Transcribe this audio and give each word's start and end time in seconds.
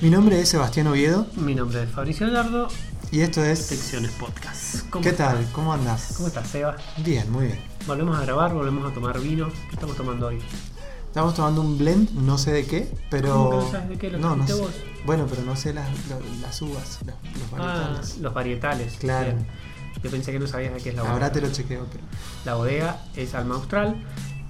Mi 0.00 0.10
nombre 0.10 0.40
es 0.40 0.48
Sebastián 0.50 0.86
Oviedo 0.88 1.26
Mi 1.36 1.54
nombre 1.54 1.82
es 1.82 1.90
Fabricio 1.90 2.26
Gallardo, 2.26 2.68
y 3.10 3.20
esto 3.20 3.42
es... 3.44 3.60
Secciones 3.60 4.10
Podcast. 4.12 4.88
¿Cómo 4.90 5.02
¿Qué 5.02 5.10
estás? 5.10 5.34
tal? 5.34 5.48
¿Cómo 5.52 5.72
andas? 5.72 6.12
¿Cómo 6.16 6.28
estás, 6.28 6.48
Seba? 6.48 6.76
Bien, 6.98 7.30
muy 7.30 7.46
bien. 7.46 7.60
Volvemos 7.86 8.16
a 8.18 8.22
grabar, 8.22 8.52
volvemos 8.52 8.90
a 8.90 8.94
tomar 8.94 9.18
vino. 9.20 9.48
¿Qué 9.48 9.74
estamos 9.74 9.96
tomando 9.96 10.26
hoy? 10.26 10.38
Estamos 11.06 11.34
tomando 11.34 11.60
un 11.62 11.78
blend, 11.78 12.10
no 12.12 12.36
sé 12.36 12.52
de 12.52 12.66
qué, 12.66 12.92
pero... 13.10 13.32
¿Cómo 13.32 13.50
que 13.50 13.56
no 13.64 13.70
sabes 13.70 13.88
de 13.88 13.98
qué? 13.98 14.10
¿Lo 14.10 14.18
no, 14.18 14.36
no 14.36 14.46
sé. 14.46 14.52
vos? 14.54 14.70
Bueno, 15.06 15.26
pero 15.30 15.42
no 15.42 15.56
sé 15.56 15.72
las, 15.72 15.88
las 16.42 16.60
uvas, 16.62 16.98
los, 17.06 17.14
los 17.40 17.52
Ah, 17.52 17.56
varietales. 17.56 18.18
los 18.18 18.34
varietales. 18.34 18.94
Claro. 18.98 19.32
Bien. 19.32 19.46
Yo 20.02 20.10
pensé 20.10 20.32
que 20.32 20.38
no 20.38 20.46
sabías 20.46 20.74
de 20.74 20.80
qué 20.80 20.90
es 20.90 20.94
la 20.94 21.02
bodega. 21.02 21.14
Ahora 21.14 21.32
te 21.32 21.40
lo 21.40 21.50
chequeo, 21.50 21.86
pero... 21.90 22.04
La 22.44 22.54
bodega 22.54 23.00
es 23.14 23.34
Alma 23.34 23.54
Austral, 23.54 23.96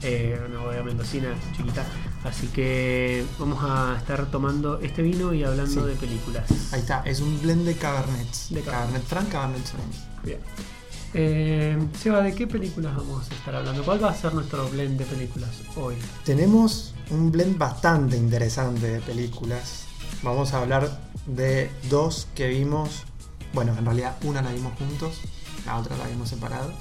eh, 0.02 0.40
una 0.48 0.60
bodega 0.60 0.82
mendocina 0.82 1.28
chiquita. 1.56 1.84
Así 2.24 2.48
que 2.48 3.24
vamos 3.38 3.58
a 3.62 3.96
estar 3.98 4.26
tomando 4.30 4.80
este 4.80 5.02
vino 5.02 5.32
y 5.32 5.44
hablando 5.44 5.82
Sí. 5.82 5.86
de 5.88 5.94
películas. 5.94 6.44
Ahí 6.72 6.80
está, 6.80 7.02
es 7.04 7.20
un 7.20 7.40
blend 7.40 7.64
de 7.64 7.74
Cabernets. 7.76 8.48
De 8.50 8.62
Cabernet 8.62 9.02
Franc, 9.04 9.28
Cabernet 9.28 9.64
Sauvignon. 9.64 9.94
Bien. 10.24 10.38
Eh, 11.14 11.78
Seba, 12.02 12.20
¿de 12.22 12.34
qué 12.34 12.46
películas 12.46 12.96
vamos 12.96 13.30
a 13.30 13.34
estar 13.34 13.54
hablando? 13.54 13.84
¿Cuál 13.84 14.02
va 14.02 14.10
a 14.10 14.14
ser 14.14 14.34
nuestro 14.34 14.68
blend 14.68 14.98
de 14.98 15.04
películas 15.06 15.50
hoy? 15.76 15.94
Tenemos 16.24 16.94
un 17.10 17.30
blend 17.30 17.56
bastante 17.58 18.16
interesante 18.16 18.86
de 18.88 19.00
películas. 19.00 19.84
Vamos 20.22 20.52
a 20.52 20.58
hablar 20.62 21.00
de 21.26 21.70
dos 21.88 22.26
que 22.34 22.48
vimos. 22.48 23.04
Bueno, 23.54 23.74
en 23.78 23.84
realidad 23.84 24.16
una 24.24 24.42
la 24.42 24.50
vimos 24.52 24.76
juntos, 24.78 25.20
la 25.64 25.76
otra 25.78 25.96
la 25.96 26.06
vimos 26.08 26.28
separados. 26.28 26.74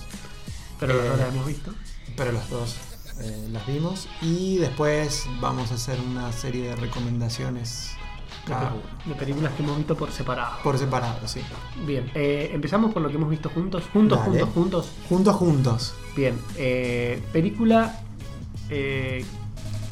Pero 0.79 0.93
Eh, 1.01 1.07
no 1.09 1.15
la 1.17 1.27
hemos 1.27 1.45
visto. 1.45 1.71
Pero 2.17 2.31
las 2.31 2.49
dos 2.49 2.75
eh, 3.21 3.47
las 3.51 3.65
vimos. 3.67 4.07
Y 4.21 4.57
después 4.57 5.25
vamos 5.39 5.71
a 5.71 5.75
hacer 5.75 5.99
una 5.99 6.31
serie 6.31 6.69
de 6.69 6.75
recomendaciones 6.75 7.95
cada 8.45 8.73
uno. 8.73 8.83
De 9.05 9.15
películas 9.15 9.53
que 9.53 9.63
hemos 9.63 9.77
visto 9.77 9.95
por 9.95 10.11
separado. 10.11 10.57
Por 10.63 10.77
separado, 10.77 11.27
sí. 11.27 11.41
Bien, 11.85 12.09
eh, 12.13 12.51
empezamos 12.53 12.93
por 12.93 13.01
lo 13.01 13.09
que 13.09 13.15
hemos 13.15 13.29
visto 13.29 13.49
juntos. 13.49 13.83
Juntos, 13.91 14.19
Dale. 14.19 14.41
juntos, 14.43 14.53
juntos. 14.53 14.91
Juntos, 15.09 15.35
juntos. 15.35 15.93
Bien, 16.15 16.39
eh, 16.57 17.21
película 17.33 17.99
eh, 18.69 19.25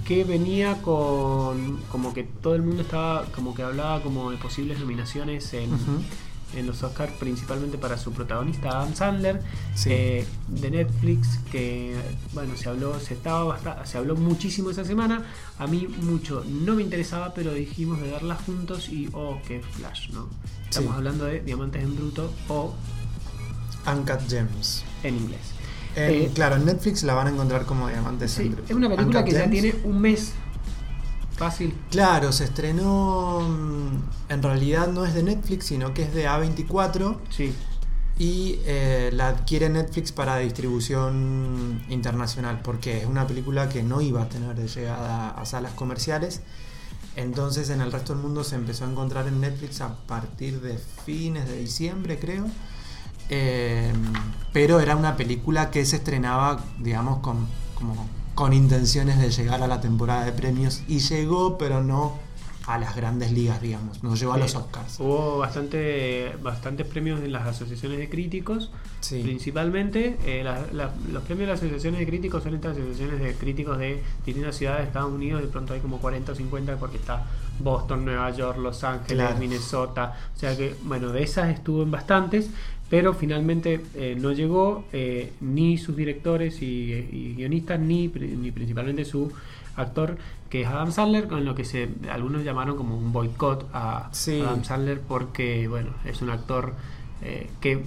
que 0.05 0.23
venía 0.23 0.81
con. 0.81 1.79
como 1.91 2.13
que 2.13 2.23
todo 2.23 2.55
el 2.55 2.61
mundo 2.61 2.83
estaba. 2.83 3.25
como 3.35 3.53
que 3.53 3.63
hablaba 3.63 4.01
como 4.01 4.31
de 4.31 4.37
posibles 4.37 4.79
nominaciones 4.79 5.53
en. 5.53 5.71
En 6.55 6.67
los 6.67 6.83
Oscars, 6.83 7.11
principalmente 7.19 7.77
para 7.77 7.97
su 7.97 8.11
protagonista 8.11 8.69
Adam 8.69 8.93
Sandler, 8.95 9.41
Sí. 9.75 9.89
eh, 9.91 10.25
de 10.47 10.71
Netflix, 10.71 11.39
que 11.51 11.95
bueno, 12.33 12.55
se 12.57 12.69
habló, 12.69 12.99
se 12.99 13.13
estaba 13.15 13.43
basta- 13.43 13.85
se 13.85 13.97
habló 13.97 14.15
muchísimo 14.15 14.69
esa 14.69 14.85
semana. 14.85 15.23
A 15.59 15.67
mí 15.67 15.87
mucho 16.01 16.43
no 16.47 16.75
me 16.75 16.83
interesaba, 16.83 17.33
pero 17.33 17.53
dijimos 17.53 18.01
de 18.01 18.11
verla 18.11 18.35
juntos 18.35 18.89
y 18.89 19.09
oh, 19.13 19.39
qué 19.47 19.61
flash, 19.61 20.09
¿no? 20.11 20.27
Estamos 20.69 20.91
Sí. 20.91 20.97
hablando 20.97 21.25
de 21.25 21.41
Diamantes 21.41 21.83
en 21.83 21.95
Bruto 21.95 22.33
o 22.47 22.73
Uncut 23.85 24.21
Gems. 24.29 24.83
en 25.03 25.17
inglés. 25.17 25.39
En- 25.95 26.11
Eh, 26.23 26.31
claro, 26.33 26.55
en 26.55 26.65
Netflix 26.65 27.03
la 27.03 27.13
van 27.13 27.27
a 27.27 27.29
encontrar 27.31 27.65
como 27.65 27.87
Diamantes 27.87 28.31
Sí, 28.31 28.43
en 28.43 28.51
Bruto. 28.53 28.69
es 28.71 28.75
una 28.75 28.89
película 28.89 29.19
Uncut 29.19 29.31
que 29.31 29.37
ya 29.39 29.49
tiene 29.49 29.75
un 29.83 30.01
mes 30.01 30.33
fácil. 31.37 31.75
Claro, 31.89 32.31
se 32.31 32.45
estrenó. 32.45 33.41
mm, 33.41 34.31
En 34.31 34.43
realidad 34.43 34.87
no 34.87 35.05
es 35.05 35.13
de 35.13 35.23
Netflix, 35.23 35.65
sino 35.67 35.93
que 35.93 36.03
es 36.03 36.13
de 36.13 36.27
A24. 36.27 37.21
Sí, 37.29 37.55
Y 38.17 38.59
eh, 38.65 39.09
la 39.13 39.29
adquiere 39.29 39.69
Netflix 39.69 40.11
para 40.11 40.37
distribución 40.37 41.83
internacional, 41.89 42.61
porque 42.61 42.99
es 42.99 43.05
una 43.07 43.25
película 43.27 43.69
que 43.69 43.81
no 43.83 44.01
iba 44.01 44.21
a 44.23 44.29
tener 44.29 44.55
de 44.55 44.67
llegada 44.67 45.29
a 45.31 45.45
salas 45.45 45.73
comerciales. 45.73 46.41
Entonces 47.15 47.69
en 47.69 47.81
el 47.81 47.91
resto 47.91 48.13
del 48.13 48.21
mundo 48.23 48.43
se 48.43 48.55
empezó 48.55 48.85
a 48.85 48.89
encontrar 48.91 49.27
en 49.27 49.41
Netflix 49.41 49.81
a 49.81 49.95
partir 50.07 50.61
de 50.61 50.77
fines 50.77 51.47
de 51.47 51.57
diciembre, 51.57 52.19
creo. 52.19 52.45
Eh, 53.29 53.93
pero 54.51 54.79
era 54.79 54.95
una 54.95 55.15
película 55.17 55.71
que 55.71 55.85
se 55.85 55.97
estrenaba, 55.97 56.63
digamos, 56.79 57.19
con, 57.19 57.47
como, 57.75 58.07
con 58.35 58.53
intenciones 58.53 59.19
de 59.19 59.29
llegar 59.31 59.61
a 59.61 59.67
la 59.67 59.81
temporada 59.81 60.25
de 60.25 60.31
premios. 60.31 60.81
Y 60.87 60.99
llegó, 60.99 61.57
pero 61.57 61.83
no 61.83 62.17
a 62.65 62.77
las 62.77 62.95
grandes 62.95 63.31
ligas, 63.33 63.61
digamos. 63.61 64.01
No 64.03 64.15
llegó 64.15 64.33
a 64.33 64.37
los. 64.37 64.55
Oscars. 64.55 64.97
Hubo 65.01 65.37
bastante, 65.39 66.33
bastantes 66.41 66.87
premios 66.87 67.19
en 67.21 67.33
las 67.33 67.45
asociaciones 67.45 67.97
de 67.99 68.09
críticos, 68.09 68.71
Sí. 69.01 69.21
principalmente. 69.21 70.17
eh, 70.25 70.43
la- 70.45 70.65
la- 70.71 70.93
los 71.11 71.23
premios 71.23 71.47
de 71.47 71.53
las 71.53 71.59
asociaciones 71.59 71.99
de 71.99 72.05
críticos 72.07 72.41
son 72.43 72.55
estas 72.55 72.77
asociaciones 72.77 73.19
de 73.19 73.33
críticos 73.35 73.77
de 73.77 74.01
distintas 74.25 74.55
ciudades 74.55 74.79
de 74.83 74.87
Estados 74.87 75.11
Unidos. 75.11 75.41
De 75.41 75.47
pronto 75.49 75.73
hay 75.73 75.81
como 75.81 75.99
40 75.99 76.31
o 76.31 76.35
50 76.35 76.77
porque 76.77 76.95
está 76.97 77.25
Boston, 77.59 78.05
Nueva 78.05 78.29
York, 78.31 78.57
Los 78.59 78.83
Ángeles, 78.85 79.25
Claro. 79.27 79.39
Minnesota. 79.39 80.13
O 80.33 80.39
sea 80.39 80.55
que, 80.55 80.73
bueno, 80.83 81.09
de 81.09 81.21
esas 81.21 81.49
estuvo 81.49 81.83
en 81.83 81.91
bastantes. 81.91 82.49
Pero 82.93 83.15
finalmente 83.15 83.81
eh, 83.95 84.15
no 84.21 84.33
llegó 84.33 84.85
eh, 84.93 85.33
ni 85.41 85.79
sus 85.79 85.95
directores 85.95 86.61
y, 86.61 86.93
y 86.93 87.33
guionistas, 87.35 87.79
ni, 87.79 88.07
ni 88.07 88.51
principalmente 88.51 89.03
su 89.03 89.31
actor, 89.75 90.15
que 90.47 90.61
es 90.61 90.67
Adam 90.67 90.91
Sandler, 90.91 91.27
con 91.27 91.43
lo 91.43 91.55
que 91.55 91.65
se 91.65 91.89
algunos 92.11 92.43
llamaron 92.43 92.77
como 92.77 92.95
un 92.95 93.11
boicot 93.11 93.67
a 93.73 94.09
Sí. 94.11 94.41
Adam 94.41 94.63
Sandler 94.63 95.01
porque 95.01 95.67
bueno 95.67 95.89
es 96.05 96.21
un 96.21 96.29
actor 96.29 96.75
eh, 97.23 97.49
que 97.61 97.81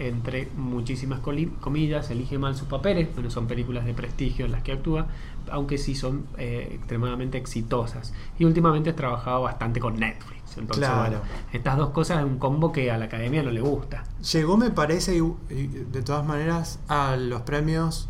entre 0.00 0.48
muchísimas 0.56 1.20
comillas 1.20 2.10
elige 2.10 2.36
mal 2.36 2.56
sus 2.56 2.66
papeles 2.66 3.06
bueno 3.14 3.30
son 3.30 3.46
películas 3.46 3.84
de 3.84 3.94
prestigio 3.94 4.46
en 4.46 4.50
las 4.50 4.64
que 4.64 4.72
actúa 4.72 5.06
aunque 5.48 5.78
sí 5.78 5.94
son 5.94 6.24
extremadamente 6.38 7.38
exitosas 7.38 8.12
y 8.38 8.46
últimamente 8.46 8.90
has 8.90 8.96
trabajado 8.96 9.42
bastante 9.42 9.78
con 9.78 10.00
Netflix 10.00 10.39
entonces 10.58 10.84
Claro. 10.86 11.00
bueno 11.00 11.20
estas 11.52 11.76
dos 11.76 11.90
cosas 11.90 12.18
es 12.18 12.24
un 12.24 12.38
combo 12.38 12.72
que 12.72 12.90
a 12.90 12.98
la 12.98 13.04
academia 13.06 13.42
no 13.42 13.50
le 13.50 13.60
gusta 13.60 14.04
Llegó, 14.32 14.56
me 14.56 14.70
parece, 14.70 15.16
y- 15.16 15.34
y 15.54 15.66
de 15.66 16.02
todas 16.02 16.26
maneras, 16.26 16.78
a 16.88 17.16
los 17.16 17.42
premios 17.42 18.08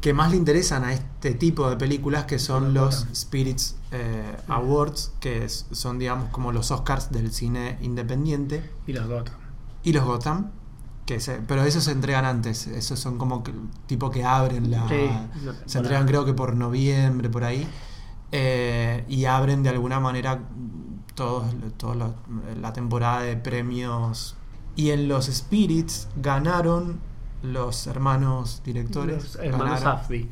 que 0.00 0.12
más 0.12 0.30
le 0.30 0.36
interesan 0.36 0.84
a 0.84 0.92
este 0.92 1.32
tipo 1.34 1.68
de 1.70 1.76
películas, 1.76 2.24
que 2.26 2.38
son 2.38 2.74
Los 2.74 2.84
los 2.84 2.98
Gotham. 3.00 3.14
Spirits 3.14 3.76
eh, 3.90 4.36
Awards, 4.48 5.12
que 5.20 5.44
es- 5.44 5.66
son, 5.72 5.98
digamos, 5.98 6.28
como 6.30 6.52
los 6.52 6.70
Oscars 6.70 7.10
del 7.10 7.32
cine 7.32 7.78
independiente, 7.80 8.70
y 8.86 8.92
los 8.92 9.08
dos 9.08 9.24
y 9.82 9.92
los 9.94 10.04
Gotham, 10.04 10.50
que 11.06 11.20
se- 11.20 11.40
pero 11.46 11.64
esos 11.64 11.84
se 11.84 11.92
entregan 11.92 12.24
antes, 12.26 12.66
esos 12.66 12.98
son 12.98 13.16
como 13.18 13.42
que, 13.44 13.52
tipo 13.86 14.10
que 14.10 14.24
abren 14.24 14.70
la... 14.70 14.86
Sí, 14.88 15.08
no, 15.44 15.52
se 15.66 15.78
entregan 15.78 16.06
creo 16.06 16.24
que 16.26 16.32
por 16.34 16.54
noviembre, 16.56 17.28
por 17.30 17.44
ahí, 17.44 17.66
eh, 18.32 19.04
y 19.08 19.24
abren 19.26 19.62
de 19.62 19.68
alguna 19.70 20.00
manera 20.00 20.40
los- 21.16 22.12
la 22.60 22.72
temporada 22.72 23.22
de 23.22 23.36
premios. 23.36 24.36
Y 24.76 24.90
en 24.90 25.06
los 25.08 25.26
Spirits 25.26 26.08
ganaron 26.16 26.98
los 27.42 27.86
hermanos 27.86 28.62
directores. 28.64 29.22
los 29.22 29.36
hermanos 29.36 29.80
ganaron, 29.80 29.98
Safdie 30.00 30.28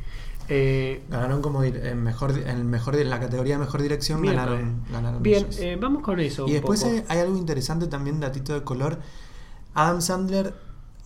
Eh, 0.49 1.05
ganaron 1.09 1.41
como 1.41 1.63
en 1.63 2.03
mejor, 2.03 2.37
en 2.37 2.69
mejor, 2.69 2.97
en 2.97 3.09
la 3.11 3.21
categoría 3.21 3.55
de 3.55 3.61
mejor 3.65 3.81
dirección 3.81 4.21
Bien, 4.21 4.35
ganaron, 4.35 4.83
ganaron 4.91 5.23
bien 5.23 5.45
ellos. 5.47 5.59
eh, 5.61 5.79
vamos 5.81 6.03
con 6.03 6.19
eso 6.19 6.49
Y 6.49 6.53
después 6.53 6.83
poco. 6.83 7.05
hay 7.09 7.19
algo 7.21 7.37
interesante 7.39 7.87
también, 7.87 8.19
datito 8.19 8.53
de 8.53 8.63
color. 8.65 8.99
Adam 9.75 10.01
Sandler 10.03 10.53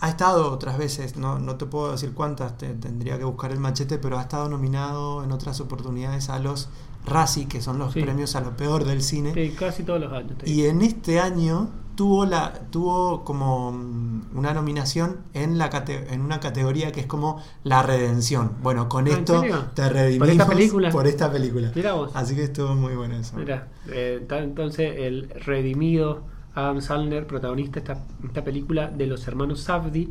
ha 0.01 0.09
estado 0.11 0.53
otras 0.53 0.77
veces, 0.79 1.17
no, 1.17 1.39
no 1.39 1.57
te 1.57 1.67
puedo 1.67 1.93
decir 1.93 2.13
cuántas, 2.13 2.59
te- 2.59 2.75
tendría 2.75 3.19
que 3.19 3.25
buscar 3.25 3.51
el 3.53 3.59
machete, 3.61 3.99
pero 3.99 4.19
ha 4.19 4.23
estado 4.23 4.49
nominado 4.49 5.25
en 5.25 5.33
otras 5.33 5.61
oportunidades 5.61 6.29
a 6.29 6.39
los 6.39 6.69
Razzie, 7.07 7.47
que 7.47 7.63
son 7.63 7.79
los 7.79 7.93
Sí. 7.93 8.03
premios 8.03 8.35
a 8.37 8.41
lo 8.41 8.57
peor 8.57 8.85
del 8.85 9.01
cine. 9.01 9.33
Sí, 9.33 9.55
casi 9.57 9.85
todos 9.85 10.01
los 10.01 10.13
años 10.13 10.33
Y 10.45 10.65
en 10.67 10.83
este 10.83 11.21
año 11.21 11.71
tuvo 11.95 12.27
la 12.27 12.53
tuvo 12.71 13.25
como 13.25 13.73
mm, 13.73 14.37
una 14.37 14.53
nominación 14.53 15.19
en 15.33 15.57
la 15.57 15.71
cate- 15.71 16.13
en 16.13 16.21
una 16.21 16.41
categoría 16.41 16.93
que 16.93 17.01
es 17.01 17.07
como 17.07 17.41
la 17.65 17.83
redención. 17.83 18.53
Bueno, 18.63 18.89
con 18.89 19.07
Ah, 19.07 19.11
¿en 19.13 19.19
esto 19.21 19.43
te 19.75 19.89
redimimos 19.89 20.27
¿Por 20.29 20.31
esta 20.33 20.47
película? 20.49 20.91
por 20.91 21.07
esta 21.07 21.33
película. 21.33 21.73
Mirá 21.75 21.93
vos. 21.95 22.11
Así 22.15 22.35
que 22.35 22.43
estuvo 22.43 22.75
muy 22.75 22.95
bueno 22.97 23.17
eso. 23.17 23.37
Mira, 23.37 23.69
eh, 23.89 24.27
entonces 24.31 24.95
el 24.99 25.31
redimido 25.31 26.23
Adam 26.57 26.81
Sandler, 26.81 27.27
protagonista 27.27 27.75
de 27.75 27.81
esta, 27.81 28.05
esta 28.27 28.43
película 28.43 28.89
de 28.89 29.07
los 29.07 29.29
hermanos 29.29 29.61
Safdie, 29.61 30.09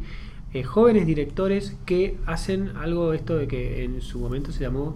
eh, 0.53 0.63
jóvenes 0.63 1.05
directores 1.05 1.75
que 1.85 2.17
hacen 2.25 2.71
algo 2.77 3.11
esto 3.13 3.35
de 3.35 3.47
que 3.47 3.83
en 3.83 4.01
su 4.01 4.19
momento 4.19 4.53
se 4.53 4.61
llamó 4.61 4.95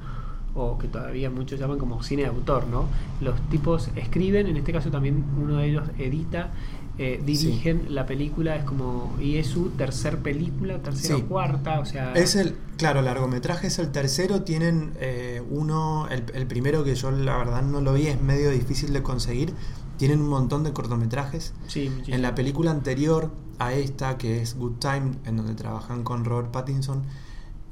o 0.56 0.78
que 0.78 0.88
todavía 0.88 1.30
muchos 1.30 1.60
llaman 1.60 1.78
como 1.78 2.02
cine 2.02 2.24
de 2.24 2.30
autor, 2.30 2.68
¿no? 2.68 2.86
Los 3.22 3.40
tipos 3.50 3.90
escriben, 3.96 4.48
en 4.48 4.58
este 4.58 4.72
caso 4.74 4.90
también 4.90 5.24
uno 5.38 5.58
de 5.58 5.68
ellos 5.70 5.84
edita, 5.98 6.52
eh, 6.98 7.22
dirigen 7.26 7.86
la 7.96 8.06
película, 8.06 8.56
es 8.58 8.64
como 8.64 9.16
y 9.22 9.38
es 9.38 9.48
su 9.48 9.70
tercer 9.70 10.18
película, 10.18 10.80
tercera 10.80 11.16
Sí. 11.16 11.22
o 11.22 11.28
cuarta, 11.28 11.80
o 11.80 11.86
sea, 11.86 12.14
Es 12.14 12.36
el, 12.36 12.56
claro, 12.78 13.02
largometraje 13.02 13.68
es 13.68 13.80
el 13.80 13.92
tercero, 13.92 14.42
tienen 14.42 14.92
eh, 15.00 15.42
uno, 15.50 16.08
el, 16.10 16.24
el 16.34 16.46
primero 16.48 16.84
que 16.84 16.96
yo 16.96 17.10
la 17.12 17.38
verdad 17.38 17.62
no 17.62 17.80
lo 17.80 17.94
vi, 17.94 18.08
es 18.08 18.22
medio 18.22 18.50
difícil 18.50 18.92
de 18.92 19.02
conseguir, 19.02 19.54
tienen 20.00 20.22
un 20.22 20.30
montón 20.30 20.64
de 20.64 20.74
cortometrajes. 20.74 21.54
sí. 21.68 21.92
En 22.08 22.22
la 22.24 22.34
película 22.34 22.72
anterior 22.72 23.30
a 23.60 23.74
esta, 23.74 24.18
que 24.18 24.42
es 24.42 24.56
Good 24.58 24.78
Time, 24.80 25.12
en 25.26 25.38
donde 25.38 25.54
trabajan 25.54 26.04
con 26.04 26.24
Robert 26.26 26.50
Pattinson, 26.52 27.04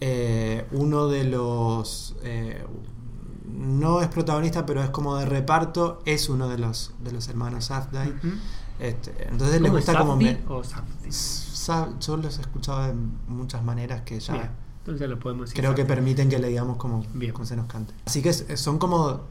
eh, 0.02 0.68
uno 0.74 1.08
de 1.08 1.24
los 1.24 2.16
eh, 2.24 2.64
no 3.52 4.02
es 4.02 4.10
protagonista, 4.10 4.66
pero 4.66 4.84
es 4.84 4.90
como 4.90 5.16
de 5.16 5.26
reparto, 5.26 6.02
es 6.06 6.28
uno 6.30 6.50
de 6.50 6.58
los, 6.58 6.92
de 7.04 7.12
los 7.14 7.28
hermanos 7.30 7.66
Safdie. 7.66 8.12
Ujú. 8.12 8.28
Este, 8.80 9.28
entonces 9.30 9.60
le 9.62 9.70
¿Cómo 9.70 9.80
es, 9.80 9.86
gusta 9.86 9.98
como... 10.00 10.16
Me- 10.18 10.40
o 10.50 10.62
yo 12.00 12.18
los 12.18 12.38
he 12.38 12.42
escuchado 12.42 12.88
de 12.88 12.94
muchas 13.28 13.64
maneras 13.64 14.02
que 14.04 14.20
ya 14.20 14.34
Bien, 14.34 14.50
entonces 14.80 15.10
lo 15.10 15.18
podemos 15.20 15.50
decir. 15.50 15.60
creo 15.62 15.74
que 15.76 15.84
permiten 15.86 16.30
que 16.30 16.38
le 16.40 16.50
digamos 16.50 16.78
como, 16.78 17.04
como 17.34 17.46
se 17.46 17.56
nos 17.56 17.66
cante. 17.68 17.94
Así 18.06 18.22
que 18.22 18.32
son 18.34 18.78
como 18.78 19.22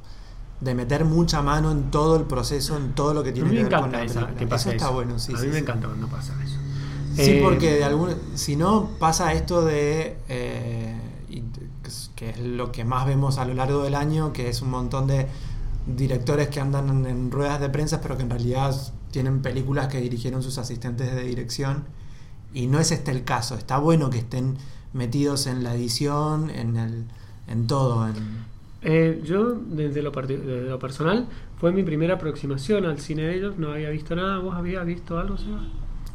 de 0.61 0.75
meter 0.75 1.05
mucha 1.05 1.43
mano 1.43 1.71
en 1.71 1.91
todo 1.91 2.17
el 2.17 2.25
proceso, 2.25 2.77
en 2.77 2.95
todo 2.95 3.13
lo 3.15 3.23
que 3.23 3.33
tiene 3.33 3.51
que 3.51 3.65
ver 3.65 3.79
con 3.81 3.93
la 3.93 4.03
esa, 4.03 4.29
que 4.35 4.47
pasa 4.47 4.71
eso 4.71 4.77
está 4.77 4.91
bueno, 4.91 5.19
sí. 5.19 5.33
A 5.35 5.37
sí, 5.39 5.43
mí 5.45 5.49
me 5.49 5.55
sí. 5.59 5.63
encanta 5.63 5.87
cuando 5.89 6.07
pasa 6.09 6.35
eso. 6.43 6.57
Sí, 7.15 7.23
Eh, 7.23 7.41
porque 7.43 7.75
de 7.77 7.85
algún, 7.85 8.11
si 8.35 8.57
no 8.57 8.91
pasa 8.99 9.33
esto 9.33 9.65
de 9.65 10.19
eh, 10.29 11.01
que 12.15 12.31
es- 12.31 12.39
lo 12.41 12.73
que 12.73 12.85
más 12.85 13.07
vemos 13.07 13.39
a 13.39 13.45
lo 13.45 13.55
largo 13.55 13.83
del 13.83 13.95
año, 13.95 14.33
que 14.33 14.49
es 14.49 14.63
un 14.63 14.71
montón 14.71 15.07
de 15.07 15.27
directores 15.87 16.49
que 16.49 16.61
andan 16.61 16.89
en, 16.89 17.07
en 17.07 17.31
ruedas 17.31 17.61
de 17.61 17.69
prensa, 17.69 18.01
pero 18.01 18.17
que 18.17 18.23
en 18.23 18.31
realidad 18.31 18.75
tienen 19.11 19.43
películas 19.43 19.89
que 19.89 20.01
dirigieron 20.01 20.43
sus 20.43 20.59
asistentes 20.59 21.15
de 21.15 21.23
dirección. 21.23 21.85
Y 22.55 22.67
no 22.69 22.81
es 22.81 22.91
este 22.91 23.11
el 23.11 23.25
caso. 23.25 23.55
Está 23.55 23.79
bueno 23.79 24.09
que 24.11 24.19
estén 24.19 24.57
metidos 24.95 25.47
en 25.47 25.63
la 25.63 25.75
edición, 25.75 26.49
en 26.51 26.77
el, 26.77 27.05
en 27.49 27.67
todo. 27.67 28.07
en- 28.09 28.47
Eh, 28.83 29.23
yo, 29.25 29.55
desde 29.55 30.03
lo, 30.03 30.11
desde 30.11 30.63
lo 30.69 30.79
personal, 30.79 31.27
fue 31.59 31.73
mi 31.73 31.83
primera 31.83 32.15
aproximación 32.15 32.85
al 32.87 33.01
cine 33.01 33.23
de 33.23 33.37
ellos. 33.37 33.59
No 33.59 33.73
había 33.73 33.91
visto 33.91 34.15
nada. 34.15 34.39
¿Vos 34.39 34.55
habías 34.55 34.85
visto 34.87 35.19
algo, 35.19 35.37
Seba? 35.39 35.61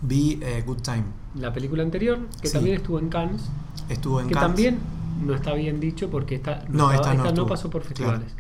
vi 0.04 0.40
eh, 0.42 0.64
Good 0.66 0.78
Time. 0.82 1.04
La 1.36 1.54
película 1.54 1.84
anterior, 1.84 2.18
que 2.42 2.48
Sí. 2.48 2.54
también 2.54 2.78
estuvo 2.78 2.98
en 2.98 3.10
Cannes, 3.10 3.44
Estuvo 3.88 4.20
en 4.20 4.28
que 4.28 4.34
Cannes. 4.34 4.48
también 4.48 4.80
no 5.24 5.36
está 5.36 5.54
bien 5.54 5.80
dicho 5.80 6.10
porque 6.10 6.36
está, 6.36 6.66
No, 6.70 6.92
estaba- 6.92 7.12
esta 7.12 7.24
no 7.24 7.30
estuvo, 7.30 7.48
pasó 7.48 7.70
por 7.70 7.82
claro. 7.84 7.90
festivales. 8.20 8.34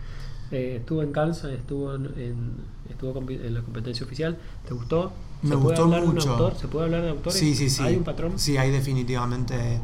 Eh, 0.52 0.78
estuvo 0.80 1.04
en 1.04 1.12
Cannes, 1.12 1.44
estuvo 1.44 1.94
en, 1.96 2.06
en- 2.18 2.56
estuvo 2.90 3.18
en 3.20 3.54
la 3.54 3.62
competencia 3.62 4.06
oficial. 4.06 4.38
¿Te 4.68 4.74
gustó? 4.74 5.12
Me 5.44 5.50
¿Se 5.50 5.56
puede 5.56 5.64
gustó 5.68 5.84
hablar 5.84 6.02
de 6.02 6.08
un 6.08 6.14
mucho. 6.16 6.32
autor? 6.32 6.56
¿Se 6.56 6.68
puede 6.68 6.86
hablar 6.86 7.02
de 7.04 7.10
autores? 7.10 7.38
Sí, 7.40 7.54
sí, 7.56 7.70
sí. 7.70 7.84
¿Hay 7.84 7.96
un 7.96 8.04
patrón? 8.04 8.34
Sí, 8.38 8.58
hay 8.58 8.72
definitivamente. 8.72 9.80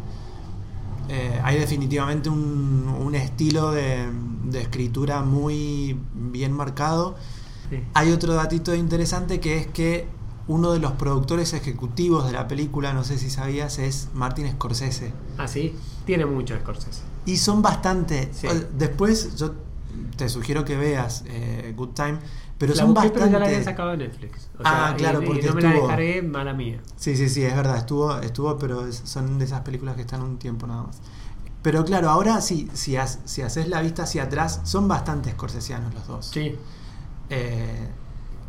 Eh, 1.10 1.40
hay 1.44 1.60
definitivamente 1.60 2.30
un, 2.30 2.94
un 3.00 3.16
estilo 3.16 3.72
de, 3.72 4.08
de 4.46 4.62
escritura 4.62 5.22
muy 5.22 5.98
bien 6.14 6.52
marcado. 6.52 7.16
Sí. 7.70 7.82
Hay 7.94 8.12
otro 8.12 8.34
datito 8.34 8.74
interesante 8.76 9.40
que 9.40 9.58
es 9.58 9.68
que 9.68 10.08
uno 10.48 10.72
de 10.72 10.80
los 10.80 10.94
productores 10.94 11.54
ejecutivos 11.54 12.26
de 12.26 12.32
la 12.32 12.48
película, 12.48 12.94
no 12.94 13.04
sé 13.04 13.18
si 13.18 13.30
sabías, 13.30 13.80
es 13.80 14.10
Martin 14.14 14.50
Scorsese. 14.52 15.12
Ah, 15.38 15.48
sí. 15.48 15.76
Tiene 16.06 16.26
mucho 16.26 16.56
Scorsese. 16.58 17.02
Y 17.26 17.38
son 17.38 17.62
bastante. 17.62 18.30
Sí. 18.32 18.48
Después 18.78 19.36
yo 19.36 19.54
te 20.16 20.30
sugiero 20.30 20.64
que 20.64 20.78
veas 20.78 21.24
eh, 21.28 21.74
Good 21.76 21.90
Time, 21.90 22.20
pero 22.58 22.74
la 22.74 22.82
son 22.82 22.94
busqué, 22.94 23.10
pero 23.12 23.28
ya 23.28 23.40
la 23.40 23.46
habían 23.46 23.64
bastante. 23.64 23.64
sacado 23.64 23.92
de 23.92 23.98
Netflix. 23.98 24.50
O 24.60 24.62
Ah, 24.64 24.88
sea, 24.90 24.98
y- 24.98 24.98
claro, 25.00 25.22
y, 25.22 25.26
porque 25.26 25.42
no 25.42 25.54
me 25.54 25.62
la 25.62 25.72
descargué, 25.74 26.22
mala 26.22 26.54
mía. 26.54 26.82
Sí, 26.96 27.16
sí, 27.16 27.30
sí, 27.30 27.44
es 27.44 27.56
verdad, 27.56 27.78
estuvo, 27.78 28.18
estuvo, 28.20 28.58
pero 28.58 28.92
son 28.92 29.38
de 29.40 29.46
esas 29.46 29.62
películas 29.62 29.96
que 29.96 30.02
están 30.02 30.22
un 30.22 30.38
tiempo 30.40 30.66
nada 30.68 30.84
más. 30.84 30.98
Pero 31.62 31.84
claro, 31.86 32.10
ahora 32.10 32.42
sí, 32.42 32.70
si, 32.74 32.96
has- 32.98 33.20
si 33.26 33.42
haces 33.42 33.68
la 33.68 33.82
vista 33.82 34.04
hacia 34.04 34.24
atrás, 34.24 34.62
son 34.64 34.88
bastante 34.88 35.30
escorsesianos 35.30 35.94
los 35.94 36.08
dos. 36.08 36.26
Sí. 36.28 36.56
Eh, 37.30 37.88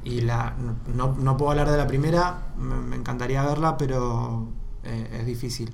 y 0.04 0.20
la, 0.22 0.54
no, 0.94 1.14
no 1.18 1.36
puedo 1.36 1.50
hablar 1.50 1.70
de 1.70 1.76
la 1.76 1.86
primera, 1.86 2.48
me, 2.58 2.76
me 2.76 2.96
encantaría 2.96 3.42
verla, 3.44 3.76
pero 3.76 4.48
eh, 4.84 5.18
es 5.20 5.26
difícil. 5.26 5.72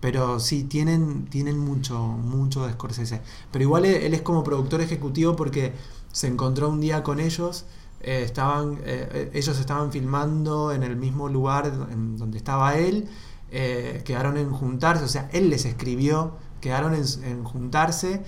Pero 0.00 0.38
sí, 0.38 0.64
tienen, 0.64 1.26
tienen 1.26 1.58
mucho, 1.58 1.98
mucho 1.98 2.66
de 2.66 2.72
Scorsese. 2.74 3.22
Pero 3.50 3.62
igual 3.64 3.86
él, 3.86 3.94
él 4.02 4.14
es 4.14 4.22
como 4.22 4.44
productor 4.44 4.80
ejecutivo 4.82 5.34
porque 5.34 5.72
se 6.14 6.28
encontró 6.28 6.70
un 6.70 6.80
día 6.80 7.02
con 7.02 7.20
ellos. 7.20 7.66
eh, 8.00 8.22
estaban, 8.24 8.74
eh, 8.84 9.08
eh, 9.12 9.30
ellos 9.34 9.58
estaban 9.58 9.90
filmando 9.92 10.72
en 10.72 10.82
el 10.84 10.96
mismo 10.96 11.28
lugar 11.28 11.66
en 11.90 12.16
donde 12.18 12.38
estaba 12.38 12.76
él. 12.78 13.08
eh, 13.50 14.02
quedaron 14.04 14.36
en 14.36 14.50
juntarse, 14.50 15.04
o 15.04 15.08
sea, 15.08 15.28
él 15.32 15.48
les 15.50 15.64
escribió, 15.64 16.36
quedaron 16.60 16.94
en, 16.94 17.44
juntarse 17.44 18.22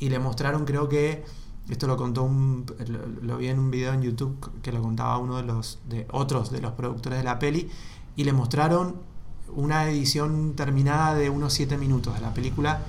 y 0.00 0.08
le 0.08 0.18
mostraron, 0.18 0.64
creo 0.64 0.88
que 0.88 1.24
esto 1.70 1.86
lo 1.86 1.96
contó 1.96 2.22
un, 2.24 2.66
lo, 2.88 3.06
lo 3.22 3.36
vi 3.38 3.48
en 3.48 3.58
un 3.60 3.70
video 3.70 3.92
en 3.92 4.02
YouTube 4.02 4.36
que 4.62 4.72
lo 4.72 4.82
contaba 4.82 5.18
uno 5.18 5.36
de 5.36 5.44
los 5.44 5.78
de 5.88 6.06
otros 6.10 6.50
de 6.50 6.60
los 6.60 6.72
productores 6.72 7.18
de 7.18 7.24
la 7.24 7.38
peli 7.38 7.70
y 8.16 8.24
le 8.24 8.32
mostraron 8.32 8.96
una 9.54 9.88
edición 9.90 10.54
terminada 10.56 11.14
de 11.14 11.30
unos 11.30 11.52
7 11.54 11.78
minutos 11.78 12.14
de 12.14 12.20
la 12.20 12.34
película 12.34 12.88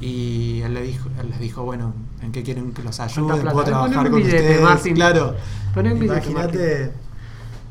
y 0.00 0.60
él 0.62 0.74
le 0.74 0.82
dijo 0.82 1.08
él 1.20 1.30
les 1.30 1.40
dijo 1.40 1.64
bueno 1.64 1.94
en 2.22 2.32
qué 2.32 2.42
quieren 2.42 2.72
que 2.72 2.82
los 2.82 2.98
ayude 3.00 3.40
plata? 3.40 3.52
puedo 3.52 3.64
trabajar 3.64 4.10
con 4.10 4.20
billete, 4.20 4.62
ustedes 4.62 4.94
claro 4.94 5.34
imagínate 6.02 6.92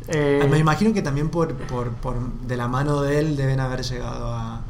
Eh, 0.10 0.48
me 0.50 0.58
imagino 0.58 0.94
que 0.94 1.02
también 1.02 1.28
por, 1.30 1.54
por, 1.56 1.90
por 1.96 2.16
de 2.48 2.56
la 2.56 2.70
mano 2.70 3.02
de 3.02 3.20
él 3.20 3.36
deben 3.36 3.60
haber 3.60 3.84
llegado 3.84 4.34
a, 4.34 4.62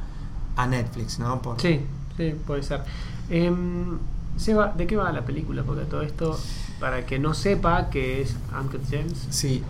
a 0.55 0.67
Netflix 0.67 1.19
no 1.19 1.41
por, 1.43 1.61
Sí, 1.61 1.81
sí, 2.17 2.33
puede 2.45 2.63
ser. 2.63 2.81
Em, 3.29 3.99
Seba, 4.37 4.73
¿de 4.75 4.87
qué 4.87 4.95
va 4.95 5.11
la 5.11 5.25
película? 5.25 5.63
Porque 5.63 5.85
todo 5.85 6.01
esto, 6.01 6.39
para 6.79 7.05
que 7.05 7.19
no 7.19 7.33
sepa 7.33 7.89
que 7.89 8.21
es 8.21 8.35
Uncut 8.59 8.81
James. 8.89 9.27
Sí. 9.29 9.63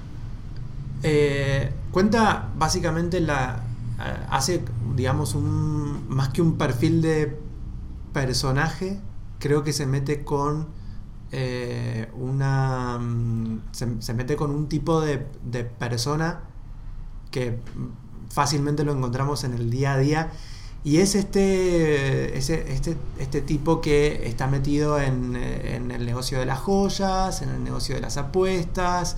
Eh, 1.03 1.71
cuenta 1.91 2.49
básicamente 2.57 3.19
la. 3.19 3.61
eh, 3.99 4.25
Hace, 4.29 4.63
digamos, 4.95 5.35
un. 5.35 6.05
Más 6.09 6.29
que 6.29 6.41
un 6.41 6.57
perfil 6.57 7.01
de 7.01 7.37
personaje, 8.13 8.99
creo 9.39 9.63
que 9.63 9.73
se 9.73 9.85
mete 9.85 10.23
con. 10.23 10.67
eh, 11.31 12.09
una. 12.17 12.97
mm, 12.99 13.61
Se, 13.71 13.87
se 14.01 14.13
mete 14.13 14.35
con 14.35 14.51
un 14.51 14.67
tipo 14.69 15.01
de, 15.01 15.27
de 15.43 15.63
persona 15.65 16.41
que 17.31 17.59
fácilmente 18.29 18.83
lo 18.83 18.91
encontramos 18.93 19.43
en 19.43 19.53
el 19.53 19.69
día 19.69 19.93
a 19.93 19.97
día. 19.97 20.31
Y 20.83 20.97
es 20.99 21.15
este, 21.15 22.37
ese- 22.37 22.71
este, 22.73 22.97
este 23.19 23.41
tipo 23.41 23.81
que 23.81 24.27
está 24.27 24.47
metido 24.47 24.99
en, 24.99 25.35
en 25.35 25.91
el 25.91 26.05
negocio 26.05 26.39
de 26.39 26.45
las 26.45 26.59
joyas, 26.59 27.41
en 27.41 27.49
el 27.49 27.63
negocio 27.63 27.95
de 27.95 28.01
las 28.01 28.15
apuestas, 28.17 29.17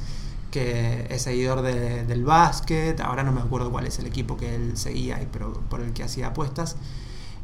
que 0.51 1.05
es 1.09 1.21
seguidor 1.23 1.61
de- 1.61 2.05
del 2.05 2.23
básquet, 2.25 2.99
ahora 3.01 3.23
no 3.23 3.31
me 3.31 3.41
acuerdo 3.41 3.71
cuál 3.71 3.85
es 3.87 3.99
el 3.99 4.07
equipo 4.07 4.35
que 4.37 4.55
él 4.55 4.77
seguía 4.77 5.21
y 5.21 5.25
por 5.27 5.81
el 5.81 5.93
que 5.93 6.03
hacía 6.03 6.27
apuestas. 6.27 6.75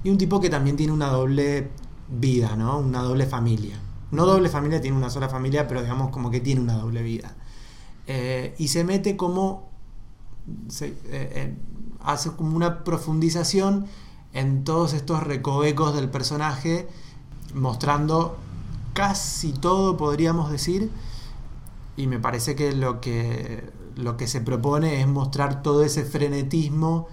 Y 0.04 0.10
un 0.10 0.18
tipo 0.18 0.40
que 0.40 0.50
también 0.50 0.76
tiene 0.78 0.94
una 0.94 1.08
doble 1.08 1.70
vida, 2.08 2.56
¿no? 2.56 2.80
Una 2.80 3.02
doble 3.02 3.26
familia. 3.26 3.80
No 4.12 4.26
doble 4.26 4.50
familia, 4.50 4.82
tiene 4.82 4.98
una 4.98 5.10
sola 5.10 5.30
familia, 5.30 5.68
pero 5.68 5.82
digamos 5.82 6.10
como 6.12 6.32
que 6.32 6.40
tiene 6.40 6.62
una 6.62 6.78
doble 6.78 7.02
vida. 7.02 7.36
Eh, 8.08 8.54
y 8.58 8.68
se 8.68 8.84
mete 8.84 9.18
como 9.18 9.70
se, 10.70 10.88
eh, 10.88 10.94
eh, 11.10 11.56
hace 12.02 12.32
como 12.32 12.56
una 12.56 12.84
profundización 12.84 13.88
en 14.34 14.64
todos 14.64 14.94
estos 14.94 15.24
recovecos 15.24 15.96
del 15.96 16.10
personaje, 16.10 16.88
mostrando 17.54 18.38
casi 18.94 19.54
todo, 19.54 19.98
podríamos 19.98 20.52
decir, 20.52 20.92
y 21.98 22.08
me 22.08 22.20
parece 22.20 22.56
que 22.56 22.74
lo 22.74 23.02
que, 23.02 23.64
lo 23.96 24.18
que 24.18 24.28
se 24.28 24.42
propone 24.42 25.02
es 25.02 25.08
mostrar 25.08 25.64
todo 25.64 25.84
ese 25.84 26.04
frenetismo 26.04 27.08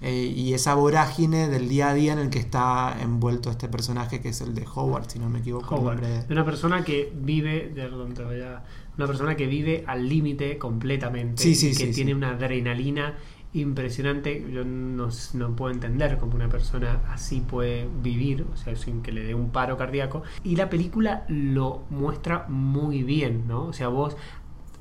eh, 0.00 0.32
y 0.36 0.54
esa 0.54 0.74
vorágine 0.74 1.48
del 1.48 1.68
día 1.68 1.88
a 1.90 1.94
día 1.94 2.12
en 2.12 2.18
el 2.20 2.30
que 2.30 2.38
está 2.38 2.96
envuelto 3.00 3.50
este 3.50 3.68
personaje, 3.68 4.20
que 4.20 4.28
es 4.28 4.40
el 4.40 4.54
de 4.54 4.64
Howard, 4.74 5.10
si 5.10 5.18
no 5.18 5.28
me 5.28 5.40
equivoco. 5.40 5.74
Howard, 5.74 6.00
de- 6.00 6.32
una 6.32 6.44
persona 6.44 6.84
que 6.84 7.12
vive, 7.14 7.70
de 7.74 7.88
donde 7.88 8.24
vaya, 8.24 8.62
una 8.96 9.06
persona 9.06 9.36
que 9.36 9.46
vive 9.46 9.84
al 9.86 10.08
límite 10.08 10.58
completamente, 10.58 11.42
Sí, 11.42 11.54
sí, 11.54 11.68
y 11.68 11.70
que 11.70 11.86
sí, 11.86 11.92
tiene 11.92 12.14
una 12.14 12.30
adrenalina 12.30 13.14
impresionante. 13.54 14.44
Yo 14.52 14.64
no, 14.64 15.08
no 15.34 15.56
puedo 15.56 15.72
entender 15.72 16.18
cómo 16.18 16.34
una 16.34 16.48
persona 16.48 17.00
así 17.08 17.40
puede 17.40 17.88
vivir, 18.02 18.46
o 18.52 18.56
sea, 18.56 18.76
sin 18.76 19.02
que 19.02 19.10
le 19.12 19.24
dé 19.24 19.34
un 19.34 19.50
paro 19.50 19.76
cardíaco. 19.76 20.22
Y 20.44 20.56
la 20.56 20.68
película 20.70 21.24
lo 21.28 21.82
muestra 21.90 22.46
muy 22.48 23.02
bien, 23.02 23.44
¿no? 23.48 23.64
O 23.66 23.72
sea, 23.72 23.88
vos 23.88 24.16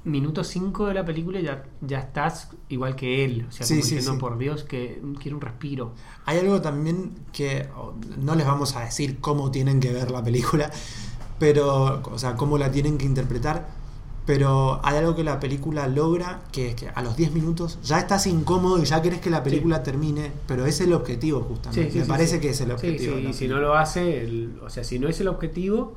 minuto 0.08 0.44
5 0.44 0.88
de 0.88 0.94
la 0.94 1.06
película 1.06 1.40
ya, 1.40 1.64
ya 1.82 2.00
estás 2.00 2.50
igual 2.70 2.96
que 2.96 3.26
él, 3.26 3.46
o 3.48 3.52
sea, 3.52 3.66
Sí, 3.66 3.76
como 3.76 3.86
sí, 3.86 3.96
diciendo, 3.96 4.14
sí. 4.14 4.20
por 4.20 4.38
Dios, 4.38 4.64
que 4.64 5.02
quiero 5.22 5.38
un 5.38 5.42
respiro. 5.42 5.94
Hay 6.26 6.40
algo 6.40 6.62
también 6.62 7.14
que 7.34 7.68
no 8.18 8.36
les 8.36 8.46
vamos 8.48 8.76
a 8.76 8.82
decir 8.82 9.20
cómo 9.20 9.52
tienen 9.52 9.80
que 9.80 9.92
ver 9.94 10.10
la 10.12 10.24
película, 10.24 10.72
pero, 11.40 12.02
o 12.12 12.18
sea, 12.18 12.36
cómo 12.36 12.58
la 12.58 12.72
tienen 12.72 12.98
que 12.98 13.06
interpretar, 13.06 13.68
pero 14.26 14.82
hay 14.84 14.98
algo 14.98 15.16
que 15.16 15.24
la 15.24 15.40
película 15.40 15.88
logra, 15.88 16.42
que 16.52 16.70
es 16.70 16.76
que 16.76 16.90
a 16.90 17.02
los 17.02 17.16
10 17.16 17.32
minutos 17.32 17.80
ya 17.84 18.00
estás 18.00 18.28
incómodo 18.28 18.82
y 18.82 18.86
ya 18.86 19.02
querés 19.02 19.22
que 19.22 19.30
la 19.30 19.42
película 19.44 19.84
termine, 19.84 20.32
pero 20.48 20.66
es 20.66 20.82
el 20.82 20.92
objetivo 20.94 21.42
justamente. 21.42 22.00
Me 22.00 22.06
parece 22.06 22.40
que 22.42 22.50
es 22.50 22.60
el 22.62 22.72
objetivo. 22.72 23.18
y 23.20 23.34
si 23.34 23.48
no 23.48 23.58
lo 23.60 23.76
hace, 23.78 24.22
el- 24.22 24.60
o 24.62 24.70
sea, 24.70 24.84
si 24.84 25.00
no 25.00 25.08
es 25.08 25.22
el 25.22 25.28
objetivo, 25.30 25.96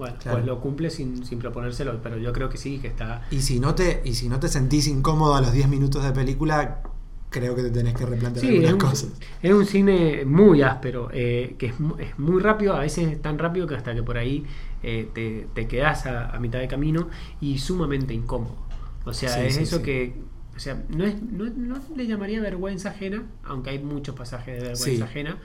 bueno, 0.00 0.16
Claro. 0.18 0.38
pues 0.38 0.46
lo 0.46 0.60
cumple 0.60 0.90
sin, 0.90 1.24
sin 1.24 1.38
proponérselo, 1.38 2.00
pero 2.02 2.18
yo 2.18 2.32
creo 2.32 2.48
que 2.48 2.58
sí, 2.58 2.78
que 2.80 2.88
está... 2.88 3.22
Y 3.30 3.40
si 3.42 3.60
no 3.60 3.74
te, 3.74 4.02
y 4.04 4.14
si 4.14 4.28
no 4.28 4.40
te 4.40 4.48
sentís 4.48 4.86
incómodo 4.88 5.34
a 5.36 5.40
los 5.40 5.52
10 5.52 5.68
minutos 5.68 6.02
de 6.04 6.12
película, 6.12 6.82
creo 7.30 7.54
que 7.54 7.62
te 7.62 7.70
tenés 7.70 7.94
que 7.94 8.06
replantear 8.06 8.44
Sí, 8.44 8.48
es 8.48 8.70
algunas 8.70 8.72
un, 8.72 8.78
cosas. 8.78 9.10
es 9.42 9.52
un 9.52 9.66
cine 9.66 10.24
muy 10.24 10.62
áspero, 10.62 11.10
eh, 11.12 11.54
que 11.58 11.66
es, 11.66 11.74
es 11.98 12.18
muy 12.18 12.40
rápido, 12.42 12.74
a 12.74 12.80
veces 12.80 13.08
es 13.08 13.22
tan 13.22 13.38
rápido 13.38 13.66
que 13.66 13.76
hasta 13.76 13.94
que 13.94 14.02
por 14.02 14.18
ahí 14.18 14.44
eh, 14.82 15.10
te, 15.14 15.46
te 15.54 15.68
quedás 15.68 16.06
a, 16.06 16.30
a 16.34 16.40
mitad 16.40 16.58
de 16.58 16.68
camino 16.68 17.08
y 17.40 17.58
sumamente 17.58 18.14
incómodo. 18.14 18.56
O 19.04 19.12
sea, 19.12 19.28
Sí, 19.30 19.40
es 19.46 19.54
sí, 19.54 19.62
eso 19.62 19.80
que, 19.82 20.14
o 20.56 20.58
sea, 20.58 20.82
no, 20.88 21.04
es, 21.04 21.22
no, 21.22 21.44
no 21.50 21.80
le 21.96 22.06
llamaría 22.06 22.40
vergüenza 22.40 22.90
ajena, 22.90 23.24
aunque 23.44 23.70
hay 23.70 23.78
muchos 23.78 24.14
pasajes 24.16 24.60
de 24.60 24.68
vergüenza 24.68 25.04
ajena, 25.04 25.38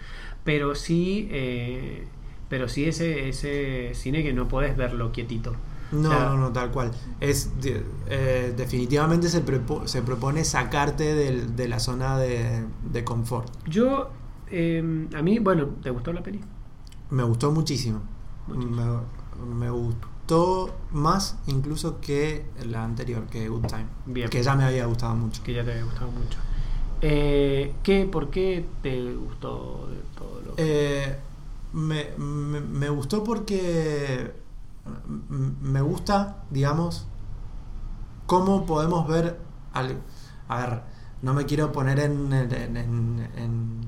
pero 0.43 0.75
sí, 0.75 1.27
eh, 1.31 2.07
pero 2.55 2.69
sí 2.69 2.85
ese, 2.85 3.27
ese 3.27 3.91
cine 3.95 4.23
que 4.23 4.31
no 4.31 4.47
podés 4.47 4.77
verlo 4.77 5.11
quietito. 5.11 5.53
No, 5.91 6.07
O 6.07 6.11
sea, 6.13 6.25
no, 6.29 6.37
no, 6.37 6.53
tal 6.53 6.71
cual. 6.71 6.89
Es 7.19 7.51
eh, 8.07 8.53
definitivamente 8.55 9.27
se, 9.27 9.45
prepo- 9.45 9.85
se 9.87 10.01
propone 10.01 10.45
sacarte 10.45 11.03
del- 11.15 11.53
de 11.57 11.67
la 11.67 11.81
zona 11.81 12.17
de, 12.17 12.63
de 12.93 13.03
confort. 13.03 13.49
Yo, 13.67 14.09
eh, 14.49 14.81
a 15.13 15.21
mí, 15.21 15.39
bueno, 15.39 15.65
¿te 15.83 15.89
gustó 15.89 16.13
la 16.13 16.23
peli? 16.23 16.39
Me 17.09 17.23
gustó 17.23 17.51
muchísimo. 17.51 17.99
Muchísimo. 18.47 19.01
Me, 19.49 19.55
me 19.65 19.69
gustó 19.69 20.73
más 20.93 21.37
incluso 21.47 21.99
que 21.99 22.45
la 22.65 22.85
anterior, 22.85 23.25
que 23.25 23.49
Good 23.49 23.65
Time. 23.67 23.87
Bien. 24.05 24.29
Que 24.29 24.41
ya 24.41 24.55
me 24.55 24.63
había 24.63 24.85
gustado 24.85 25.13
mucho. 25.15 25.43
que 25.43 25.53
ya 25.53 25.65
te 25.65 25.71
había 25.71 25.83
gustado 25.83 26.09
mucho. 26.09 26.37
Eh, 27.01 27.73
¿qué, 27.83 28.05
¿Por 28.05 28.29
qué 28.29 28.65
te 28.81 29.13
gustó 29.13 29.89
todo 30.17 30.41
lo 30.45 30.53
Eh, 30.57 30.94
me, 31.75 32.11
me- 32.17 32.61
me 32.61 32.89
gustó 32.89 33.23
porque 33.23 34.33
me 35.61 35.81
gusta, 35.81 36.43
digamos, 36.49 37.05
cómo 38.25 38.65
podemos 38.65 39.07
ver 39.07 39.39
al, 39.73 40.01
a 40.47 40.57
ver, 40.57 40.81
no 41.21 41.33
me 41.33 41.45
quiero 41.45 41.71
poner 41.71 41.99
en, 41.99 42.31
en, 42.33 42.77
en- 42.77 43.29
en- 43.35 43.81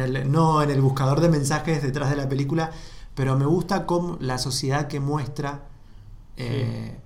el 0.00 0.30
no 0.30 0.62
en 0.62 0.70
el 0.70 0.80
buscador 0.80 1.20
de 1.20 1.28
mensajes 1.28 1.82
detrás 1.82 2.10
de 2.10 2.16
la 2.16 2.28
película, 2.28 2.70
pero 3.14 3.36
me 3.36 3.44
gusta 3.46 3.86
cómo 3.86 4.16
la 4.20 4.38
sociedad 4.38 4.88
que 4.88 4.98
muestra 5.00 5.62
eh, 6.36 6.98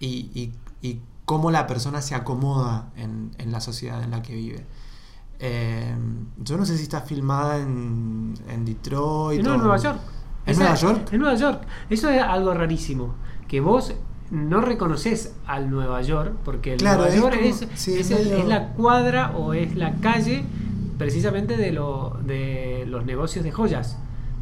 y, 0.00 0.30
y- 0.34 0.54
y 0.82 1.00
cómo 1.24 1.50
la 1.50 1.66
persona 1.66 2.00
se 2.00 2.14
acomoda 2.14 2.90
en, 2.96 3.32
en 3.38 3.52
la 3.52 3.60
sociedad 3.60 4.02
en 4.02 4.10
la 4.12 4.22
que 4.22 4.34
vive. 4.34 4.66
Eh, 5.40 5.94
yo 6.38 6.56
no 6.56 6.64
sé 6.66 6.76
si 6.76 6.82
está 6.84 7.00
filmada 7.02 7.58
en, 7.58 8.34
en 8.48 8.64
Detroit. 8.64 9.42
No, 9.42 9.52
o 9.52 9.54
en 9.54 9.60
Nueva 9.60 9.76
York. 9.76 9.98
¿En 10.46 10.52
Esa- 10.52 10.60
Nueva 10.62 10.74
York? 10.76 11.08
En 11.12 11.18
Nueva 11.20 11.34
York. 11.36 11.62
Eso 11.90 12.08
es 12.10 12.22
algo 12.22 12.54
rarísimo. 12.54 13.14
Que 13.46 13.60
vos 13.60 13.94
no 14.30 14.60
reconoces 14.60 15.34
al 15.46 15.70
Nueva 15.70 16.02
York, 16.02 16.34
porque 16.44 16.72
el 16.74 16.78
Claro, 16.78 16.98
Nueva 17.02 17.14
es 17.14 17.20
York 17.20 17.34
como- 17.36 17.46
es, 17.48 17.68
sí, 17.74 17.94
es 17.94 18.10
el- 18.10 18.48
la 18.48 18.68
cuadra 18.72 19.32
o 19.36 19.54
es 19.54 19.74
la 19.76 19.94
calle 19.96 20.44
precisamente 20.98 21.56
de, 21.56 21.70
lo, 21.72 22.18
de 22.24 22.84
los 22.88 23.04
negocios 23.04 23.44
de 23.44 23.52
joyas. 23.52 23.98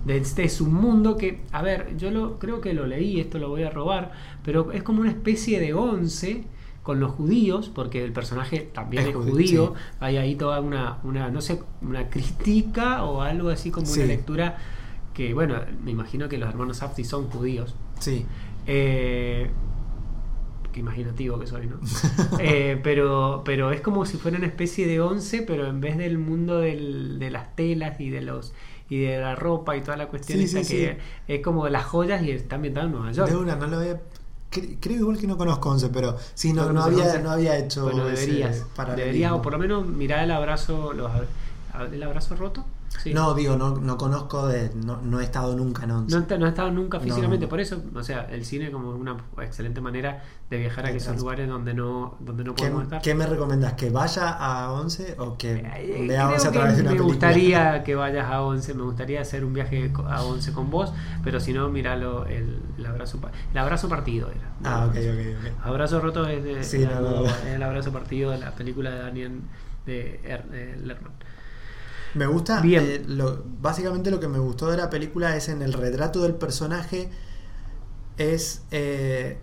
De 0.07 0.17
este 0.17 0.49
submundo 0.49 1.17
que, 1.17 1.43
a 1.53 1.63
ver, 1.63 1.97
yo 1.99 2.11
lo 2.13 2.39
creo 2.39 2.61
que 2.61 2.73
lo 2.73 2.87
leí, 2.87 3.19
esto 3.21 3.39
lo 3.39 3.49
voy 3.49 3.65
a 3.65 3.71
robar, 3.71 4.13
pero 4.45 4.71
es 4.73 4.83
como 4.85 5.01
una 5.01 5.11
especie 5.11 5.59
de 5.61 5.75
once 5.75 6.45
con 6.87 7.01
los 7.01 7.11
judíos, 7.11 7.69
porque 7.75 8.05
el 8.05 8.13
personaje 8.13 8.61
también 8.73 9.03
Es 9.03 9.09
es, 9.09 9.15
judío, 9.17 9.75
sí. 9.77 9.83
hay 9.99 10.17
ahí 10.19 10.37
toda 10.37 10.61
una, 10.61 10.99
una, 11.03 11.29
no 11.31 11.41
sé, 11.41 11.61
una 11.83 12.09
crítica 12.09 13.03
o 13.03 13.23
algo 13.23 13.49
así 13.49 13.73
como 13.73 13.87
Sí. 13.87 13.99
una 13.99 14.07
lectura 14.07 14.57
que, 15.13 15.35
bueno, 15.35 15.57
me 15.85 15.91
imagino 15.91 16.29
que 16.29 16.39
los 16.39 16.49
hermanos 16.49 16.77
Safdie 16.77 17.05
son 17.05 17.27
judíos. 17.29 17.75
Sí. 17.99 18.25
Eh, 18.69 19.51
qué 20.73 20.81
imaginativo 20.81 21.41
que 21.41 21.47
soy, 21.49 21.67
¿no? 21.67 21.77
Eh, 22.39 22.79
pero, 22.85 23.43
pero 23.45 23.73
es 23.73 23.81
como 23.81 24.07
si 24.07 24.17
fuera 24.17 24.39
una 24.39 24.47
especie 24.47 24.87
de 24.87 25.01
once, 25.01 25.43
pero 25.43 25.67
en 25.67 25.81
vez 25.81 25.97
del 25.99 26.19
mundo 26.19 26.61
del- 26.61 27.19
de 27.19 27.31
las 27.31 27.57
telas 27.57 28.01
y 28.01 28.11
de 28.11 28.23
los 28.23 28.53
y 28.89 29.01
de 29.01 29.19
la 29.19 29.35
ropa 29.35 29.77
y 29.77 29.81
toda 29.81 29.97
la 29.97 30.07
cuestión 30.07 30.39
Sí, 30.39 30.45
esa 30.45 30.63
que 30.73 30.99
es 31.27 31.41
como 31.43 31.69
las 31.69 31.85
joyas 31.87 32.23
y 32.23 32.31
está 32.31 32.55
ambientado 32.55 32.87
en 32.87 32.93
Nueva 32.93 33.11
York. 33.11 33.29
De 33.29 33.37
una, 33.37 33.57
no 33.57 33.67
lo 33.67 33.79
había. 33.79 34.01
Cre- 34.57 34.77
Creo 34.81 34.97
igual 34.99 35.19
que 35.19 35.27
no 35.27 35.37
conozco 35.37 35.71
11, 35.71 35.89
pero 35.91 36.17
sí, 36.35 36.53
no, 36.53 36.67
¿No 36.67 36.73
no, 36.73 36.83
había, 36.85 37.05
11? 37.05 37.23
no 37.23 37.31
había 37.31 37.57
hecho. 37.59 37.83
Bueno, 37.85 38.07
deberías. 38.07 38.65
Deberías, 38.97 39.33
o 39.33 39.43
por 39.43 39.53
lo 39.53 39.59
menos 39.59 39.87
mirar 39.87 40.25
el 40.25 40.31
abrazo. 40.31 40.93
Los, 40.93 41.11
¿El 41.93 42.03
abrazo 42.03 42.35
roto? 42.37 42.65
Sí. 43.03 43.13
No, 43.13 43.35
digo, 43.35 43.57
no, 43.57 43.77
no 43.77 43.97
conozco 43.99 44.47
de. 44.49 44.71
No, 44.75 44.97
no 45.03 45.21
he 45.21 45.25
estado 45.25 45.55
nunca 45.55 45.85
en 45.85 45.91
11. 45.91 46.17
No, 46.19 46.27
he- 46.29 46.39
no 46.39 46.47
he 46.47 46.49
estado 46.49 46.71
nunca 46.71 46.99
físicamente, 46.99 47.47
por 47.47 47.61
eso, 47.61 47.83
o 47.95 48.03
sea, 48.03 48.23
el 48.31 48.45
cine 48.45 48.71
como 48.71 48.91
una 48.91 49.17
excelente 49.43 49.81
manera 49.81 50.23
de 50.49 50.59
viajar 50.59 50.87
a 50.87 50.91
De 50.91 50.97
esos 50.97 51.17
lugares 51.19 51.49
donde 51.49 51.75
no, 51.75 52.17
donde 52.21 52.43
no 52.45 52.55
¿Qué, 52.55 52.63
podemos 52.63 52.85
estar. 52.85 53.03
qué 53.03 53.15
me 53.15 53.27
recomendás? 53.27 53.75
¿Que 53.75 53.91
vaya 53.91 54.31
a 54.31 54.73
11 54.73 55.15
o 55.19 55.37
que 55.37 55.57
Eh, 55.57 56.07
vea 56.09 56.25
creo 56.25 56.35
11 56.37 56.49
a 56.49 56.53
través 56.53 56.77
de 56.77 56.83
una 56.83 56.91
me 56.93 56.97
película? 56.97 57.13
gustaría 57.13 57.85
que 57.85 57.95
vayas 57.95 58.27
a 58.31 58.43
11, 58.43 58.75
me 58.75 58.83
gustaría 58.85 59.21
hacer 59.21 59.45
un 59.45 59.53
viaje 59.53 59.93
a 60.09 60.23
11 60.23 60.53
con 60.53 60.71
vos, 60.71 60.93
pero 61.23 61.39
si 61.41 61.53
no, 61.53 61.69
miralo 61.69 62.25
el, 62.27 62.61
el 62.79 62.87
abrazo 62.87 63.21
el 63.53 63.59
abrazo 63.59 63.89
partido 63.89 64.31
era. 64.31 64.51
Ah, 64.65 64.87
ok, 64.87 64.97
ok, 64.97 65.53
ok. 65.61 65.67
Abrazo 65.67 66.01
roto 66.01 66.27
es 66.29 66.43
de 66.43 66.65
Sí, 66.65 66.83
el 66.83 67.63
abrazo 67.63 67.93
partido 67.93 68.31
de 68.31 68.39
la 68.39 68.53
película 68.53 68.91
de 68.91 68.99
Daniel 69.01 69.41
de 69.85 70.21
eh, 70.25 70.77
Lerman. 70.83 71.13
Me 72.17 72.27
gusta, 72.27 72.61
Bien. 72.61 72.83
eh, 72.85 73.05
lo- 73.07 73.43
básicamente 73.61 74.11
lo 74.11 74.19
que 74.21 74.29
me 74.29 74.39
gustó 74.39 74.69
de 74.71 74.77
la 74.77 74.89
película 74.91 75.37
es 75.37 75.49
en 75.49 75.63
el 75.63 75.73
retrato 75.73 76.23
del 76.23 76.35
personaje, 76.35 77.11
es 78.17 78.63
eh, 78.71 79.39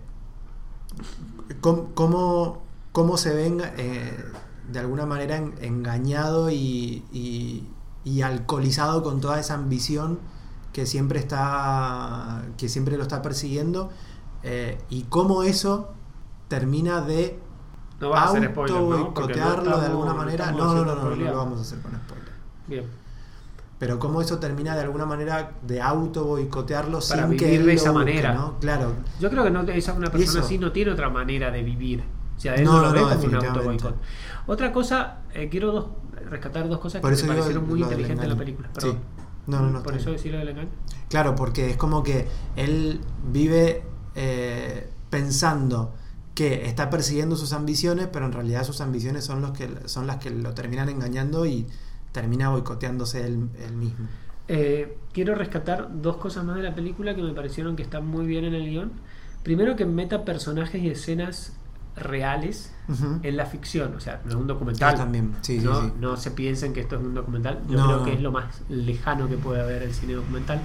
cómo, 1.60 2.62
cómo, 2.92 3.16
se 3.16 3.34
ven 3.34 3.62
eh, 3.76 4.24
de 4.70 4.78
alguna 4.78 5.06
manera 5.06 5.36
en- 5.36 5.54
engañado 5.60 6.50
y, 6.50 7.04
y- 7.12 7.68
y 8.04 8.22
alcoholizado 8.22 9.02
con 9.02 9.20
toda 9.20 9.40
esa 9.40 9.54
ambición 9.54 10.18
que 10.72 10.86
siempre 10.86 11.20
está 11.20 12.42
que 12.58 12.68
siempre 12.68 12.96
lo 12.96 13.04
está 13.04 13.22
persiguiendo 13.22 13.90
eh, 14.42 14.78
y 14.90 15.04
cómo 15.04 15.42
eso 15.44 15.94
termina 16.48 17.00
de 17.00 17.38
No 18.00 18.10
vas 18.10 18.26
a 18.26 18.28
hacer 18.30 18.50
spoiler, 18.50 18.76
¿no? 18.82 18.86
Porque 18.88 18.96
no 18.96 19.04
boicotearlo 19.14 19.80
de 19.80 19.86
alguna 19.86 20.14
manera. 20.14 20.50
No, 20.52 20.74
no, 20.74 20.84
no, 20.84 20.94
no, 20.96 21.10
no, 21.10 21.16
lo 21.16 21.36
vamos 21.36 21.58
a 21.58 21.62
hacer 21.62 21.80
con 21.80 21.92
spoiler. 21.92 22.23
Bien. 22.66 22.84
Pero 23.78 23.98
cómo 23.98 24.22
eso 24.22 24.38
termina 24.38 24.74
de 24.74 24.82
alguna 24.82 25.04
manera 25.04 25.52
de 25.62 25.80
auto 25.82 26.24
boicotearlo 26.24 27.00
Para 27.08 27.26
sin 27.28 27.36
que 27.36 27.44
vivir 27.46 27.60
él 27.60 27.66
de 27.66 27.72
lo 27.74 27.78
esa 27.80 27.90
busque, 27.90 28.04
manera. 28.04 28.34
¿no? 28.34 28.58
Claro. 28.60 28.92
Yo 29.20 29.30
creo 29.30 29.44
que 29.44 29.50
no, 29.50 29.62
esa 29.62 29.92
una 29.92 30.10
persona 30.10 30.40
así 30.40 30.58
no 30.58 30.72
tiene 30.72 30.92
otra 30.92 31.10
manera 31.10 31.50
de 31.50 31.62
vivir. 31.62 32.04
O 32.36 32.40
sea, 32.40 32.54
él 32.54 32.64
No, 32.64 32.80
no, 32.80 32.82
lo 32.82 32.92
ve 32.92 33.00
como 33.00 33.24
un 33.24 33.34
auto 33.34 33.94
Otra 34.46 34.72
cosa, 34.72 35.18
eh, 35.34 35.48
quiero 35.50 35.72
dos- 35.72 35.86
rescatar 36.30 36.68
dos 36.68 36.78
cosas 36.80 37.00
Por 37.02 37.14
que 37.14 37.22
me 37.22 37.28
parecieron 37.28 37.68
muy 37.68 37.80
lo 37.80 37.86
inteligentes 37.86 38.24
en 38.24 38.30
la 38.30 38.36
película. 38.36 38.68
Sí. 38.78 38.80
Perdón. 38.80 38.98
No, 39.46 39.60
no, 39.60 39.70
no, 39.70 39.82
Por 39.82 39.94
eso 39.94 40.10
decirlo 40.10 40.38
del 40.38 40.48
engaño. 40.48 40.70
Claro, 41.10 41.34
porque 41.34 41.70
es 41.70 41.76
como 41.76 42.02
que 42.02 42.26
él 42.56 43.00
vive 43.30 43.82
eh, 44.14 44.88
pensando 45.10 45.92
que 46.34 46.66
está 46.66 46.88
persiguiendo 46.90 47.36
sus 47.36 47.52
ambiciones, 47.52 48.08
pero 48.10 48.24
en 48.24 48.32
realidad 48.32 48.64
sus 48.64 48.80
ambiciones 48.80 49.24
son, 49.24 49.42
los 49.42 49.50
que, 49.52 49.68
son 49.86 50.06
las 50.06 50.16
que 50.16 50.30
lo 50.30 50.54
terminan 50.54 50.88
engañando 50.88 51.44
y 51.46 51.66
termina 52.14 52.48
boicoteándose 52.50 53.26
él, 53.26 53.48
él 53.66 53.72
mismo. 53.76 54.06
Eh, 54.46 54.96
quiero 55.12 55.34
rescatar 55.34 55.88
dos 56.00 56.16
cosas 56.18 56.44
más 56.44 56.54
de 56.56 56.62
la 56.62 56.74
película 56.74 57.14
que 57.16 57.22
me 57.22 57.32
parecieron 57.32 57.74
que 57.74 57.82
están 57.82 58.06
muy 58.06 58.24
bien 58.24 58.44
en 58.44 58.54
el 58.54 58.70
guion. 58.70 58.92
Primero 59.42 59.74
que 59.74 59.84
meta 59.84 60.24
personajes 60.24 60.80
y 60.80 60.88
escenas 60.88 61.54
reales 61.96 62.72
en 63.22 63.36
la 63.36 63.46
ficción, 63.46 63.94
o 63.96 64.00
sea, 64.00 64.20
no 64.24 64.30
es 64.30 64.36
un 64.36 64.46
documental. 64.46 64.94
Ah, 64.94 64.98
también, 64.98 65.34
sí, 65.42 65.58
sí, 65.60 65.64
no, 65.64 65.80
sí. 65.82 65.92
no 66.00 66.16
se 66.16 66.30
piensen 66.30 66.72
que 66.72 66.80
esto 66.80 66.96
es 66.96 67.02
un 67.02 67.14
documental. 67.14 67.60
Yo 67.68 67.78
No, 67.78 67.86
creo 67.86 67.98
no. 67.98 68.04
que 68.04 68.12
es 68.14 68.20
lo 68.20 68.32
más 68.32 68.62
lejano 68.68 69.28
que 69.28 69.36
puede 69.36 69.60
haber 69.60 69.82
el 69.82 69.92
cine 69.94 70.14
documental. 70.14 70.60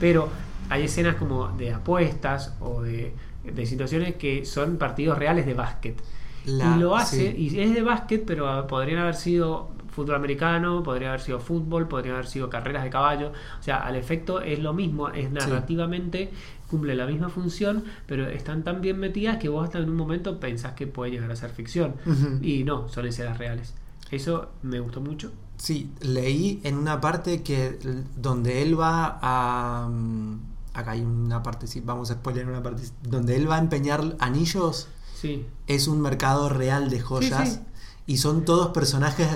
Pero 0.00 0.28
hay 0.70 0.84
escenas 0.84 1.16
como 1.16 1.48
de 1.56 1.72
apuestas 1.72 2.54
o 2.60 2.82
de, 2.82 3.14
de 3.44 3.66
situaciones 3.66 4.14
que 4.16 4.44
son 4.44 4.76
partidos 4.76 5.18
reales 5.18 5.46
de 5.46 5.54
básquet. 5.54 6.00
La- 6.46 6.76
y 6.76 6.80
lo 6.80 6.96
hace, 6.96 7.32
sí. 7.32 7.36
y 7.54 7.60
es 7.60 7.72
de 7.74 7.82
básquet, 7.82 8.24
pero 8.26 8.66
podrían 8.66 8.98
haber 9.00 9.14
sido 9.14 9.70
fútbol 9.92 10.16
americano, 10.16 10.82
podría 10.82 11.08
haber 11.10 11.20
sido 11.20 11.38
fútbol, 11.38 11.86
podrían 11.86 12.14
haber 12.16 12.26
sido 12.26 12.50
carreras 12.50 12.82
de 12.82 12.90
caballo. 12.90 13.32
O 13.60 13.62
sea, 13.62 13.76
al 13.78 13.94
efecto 13.94 14.40
es 14.40 14.58
lo 14.58 14.72
mismo, 14.72 15.08
es 15.10 15.30
narrativamente, 15.30 16.32
cumple 16.68 16.94
la 16.96 17.06
misma 17.06 17.28
función, 17.28 17.84
pero 18.06 18.26
están 18.28 18.64
tan 18.64 18.80
bien 18.80 18.98
metidas 18.98 19.36
que 19.36 19.48
vos 19.48 19.64
hasta 19.64 19.78
en 19.78 19.88
un 19.90 19.96
momento 19.96 20.40
pensás 20.40 20.72
que 20.72 20.86
puede 20.86 21.12
llegar 21.12 21.30
a 21.30 21.36
ser 21.36 21.50
ficción. 21.50 21.94
Y 22.42 22.64
no, 22.64 22.88
son 22.88 23.06
escenas 23.06 23.38
reales. 23.38 23.74
Eso 24.10 24.48
me 24.62 24.80
gustó 24.80 25.00
mucho. 25.00 25.30
Sí, 25.58 25.90
leí 26.00 26.60
en 26.64 26.76
una 26.76 27.00
parte 27.00 27.42
que 27.42 27.78
donde 28.16 28.62
él 28.62 28.78
va 28.78 29.18
a... 29.22 29.88
mm, 29.88 30.52
Acá 30.74 30.92
hay 30.92 31.02
una 31.02 31.42
parte, 31.42 31.66
sí, 31.66 31.82
vamos 31.84 32.10
a 32.10 32.14
spoiler 32.14 32.48
una 32.48 32.62
parte. 32.62 32.82
Donde 33.02 33.36
él 33.36 33.48
va 33.48 33.56
a 33.56 33.58
empeñar 33.58 34.16
anillos, 34.18 34.88
Sí. 35.14 35.44
es 35.66 35.86
un 35.86 36.00
mercado 36.00 36.48
real 36.48 36.88
de 36.88 36.98
joyas. 37.00 37.48
Sí, 37.48 37.54
sí. 37.56 37.60
Y 38.06 38.16
son 38.16 38.44
todos 38.44 38.68
personajes, 38.68 39.28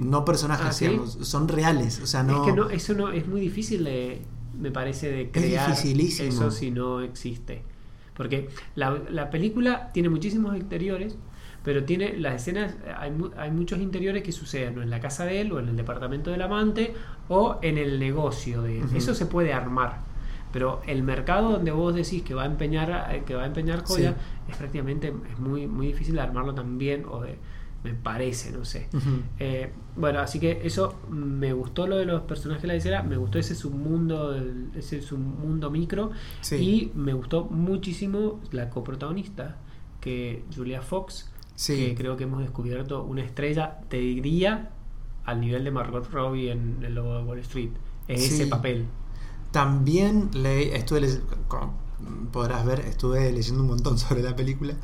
no 0.00 0.24
personajes, 0.24 0.66
Ah, 0.66 0.72
¿sí? 0.72 0.86
digamos, 0.86 1.18
son 1.22 1.48
reales. 1.48 2.00
O 2.00 2.06
sea, 2.06 2.22
no... 2.22 2.44
Es 2.44 2.50
que 2.50 2.56
no, 2.56 2.70
eso 2.70 2.94
no 2.94 3.10
es 3.10 3.26
muy 3.26 3.40
difícil 3.40 3.84
de, 3.84 4.22
me 4.58 4.70
parece, 4.70 5.10
de 5.10 5.30
crear 5.30 5.68
dificilísimo. 5.68 6.28
eso 6.28 6.50
si 6.50 6.70
no 6.70 7.00
existe. 7.00 7.62
Porque 8.16 8.48
la, 8.76 8.96
la 9.10 9.30
película 9.30 9.90
tiene 9.92 10.08
muchísimos 10.08 10.54
exteriores, 10.54 11.16
pero 11.64 11.82
tiene 11.84 12.16
las 12.16 12.34
escenas, 12.36 12.76
hay, 12.98 13.12
hay 13.36 13.50
muchos 13.50 13.80
interiores 13.80 14.22
que 14.22 14.30
suceden 14.30 14.78
o 14.78 14.82
en 14.82 14.90
la 14.90 15.00
casa 15.00 15.24
de 15.24 15.40
él, 15.40 15.50
o 15.52 15.58
en 15.58 15.68
el 15.70 15.76
departamento 15.76 16.30
del 16.30 16.42
amante, 16.42 16.94
o 17.28 17.58
en 17.62 17.78
el 17.78 17.98
negocio 17.98 18.62
de 18.62 18.80
él. 18.80 18.84
Eso 18.94 19.14
se 19.14 19.26
puede 19.26 19.52
armar. 19.52 19.98
Pero 20.52 20.82
el 20.86 21.02
mercado 21.02 21.50
donde 21.50 21.72
vos 21.72 21.92
decís 21.96 22.22
que 22.22 22.34
va 22.34 22.44
a 22.44 22.46
empeñar, 22.46 23.08
eh, 23.12 23.24
que 23.26 23.34
va 23.34 23.42
a 23.42 23.46
empeñar 23.46 23.82
joya, 23.84 24.14
es 24.48 24.56
prácticamente 24.56 25.12
es 25.32 25.38
muy, 25.40 25.66
muy 25.66 25.88
difícil 25.88 26.14
de 26.14 26.20
armarlo 26.20 26.54
también, 26.54 27.04
o 27.10 27.22
de, 27.22 27.38
me 27.84 27.94
parece, 27.94 28.50
no 28.50 28.64
sé. 28.64 28.88
Eh, 29.38 29.70
bueno, 29.94 30.18
así 30.20 30.40
que 30.40 30.62
eso 30.64 30.96
me 31.10 31.52
gustó 31.52 31.86
lo 31.86 31.96
de 31.98 32.06
los 32.06 32.22
personajes 32.22 32.62
de 32.62 32.68
la 32.68 32.74
escena, 32.74 33.02
me 33.02 33.16
gustó 33.18 33.38
ese 33.38 33.54
submundo, 33.54 34.34
ese 34.74 35.00
submundo 35.02 35.70
micro 35.70 36.10
Sí. 36.40 36.56
y 36.56 36.92
me 36.98 37.12
gustó 37.12 37.44
muchísimo 37.44 38.40
la 38.50 38.70
coprotagonista, 38.70 39.58
que 40.00 40.44
Julia 40.54 40.80
Fox, 40.82 41.30
Sí. 41.54 41.76
que 41.76 41.94
creo 41.94 42.16
que 42.16 42.24
hemos 42.24 42.40
descubierto 42.40 43.04
una 43.04 43.22
estrella, 43.22 43.78
te 43.88 43.98
diría, 43.98 44.70
al 45.24 45.40
nivel 45.40 45.62
de 45.64 45.70
Margot 45.70 46.10
Robbie 46.10 46.50
en 46.50 46.78
El 46.82 46.94
Lobo 46.94 47.16
de 47.18 47.22
Wall 47.24 47.38
Street. 47.40 47.70
Sí. 48.08 48.12
ese 48.14 48.46
papel. 48.48 48.86
También 49.50 50.30
leí, 50.34 50.70
estuve 50.70 51.06
como 51.48 51.74
podrás 52.32 52.66
ver, 52.66 52.80
estuve 52.80 53.30
leyendo 53.32 53.62
un 53.62 53.68
montón 53.68 53.96
sobre 53.98 54.22
la 54.22 54.34
película 54.36 54.74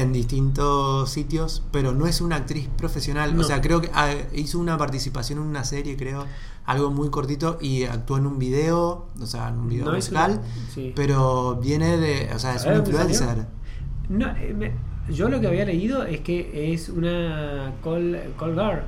en 0.00 0.12
distintos 0.12 1.10
sitios, 1.10 1.62
pero 1.72 1.92
no 1.92 2.06
es 2.06 2.20
una 2.20 2.36
actriz 2.36 2.68
profesional. 2.76 3.34
No. 3.34 3.42
O 3.42 3.44
sea, 3.44 3.60
creo 3.60 3.80
que 3.80 3.90
ah, 3.94 4.12
hizo 4.34 4.58
una 4.58 4.76
participación 4.78 5.38
en 5.40 5.44
una 5.46 5.64
serie, 5.64 5.96
creo, 5.96 6.26
algo 6.66 6.90
muy 6.90 7.10
cortito 7.10 7.58
y 7.60 7.84
actuó 7.84 8.18
en 8.18 8.26
un 8.26 8.38
video, 8.38 9.06
o 9.20 9.26
sea, 9.26 9.48
en 9.48 9.58
un 9.58 9.68
video 9.68 9.86
No 9.86 9.92
musical, 9.92 10.40
sí. 10.74 10.92
pero 10.94 11.56
viene 11.56 11.96
de, 11.96 12.30
o 12.34 12.38
sea, 12.38 12.54
es 12.54 12.62
un 12.64 12.72
¿Sabes 12.74 12.78
dónde 12.92 13.14
salió? 13.14 13.42
influencer. 13.42 13.46
No, 14.08 14.26
eh, 14.36 14.54
me- 14.56 14.90
yo 15.12 15.28
lo 15.28 15.40
que 15.40 15.46
había 15.48 15.64
leído 15.64 16.04
es 16.04 16.20
que 16.20 16.72
es 16.72 16.88
una 16.88 17.72
call, 17.82 18.34
call 18.38 18.52
girl. 18.54 18.82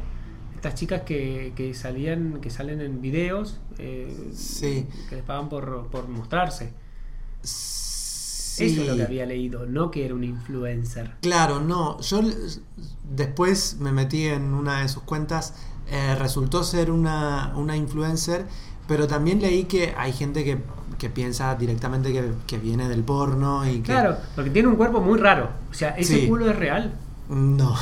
Estas 0.55 0.75
chicas 0.77 1.01
que, 1.03 1.53
que 1.57 1.75
salían, 1.75 2.41
que 2.41 2.49
salen 2.51 2.81
en 2.81 3.01
videos, 3.03 3.59
eh, 3.79 4.31
Sí. 4.33 4.87
que 5.09 5.17
les 5.17 5.25
pagan 5.25 5.49
por, 5.49 5.89
por 5.89 6.07
mostrarse. 6.09 6.73
Sí. 7.43 7.82
Eso 8.61 8.83
es 8.83 8.89
lo 8.89 8.97
que 8.97 9.03
había 9.03 9.27
leído, 9.27 9.67
no 9.67 9.91
que 9.91 10.05
era 10.05 10.15
un 10.15 10.25
influencer. 10.25 11.13
Claro, 11.23 11.61
no. 11.61 12.01
Yo 12.01 12.21
después 13.15 13.77
me 13.81 13.93
metí 13.93 14.27
en 14.27 14.55
una 14.55 14.83
de 14.83 14.89
sus 14.89 15.03
cuentas. 15.03 15.55
eh, 15.91 16.15
resultó 16.15 16.63
ser 16.65 16.91
una, 16.91 17.53
una 17.57 17.77
influencer, 17.77 18.47
pero 18.89 19.07
también 19.07 19.41
leí 19.43 19.65
que 19.65 19.93
hay 19.97 20.13
gente 20.13 20.43
que, 20.45 20.59
que 20.99 21.11
piensa 21.11 21.55
directamente 21.57 22.13
que, 22.13 22.31
que 22.47 22.57
viene 22.59 22.89
del 22.89 23.03
porno 23.03 23.69
y 23.69 23.77
que. 23.79 23.93
Claro, 23.93 24.17
porque 24.35 24.51
tiene 24.51 24.69
un 24.69 24.77
cuerpo 24.77 25.01
muy 25.01 25.19
raro. 25.19 25.51
O 25.71 25.75
sea, 25.75 25.91
ese 25.91 26.21
Sí. 26.21 26.29
culo 26.29 26.49
es 26.49 26.57
real. 26.57 26.93
No. 27.29 27.75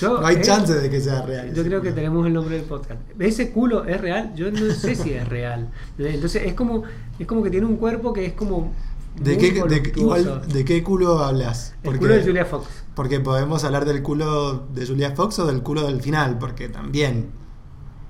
Yo, 0.00 0.20
no 0.20 0.26
hay 0.26 0.36
eh, 0.36 0.40
chance 0.40 0.74
de 0.74 0.90
que 0.90 1.00
sea 1.00 1.22
real. 1.22 1.54
Yo 1.54 1.62
creo 1.62 1.80
que 1.80 1.92
tenemos 1.92 2.26
el 2.26 2.32
nombre 2.32 2.56
del 2.56 2.64
podcast. 2.64 3.00
Ese 3.18 3.52
culo 3.52 3.84
es 3.84 4.00
real, 4.00 4.32
yo 4.34 4.50
no 4.50 4.72
sé 4.74 4.96
si 4.96 5.12
es 5.12 5.28
real. 5.28 5.68
Entonces 5.98 6.42
es 6.46 6.54
como, 6.54 6.82
es 7.16 7.26
como 7.28 7.44
que 7.44 7.50
tiene 7.50 7.66
un 7.66 7.76
cuerpo 7.76 8.12
que 8.12 8.26
es 8.26 8.32
como. 8.32 8.72
¿De 9.14 9.38
qué, 9.38 9.46
de, 9.46 9.52
qué- 9.54 9.60
voluptuoso. 9.60 10.20
igual, 10.20 10.48
¿De 10.48 10.64
qué 10.64 10.82
culo 10.82 11.18
hablas? 11.20 11.74
El 11.82 11.98
culo 11.98 12.14
de 12.14 12.22
Julia 12.24 12.44
Fox. 12.44 12.66
Porque 12.94 13.20
podemos 13.20 13.62
hablar 13.64 13.84
del 13.84 14.02
culo 14.02 14.66
de 14.72 14.86
Julia 14.86 15.12
Fox 15.14 15.38
o 15.38 15.46
del 15.46 15.62
culo 15.62 15.86
del 15.86 16.00
final, 16.02 16.38
porque 16.38 16.68
también. 16.68 17.30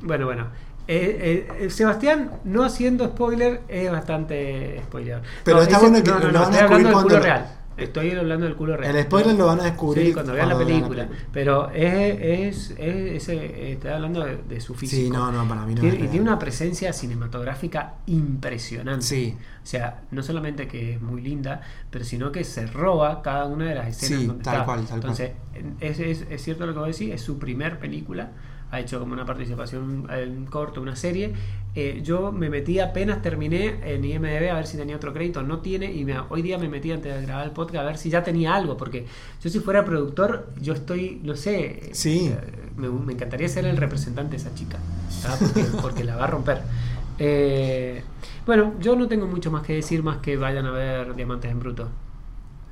Bueno, 0.03 0.27
bueno. 0.27 0.47
Eh, 0.87 1.49
eh, 1.61 1.71
Sebastián, 1.71 2.31
no 2.45 2.63
haciendo 2.63 3.07
spoiler, 3.07 3.63
es 3.69 3.91
bastante 3.91 4.81
spoiler. 4.85 5.23
Pero 5.43 5.63
está 5.63 5.79
bueno 5.79 6.03
que 6.03 6.11
no, 6.11 6.19
no, 6.21 6.31
lo 6.31 6.41
van 6.41 6.55
a 6.55 6.57
descubrir 6.59 6.87
culo 6.87 6.93
cuando- 6.93 7.21
real. 7.21 7.59
Estoy 7.77 8.13
hablando 8.13 8.47
del 8.47 8.55
culo 8.55 8.77
real. 8.77 8.95
El 8.95 9.03
spoiler 9.05 9.35
lo 9.35 9.47
van 9.47 9.61
a 9.61 9.65
descubrir 9.65 10.07
Sí, 10.07 10.13
cuando 10.13 10.33
vean 10.33 10.49
la 10.49 10.57
película. 10.59 11.09
Pero 11.33 11.71
es, 11.71 12.19
es, 12.21 12.71
es 12.79 13.29
ese, 13.29 13.73
estoy 13.73 13.91
hablando 13.91 14.25
de, 14.25 14.37
de 14.49 14.61
su 14.61 14.75
físico. 14.75 15.03
Sí, 15.03 15.11
no, 15.11 15.33
no, 15.33 15.47
para 15.49 15.67
mí 15.67 15.75
no 15.75 15.81
Tiene- 15.81 15.97
es 15.99 16.05
y 16.05 16.09
tiene 16.09 16.23
una 16.23 16.39
presencia 16.39 16.93
cinematográfica 16.93 17.95
impresionante. 18.07 19.05
Sí. 19.05 19.37
O 19.63 19.67
sea, 19.67 20.03
no 20.11 20.23
solamente 20.23 20.69
que 20.69 20.95
es 20.95 21.01
muy 21.01 21.21
linda, 21.23 21.63
pero 21.91 22.05
sino 22.05 22.31
que 22.31 22.45
se 22.45 22.67
roba 22.67 23.23
cada 23.23 23.47
una 23.47 23.67
de 23.67 23.75
las 23.75 23.89
escenas 23.89 24.21
Sí, 24.21 24.27
donde 24.27 24.45
tal 24.45 24.55
está. 24.55 24.65
cual, 24.67 24.79
tal 24.81 24.87
cual. 25.01 25.01
Entonces, 25.01 25.31
es, 25.81 25.99
es, 26.01 26.27
es 26.31 26.43
cierto 26.43 26.67
lo 26.67 26.73
que 26.75 26.79
vos 26.79 26.89
decís, 26.89 27.13
es 27.15 27.23
su 27.23 27.39
primer 27.39 27.79
película. 27.79 28.31
Ha 28.71 28.81
hecho 28.81 28.99
como 28.99 29.13
una 29.13 29.25
participación 29.25 30.07
en 30.11 30.47
corto, 30.47 30.81
una 30.83 30.97
serie. 30.97 31.33
Eh, 31.77 32.01
yo 32.05 32.31
me 32.31 32.49
metí 32.51 32.79
apenas 32.79 33.21
terminé 33.21 33.81
en 33.85 34.05
IMDB 34.05 34.49
a 34.51 34.55
ver 34.55 34.67
si 34.67 34.77
tenía 34.77 34.95
otro 34.97 35.13
crédito. 35.13 35.43
No 35.43 35.59
tiene. 35.59 35.93
Y 35.93 36.05
me- 36.05 36.19
hoy 36.29 36.41
día 36.43 36.57
me 36.59 36.69
metí 36.69 36.93
antes 36.93 37.13
de 37.15 37.23
grabar 37.27 37.45
el 37.47 37.51
podcast 37.53 37.79
a 37.79 37.83
ver 37.85 37.99
si 37.99 38.11
ya 38.11 38.23
tenía 38.23 38.55
algo. 38.55 38.77
Porque 38.77 39.07
yo, 39.43 39.51
si 39.51 39.59
fuera 39.61 39.85
productor, 39.85 40.51
yo 40.61 40.73
estoy, 40.75 41.21
no 41.25 41.35
sé. 41.35 41.91
Sí. 41.93 42.29
eh, 42.29 42.39
me, 42.77 42.89
me 42.89 43.13
encantaría 43.15 43.49
ser 43.49 43.65
el 43.67 43.77
representante 43.77 44.33
de 44.33 44.37
esa 44.37 44.55
chica. 44.55 44.79
porque 45.83 46.05
la 46.05 46.17
va 46.17 46.25
a 46.25 46.29
romper. 46.29 46.63
Eh, 47.19 48.03
bueno, 48.47 48.75
yo 48.81 48.97
no 48.97 49.09
tengo 49.09 49.27
mucho 49.27 49.51
más 49.51 49.63
que 49.63 49.75
decir 49.75 50.03
más 50.03 50.19
que 50.19 50.37
vayan 50.37 50.67
a 50.67 50.71
ver 50.71 51.15
Diamantes 51.15 51.51
en 51.51 51.61
Bruto. 51.61 51.89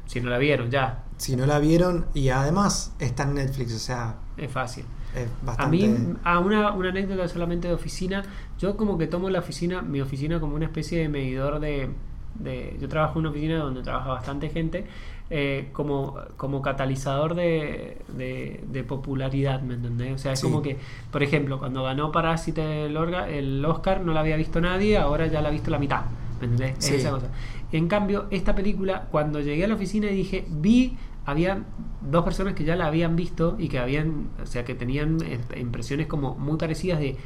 Si 0.07 0.21
no 0.21 0.29
la 0.31 0.39
vieron, 0.39 0.71
ya. 0.71 1.05
Si 1.17 1.37
no 1.37 1.47
la 1.47 1.59
vieron, 1.59 2.07
y 2.13 2.29
además 2.29 2.93
está 2.99 3.23
en 3.23 3.35
Netflix, 3.35 3.75
o 3.75 3.79
sea, 3.79 4.17
Es 4.37 4.51
fácil. 4.51 4.85
Es 5.15 5.29
A 5.43 5.47
bastante. 5.47 5.77
mí, 5.89 5.95
a 6.25 6.39
una, 6.39 6.73
una 6.73 6.89
anécdota 6.91 7.29
solamente 7.29 7.69
de 7.69 7.75
oficina, 7.75 8.23
yo 8.59 8.77
como 8.77 8.97
que 8.99 9.07
tomo 9.07 9.31
la 9.31 9.41
oficina, 9.41 9.83
mi 9.83 10.01
oficina 10.01 10.41
como 10.41 10.55
una 10.57 10.65
especie 10.67 10.99
de 11.01 11.09
medidor 11.09 11.61
de... 11.61 11.91
de- 12.35 12.77
yo 12.81 12.89
trabajo 12.89 13.15
en 13.15 13.27
una 13.27 13.31
oficina 13.31 13.59
donde 13.59 13.83
trabaja 13.83 14.09
bastante 14.11 14.49
gente, 14.49 14.87
eh, 15.31 15.69
como, 15.73 16.17
como 16.37 16.61
catalizador 16.63 17.35
de, 17.35 17.99
de, 18.17 18.63
de 18.69 18.85
popularidad, 18.85 19.63
¿me 19.63 19.75
entendés? 19.75 20.15
O 20.15 20.19
sea, 20.19 20.33
es 20.33 20.41
Sí. 20.41 20.47
como 20.47 20.61
que, 20.63 20.77
por 21.11 21.23
ejemplo, 21.23 21.59
cuando 21.59 21.83
ganó 21.83 22.11
Parásite 22.13 22.87
el, 22.87 22.97
Orga- 22.97 23.29
el 23.29 23.65
Oscar 23.65 24.03
no 24.03 24.13
la 24.13 24.21
había 24.21 24.37
visto 24.37 24.61
nadie, 24.61 24.99
ahora 24.99 25.27
ya 25.29 25.41
la 25.41 25.49
ha 25.49 25.53
visto 25.53 25.71
la 25.71 25.79
mitad, 25.79 26.03
¿me 26.41 26.47
entendés? 26.47 26.77
Es 26.79 26.85
Sí. 26.87 26.95
esa 26.97 27.11
cosa. 27.11 27.29
En 27.71 27.89
cambio, 27.89 28.27
esta 28.31 28.55
película, 28.55 29.07
cuando 29.11 29.41
llegué 29.41 29.65
a 29.65 29.69
la 29.69 29.75
oficina 29.75 30.11
y 30.11 30.15
dije, 30.17 30.45
vi, 30.51 30.97
habían 31.25 31.67
dos 32.01 32.25
personas 32.25 32.55
que 32.55 32.65
ya 32.65 32.77
la 32.77 32.87
habían 32.87 33.17
visto 33.17 33.57
y 33.59 33.69
que 33.69 33.79
habían, 33.79 34.31
o 34.43 34.47
sea, 34.47 34.65
que 34.65 34.75
tenían 34.75 35.19
eh, 35.23 35.41
impresiones 35.57 36.07
como 36.07 36.35
muy 36.35 36.59
parecidas 36.59 36.99
de 36.99 37.17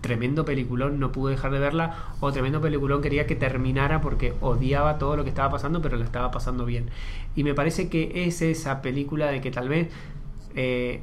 tremendo 0.00 0.44
peliculón, 0.44 1.00
no 1.00 1.12
pude 1.12 1.32
dejar 1.32 1.50
de 1.50 1.58
verla, 1.58 1.96
o 2.20 2.30
tremendo 2.30 2.60
peliculón 2.60 3.00
quería 3.00 3.26
que 3.26 3.36
terminara 3.36 4.02
porque 4.02 4.34
odiaba 4.42 4.98
todo 4.98 5.16
lo 5.16 5.24
que 5.24 5.30
estaba 5.30 5.50
pasando, 5.50 5.80
pero 5.80 5.96
la 5.96 6.04
estaba 6.04 6.30
pasando 6.30 6.66
bien. 6.66 6.90
Y 7.34 7.42
me 7.42 7.54
parece 7.54 7.88
que 7.88 8.26
es 8.26 8.42
esa 8.42 8.82
película 8.82 9.30
de 9.30 9.40
que 9.40 9.50
tal 9.50 9.68
vez 9.70 9.90
eh, 10.54 11.02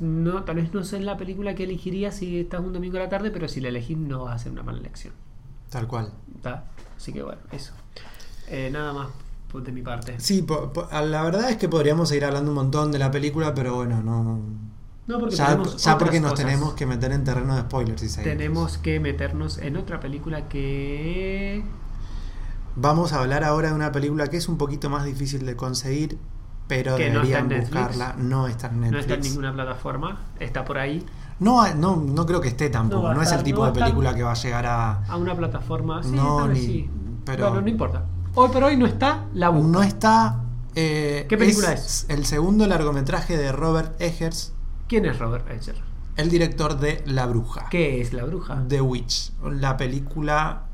no, 0.00 0.42
tal 0.42 0.56
vez 0.56 0.74
no 0.74 0.80
es 0.80 0.92
la 0.92 1.16
película 1.16 1.54
que 1.54 1.64
elegiría 1.64 2.10
si 2.10 2.40
estás 2.40 2.60
un 2.60 2.72
domingo 2.72 2.96
a 2.96 3.00
la 3.00 3.08
tarde, 3.08 3.30
pero 3.30 3.46
si 3.46 3.60
la 3.60 3.68
elegís 3.68 3.96
no 3.96 4.24
vas 4.24 4.32
a 4.32 4.34
hacer 4.34 4.52
una 4.52 4.64
mala 4.64 4.80
elección. 4.80 5.14
Tal 5.70 5.86
cual. 5.86 6.12
¿tá? 6.40 6.64
Así 6.96 7.12
que 7.12 7.22
bueno, 7.22 7.40
eso. 7.52 7.72
Eh, 8.48 8.68
nada 8.72 8.92
más 8.92 9.08
de 9.60 9.72
mi 9.72 9.82
parte. 9.82 10.14
Sí, 10.18 10.42
po- 10.42 10.72
po- 10.72 10.88
la 10.90 11.22
verdad 11.22 11.50
es 11.50 11.56
que 11.56 11.68
podríamos 11.68 12.08
seguir 12.08 12.24
hablando 12.24 12.50
un 12.50 12.56
montón 12.56 12.90
de 12.92 12.98
la 12.98 13.10
película, 13.10 13.54
pero 13.54 13.74
bueno, 13.76 14.02
no. 14.02 14.40
No, 15.06 15.18
porque 15.18 15.34
Ya, 15.34 15.60
ya 15.78 15.98
porque 15.98 16.20
nos 16.20 16.30
cosas. 16.32 16.46
tenemos 16.46 16.74
que 16.74 16.86
meter 16.86 17.12
en 17.12 17.24
terreno 17.24 17.54
de 17.56 17.62
spoilers 17.62 18.00
si 18.00 18.08
seguimos. 18.08 18.36
Tenemos 18.38 18.78
que 18.78 19.00
meternos 19.00 19.58
en 19.58 19.76
otra 19.76 19.98
película 20.00 20.48
que... 20.48 21.64
Vamos 22.76 23.12
a 23.12 23.18
hablar 23.20 23.44
ahora 23.44 23.68
de 23.68 23.74
una 23.74 23.92
película 23.92 24.28
que 24.28 24.38
es 24.38 24.48
un 24.48 24.56
poquito 24.56 24.88
más 24.88 25.04
difícil 25.04 25.44
de 25.44 25.56
conseguir, 25.56 26.18
pero 26.68 26.96
Que 26.96 27.08
no 27.10 27.16
deberían 27.20 27.48
Netflix. 27.48 27.70
buscarla. 27.70 28.14
No 28.18 28.46
está 28.46 28.68
en 28.68 28.80
Netflix. 28.80 28.92
No 28.92 28.98
está 29.00 29.14
en 29.14 29.20
ninguna 29.20 29.52
plataforma, 29.52 30.20
está 30.40 30.64
por 30.64 30.78
ahí. 30.78 31.04
No, 31.40 31.74
no, 31.74 31.96
no 31.96 32.24
creo 32.24 32.40
que 32.40 32.48
esté 32.48 32.70
tampoco. 32.70 33.08
No 33.08 33.14
No, 33.14 33.20
a 33.20 33.24
es 33.24 33.28
el 33.30 33.34
estar, 33.34 33.44
tipo 33.44 33.58
no 33.58 33.64
de 33.66 33.72
estar. 33.72 33.84
película 33.84 34.14
que 34.14 34.22
va 34.22 34.30
a 34.30 34.34
llegar 34.34 34.64
a. 34.66 35.04
A 35.04 35.16
una 35.16 35.36
plataforma. 35.36 36.02
Sí, 36.02 36.10
No, 36.12 36.48
ni- 36.48 36.58
sí. 36.60 36.90
pero- 37.26 37.48
Bueno, 37.48 37.60
no 37.62 37.68
importa. 37.68 38.04
Hoy 38.34 38.48
por 38.50 38.64
hoy 38.64 38.76
no 38.76 38.86
está, 38.86 39.26
la. 39.34 39.50
No 39.50 39.82
está. 39.82 40.42
eh, 40.74 41.26
¿Qué 41.28 41.36
película 41.36 41.72
es? 41.72 42.06
El 42.08 42.24
segundo 42.24 42.66
largometraje 42.66 43.36
de 43.36 43.52
Robert 43.52 44.00
Eggers, 44.00 44.52
¿Quién 44.88 45.04
es 45.06 45.18
Robert 45.18 45.50
Edger? 45.50 45.76
el 46.16 46.28
director 46.30 46.78
de 46.78 47.02
La 47.06 47.26
Bruja. 47.26 47.66
¿Qué 47.70 48.00
es 48.00 48.12
la 48.12 48.24
bruja? 48.24 48.64
The 48.68 48.80
Witch. 48.80 49.32
La 49.44 49.76
película. 49.76 50.64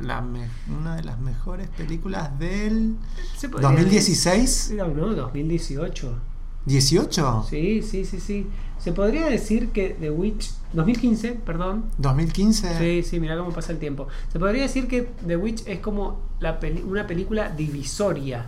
la 0.00 0.20
me- 0.22 0.48
una 0.80 0.96
de 0.96 1.02
las 1.04 1.18
mejores 1.20 1.68
películas 1.68 2.36
del. 2.38 2.96
Se 3.36 3.48
podría 3.48 3.68
2016. 3.70 4.70
decir- 4.70 4.76
No, 4.78 4.88
no, 4.88 5.14
2018. 5.14 6.14
¿18? 6.66 7.44
Sí, 7.48 7.82
sí, 7.82 8.04
sí, 8.04 8.18
sí. 8.20 8.46
Se 8.80 8.92
podría 8.92 9.26
decir 9.26 9.68
que 9.70 9.90
The 10.00 10.10
Witch. 10.10 10.50
2015, 10.72 11.32
perdón. 11.44 11.84
¿2015? 12.00 12.78
Sí, 12.78 13.02
sí, 13.02 13.20
mira 13.20 13.36
cómo 13.36 13.50
pasa 13.52 13.72
el 13.72 13.78
tiempo. 13.78 14.08
Se 14.32 14.38
podría 14.38 14.62
decir 14.62 14.88
que 14.88 15.02
The 15.26 15.36
Witch 15.36 15.62
es 15.66 15.80
como 15.80 16.20
la 16.40 16.58
peli- 16.60 16.82
una 16.82 17.06
película 17.06 17.50
divisoria, 17.50 18.46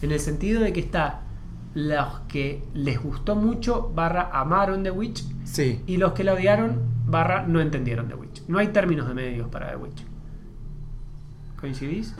en 0.00 0.12
el 0.12 0.20
sentido 0.20 0.60
de 0.62 0.72
que 0.72 0.80
está 0.80 1.22
los 1.74 2.20
que 2.28 2.62
les 2.74 3.02
gustó 3.02 3.34
mucho, 3.34 3.90
barra 3.94 4.30
amaron 4.32 4.82
The 4.82 4.90
Witch, 4.90 5.24
Sí. 5.44 5.80
y 5.86 5.96
los 5.96 6.12
que 6.12 6.22
la 6.24 6.34
odiaron, 6.34 6.78
barra 7.06 7.44
no 7.46 7.60
entendieron 7.60 8.06
The 8.08 8.14
Witch. 8.14 8.42
No 8.48 8.58
hay 8.58 8.68
términos 8.68 9.08
de 9.08 9.14
medios 9.14 9.48
para 9.48 9.70
The 9.70 9.76
Witch. 9.76 10.04
¿Coincidís? 11.60 12.14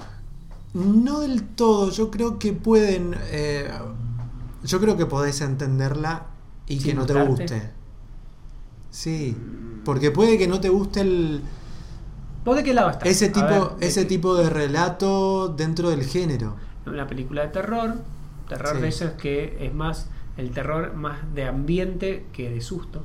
No 0.74 1.20
del 1.20 1.42
todo, 1.44 1.90
yo 1.90 2.10
creo 2.10 2.38
que 2.38 2.52
pueden... 2.52 3.14
eh, 3.30 3.70
Yo 4.64 4.80
creo 4.80 4.96
que 4.96 5.06
podés 5.06 5.40
entenderla 5.40 6.26
y 6.66 6.80
Sin 6.80 6.82
que 6.82 6.94
no 6.94 7.06
te 7.06 7.14
guste. 7.24 7.70
Sí, 8.90 9.36
porque 9.84 10.10
puede 10.10 10.36
que 10.38 10.46
no 10.46 10.60
te 10.60 10.68
guste 10.68 11.00
el, 11.00 11.42
¿Vos 12.44 12.56
de 12.56 12.64
qué 12.64 12.74
lado 12.74 12.90
estás? 12.90 13.08
ese 13.08 13.26
A 13.26 13.32
tipo, 13.32 13.46
ver, 13.46 13.76
de 13.78 13.86
ese 13.86 14.04
tipo 14.04 14.34
de 14.34 14.50
relato 14.50 15.48
dentro 15.48 15.90
del 15.90 16.04
género. 16.04 16.56
Una 16.86 17.06
película 17.06 17.42
de 17.42 17.48
terror, 17.48 17.94
terror 18.48 18.76
Sí. 18.76 18.82
de 18.82 18.88
esos 18.88 19.12
que 19.12 19.56
es 19.64 19.72
más 19.72 20.08
el 20.36 20.50
terror 20.50 20.94
más 20.94 21.18
de 21.34 21.44
ambiente 21.46 22.26
que 22.32 22.50
de 22.50 22.60
susto, 22.60 23.02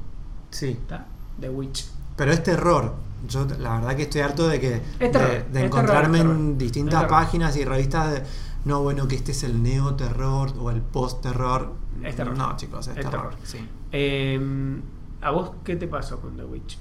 Sí, 0.49 0.69
¿está? 0.69 1.05
The 1.39 1.49
Witch. 1.49 1.87
pero 2.15 2.31
es 2.31 2.41
terror. 2.43 2.95
Yo 3.27 3.45
la 3.59 3.75
verdad 3.79 3.95
que 3.95 4.03
estoy 4.03 4.21
harto 4.21 4.47
de 4.47 4.59
que 4.59 4.81
Es 4.99 5.11
terror, 5.11 5.27
de, 5.29 5.33
de 5.33 5.39
es 5.39 5.51
terror, 5.51 5.65
encontrarme 5.65 6.17
es 6.19 6.23
terror. 6.23 6.35
en 6.39 6.57
distintas 6.57 7.05
páginas 7.05 7.55
y 7.57 7.65
revistas 7.65 8.11
de 8.13 8.23
no 8.65 8.81
bueno 8.83 9.07
que 9.07 9.15
este 9.15 9.31
es 9.31 9.43
el 9.43 9.61
neo 9.63 9.95
terror 9.95 10.51
o 10.59 10.69
el 10.71 10.81
post 10.81 11.21
terror. 11.21 11.73
Es 12.03 12.15
terror. 12.15 12.37
No, 12.37 12.55
chicos, 12.55 12.87
es, 12.87 12.97
Es 12.97 13.05
terror. 13.05 13.29
terror. 13.29 13.35
Sí. 13.43 13.57
Eh, 13.91 14.81
¿A 15.21 15.31
vos 15.31 15.51
qué 15.63 15.75
te 15.75 15.87
pasó 15.87 16.19
con 16.19 16.35
The 16.37 16.43
Witch? 16.45 16.77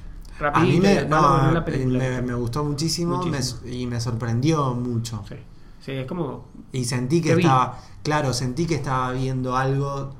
A 0.53 0.61
mí 0.61 0.79
me, 0.81 0.95
Rapidito, 1.05 1.53
no, 1.53 1.65
película. 1.65 1.99
me, 1.99 2.23
me 2.23 2.35
gustó 2.35 2.63
muchísimo, 2.63 3.23
me- 3.25 3.71
y 3.73 3.87
me 3.87 4.01
sorprendió 4.01 4.75
mucho. 4.75 5.25
Sí. 5.29 5.37
Sí, 5.81 5.93
es 5.93 6.07
como. 6.07 6.49
Y 6.73 6.85
sentí 6.85 7.23
que 7.23 7.35
vi. 7.35 7.43
estaba, 7.43 7.79
claro, 8.03 8.33
sentí 8.35 8.67
que 8.67 8.75
estaba 8.75 9.13
viendo 9.13 9.57
algo 9.57 10.15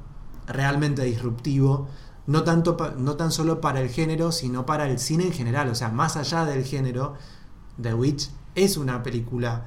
realmente 0.47 1.03
disruptivo, 1.05 1.89
no 2.29 2.45
tanto 2.45 2.77
pa- 2.77 2.95
no 2.97 3.17
tan 3.17 3.31
solo 3.31 3.61
para 3.61 3.81
el 3.81 3.89
género, 3.91 4.33
sino 4.33 4.65
para 4.65 4.89
el 4.89 4.99
cine 4.99 5.25
en 5.27 5.33
general, 5.33 5.69
o 5.69 5.75
sea, 5.75 5.91
más 5.91 6.17
allá 6.17 6.45
del 6.47 6.65
género, 6.65 7.15
The 7.83 7.93
Witch 7.95 8.31
es 8.55 8.77
una 8.79 9.03
película 9.03 9.67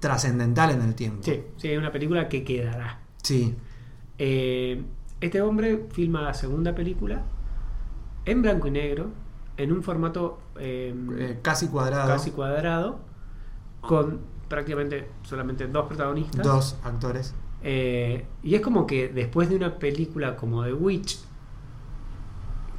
trascendental 0.00 0.70
en 0.72 0.82
el 0.82 0.94
tiempo. 0.94 1.22
Sí, 1.24 1.42
sí, 1.56 1.68
es 1.68 1.78
una 1.78 1.92
película 1.92 2.28
que 2.28 2.44
quedará. 2.44 3.00
Sí, 3.22 3.54
Eh, 4.22 4.82
este 5.22 5.40
hombre 5.40 5.86
filma 5.92 6.20
la 6.20 6.34
segunda 6.34 6.74
película 6.74 7.22
en 8.26 8.42
blanco 8.42 8.68
y 8.68 8.70
negro, 8.70 9.06
en 9.56 9.72
un 9.72 9.82
formato 9.82 10.40
eh, 10.58 10.94
eh, 11.18 11.38
casi 11.40 11.68
cuadrado, 11.68 12.06
casi 12.08 12.30
cuadrado, 12.30 12.98
con 13.80 14.20
prácticamente 14.46 15.08
solamente 15.22 15.66
dos 15.68 15.86
protagonistas. 15.86 16.44
dos 16.46 16.76
actores. 16.84 17.34
Eh, 17.62 18.26
y 18.42 18.54
es 18.54 18.60
como 18.60 18.86
que 18.86 19.08
después 19.08 19.48
de 19.48 19.56
una 19.56 19.78
película 19.78 20.36
como 20.36 20.64
The 20.64 20.74
Witch, 20.74 21.18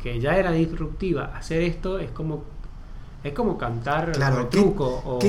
que 0.02 0.20
ya 0.20 0.38
era 0.38 0.52
disruptiva, 0.52 1.36
hacer 1.36 1.62
esto 1.64 1.98
es 1.98 2.12
como 2.12 2.44
es 3.24 3.34
como 3.34 3.56
cantar 3.58 4.12
Claro, 4.14 4.44
o 4.44 4.50
¿qué- 4.50 4.58
truco 4.60 5.02
o 5.06 5.20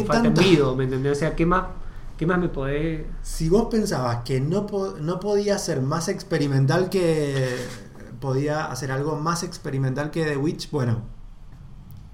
tanto- 0.70 0.76
¿me 0.76 0.84
entendés? 0.84 1.12
O 1.12 1.14
sea, 1.20 1.34
¿qué 1.36 1.44
más, 1.46 1.64
qué 2.16 2.26
más 2.26 2.38
me 2.38 2.48
podés...? 2.48 3.04
Si 3.22 3.48
vos 3.48 3.68
pensabas 3.70 4.18
que 4.24 4.40
no, 4.40 4.66
po- 4.66 4.94
no 5.00 5.18
podía 5.20 5.58
ser 5.58 5.80
más 5.82 6.08
experimental 6.08 6.88
que. 6.90 7.56
podía 8.20 8.66
hacer 8.66 8.92
algo 8.92 9.16
más 9.16 9.42
experimental 9.42 10.10
que 10.10 10.24
The 10.24 10.36
Witch, 10.36 10.70
bueno, 10.70 11.02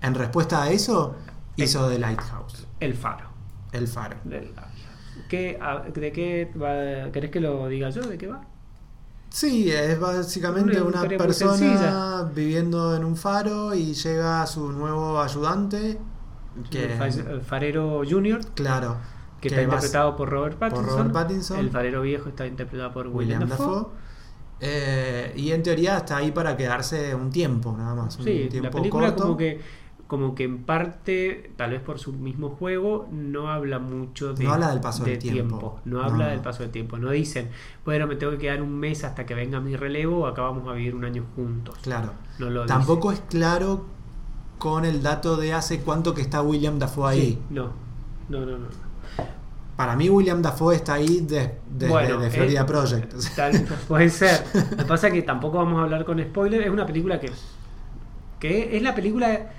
en 0.01 0.15
respuesta 0.15 0.63
a 0.63 0.71
eso, 0.71 1.15
hizo 1.57 1.89
The 1.89 1.99
Lighthouse, 1.99 2.67
El 2.81 2.95
faro. 2.95 3.27
El 3.73 3.87
Faro. 3.87 4.17
del- 4.25 4.51
¿Qué, 5.29 5.59
a- 5.61 5.81
¿De 5.81 6.11
qué 6.13 6.51
va? 6.57 7.13
¿Querés 7.13 7.31
que 7.31 7.41
lo 7.41 7.69
diga 7.69 7.91
yo? 7.91 8.01
¿De 8.03 8.17
qué 8.17 8.27
va? 8.29 8.41
Sí, 9.29 9.71
es 9.71 10.01
básicamente 10.01 10.81
Una 10.81 11.03
persona 11.03 12.31
viviendo 12.35 12.97
en 12.97 13.05
un 13.05 13.15
faro 13.15 13.75
y 13.75 13.93
llega 13.93 14.47
su 14.47 14.73
nuevo 14.73 15.21
ayudante, 15.21 15.99
que, 16.71 16.95
el 16.95 17.43
farero 17.43 18.01
junior, 18.09 18.41
claro, 18.55 18.97
que, 19.40 19.48
que 19.48 19.55
está 19.55 19.62
interpretado 19.62 20.16
por 20.16 20.29
Robert 20.31 20.59
Pattinson. 20.59 20.87
Robert 20.87 21.12
Pattinson. 21.12 21.59
El 21.61 21.70
farero 21.70 22.03
viejo 22.03 22.29
está 22.29 22.46
interpretado 22.46 22.92
por 22.92 23.07
William, 23.09 23.42
William 23.42 23.48
Dafoe. 23.48 23.66
Dafoe. 23.77 23.92
Eh, 24.61 25.33
y 25.37 25.53
en 25.53 25.62
teoría 25.62 25.98
está 25.98 26.16
ahí 26.16 26.33
para 26.33 26.57
quedarse 26.57 27.14
un 27.14 27.31
tiempo, 27.31 27.74
nada 27.77 27.94
más. 27.94 28.18
Un 28.18 28.24
Sí, 28.24 28.48
tiempo 28.51 28.64
la 28.68 28.70
película 28.70 29.07
corto. 29.09 29.22
como 29.22 29.37
que 29.37 29.61
como 30.09 30.35
que 30.35 30.44
en 30.44 30.62
parte, 30.64 31.53
tal 31.57 31.72
vez 31.72 31.83
por 31.83 31.98
su 31.98 32.14
mismo 32.14 32.48
juego, 32.48 33.07
no 33.12 33.51
habla 33.51 33.79
mucho 33.79 34.33
de, 34.33 34.42
No 34.44 34.55
habla 34.55 34.70
del 34.70 34.81
paso 34.81 35.05
de 35.05 35.11
del 35.11 35.18
tiempo. 35.18 35.81
No 35.85 35.98
No. 35.98 36.03
habla 36.03 36.29
del 36.29 36.40
paso 36.40 36.62
del 36.62 36.72
tiempo. 36.72 36.96
No 36.96 37.11
dicen, 37.11 37.51
bueno, 37.85 38.07
me 38.07 38.16
tengo 38.16 38.33
que 38.33 38.38
quedar 38.38 38.62
un 38.62 38.74
mes 38.79 39.05
hasta 39.05 39.27
que 39.27 39.35
venga 39.35 39.61
mi 39.61 39.77
relevo, 39.77 40.27
acá 40.27 40.40
vamos 40.40 40.66
a 40.66 40.72
vivir 40.72 40.94
un 40.94 41.05
año 41.05 41.27
juntos. 41.37 41.77
Claro. 41.83 42.12
No 42.38 42.48
lo 42.48 42.64
Tampoco 42.64 43.12
es 43.12 43.20
claro 43.29 43.85
con 44.57 44.87
el 44.87 45.03
dato 45.03 45.37
de 45.37 45.53
hace 45.53 45.81
cuánto 45.83 46.14
que 46.14 46.22
está 46.22 46.40
William 46.40 46.79
Dafoe 46.79 47.11
ahí. 47.12 47.20
Sí, 47.20 47.38
no, 47.51 47.72
no, 48.31 48.40
no, 48.46 48.57
no. 48.59 48.88
Para 49.79 49.95
mí 49.95 50.11
William 50.11 50.43
Dafoe 50.43 50.75
está 50.75 50.95
ahí 50.95 51.21
de- 51.21 51.53
desde 51.71 51.88
Bueno, 51.93 52.19
de 52.19 52.31
Florida 52.31 52.62
eh, 52.62 52.64
Project. 52.64 53.14
Tal- 53.37 53.64
puede 53.88 54.11
ser. 54.11 54.45
Lo 54.73 54.77
que 54.79 54.85
pasa 54.85 55.07
es 55.07 55.12
que 55.14 55.23
tampoco 55.23 55.59
vamos 55.59 55.79
a 55.79 55.85
hablar 55.85 56.05
con 56.05 56.21
spoilers. 56.21 56.67
Es 56.67 56.73
una 56.73 56.85
película 56.85 57.21
que, 57.21 57.31
que 58.41 58.77
es 58.77 58.83
la 58.83 58.93
película 58.97 59.53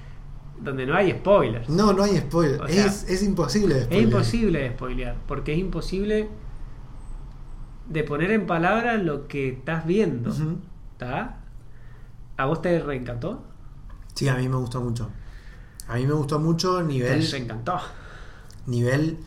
donde 0.60 0.86
no 0.86 0.93
hay 0.93 1.12
spoilers. 1.13 1.69
No, 1.69 1.93
no 1.93 2.03
hay 2.03 2.17
spoiler. 2.17 2.62
O 2.62 2.67
sea, 2.67 2.86
es, 2.86 3.10
es 3.10 3.23
imposible 3.23 3.75
de 3.75 3.97
Es 3.97 4.03
imposible 4.03 4.60
de 4.60 4.69
spoilear, 4.71 5.15
porque 5.25 5.53
es 5.53 5.60
imposible 5.60 6.27
de 7.88 8.03
poner 8.03 8.32
en 8.32 8.45
palabras 8.45 9.01
lo 9.01 9.25
que 9.29 9.47
estás 9.47 9.86
viendo. 9.86 10.36
¿Está? 10.91 11.38
¿A 12.36 12.45
vos 12.45 12.62
te 12.62 12.77
reencantó? 12.82 13.41
Sí, 14.15 14.27
a 14.27 14.36
mí 14.36 14.49
me 14.49 14.58
gustó 14.58 14.82
mucho. 14.82 15.10
A 15.88 15.95
mí 15.95 16.05
me 16.05 16.12
gustó 16.13 16.39
mucho 16.39 16.79
Te 16.79 16.84
nivel. 16.84 17.25
reencantó. 17.32 17.79
Nivel. 18.65 19.17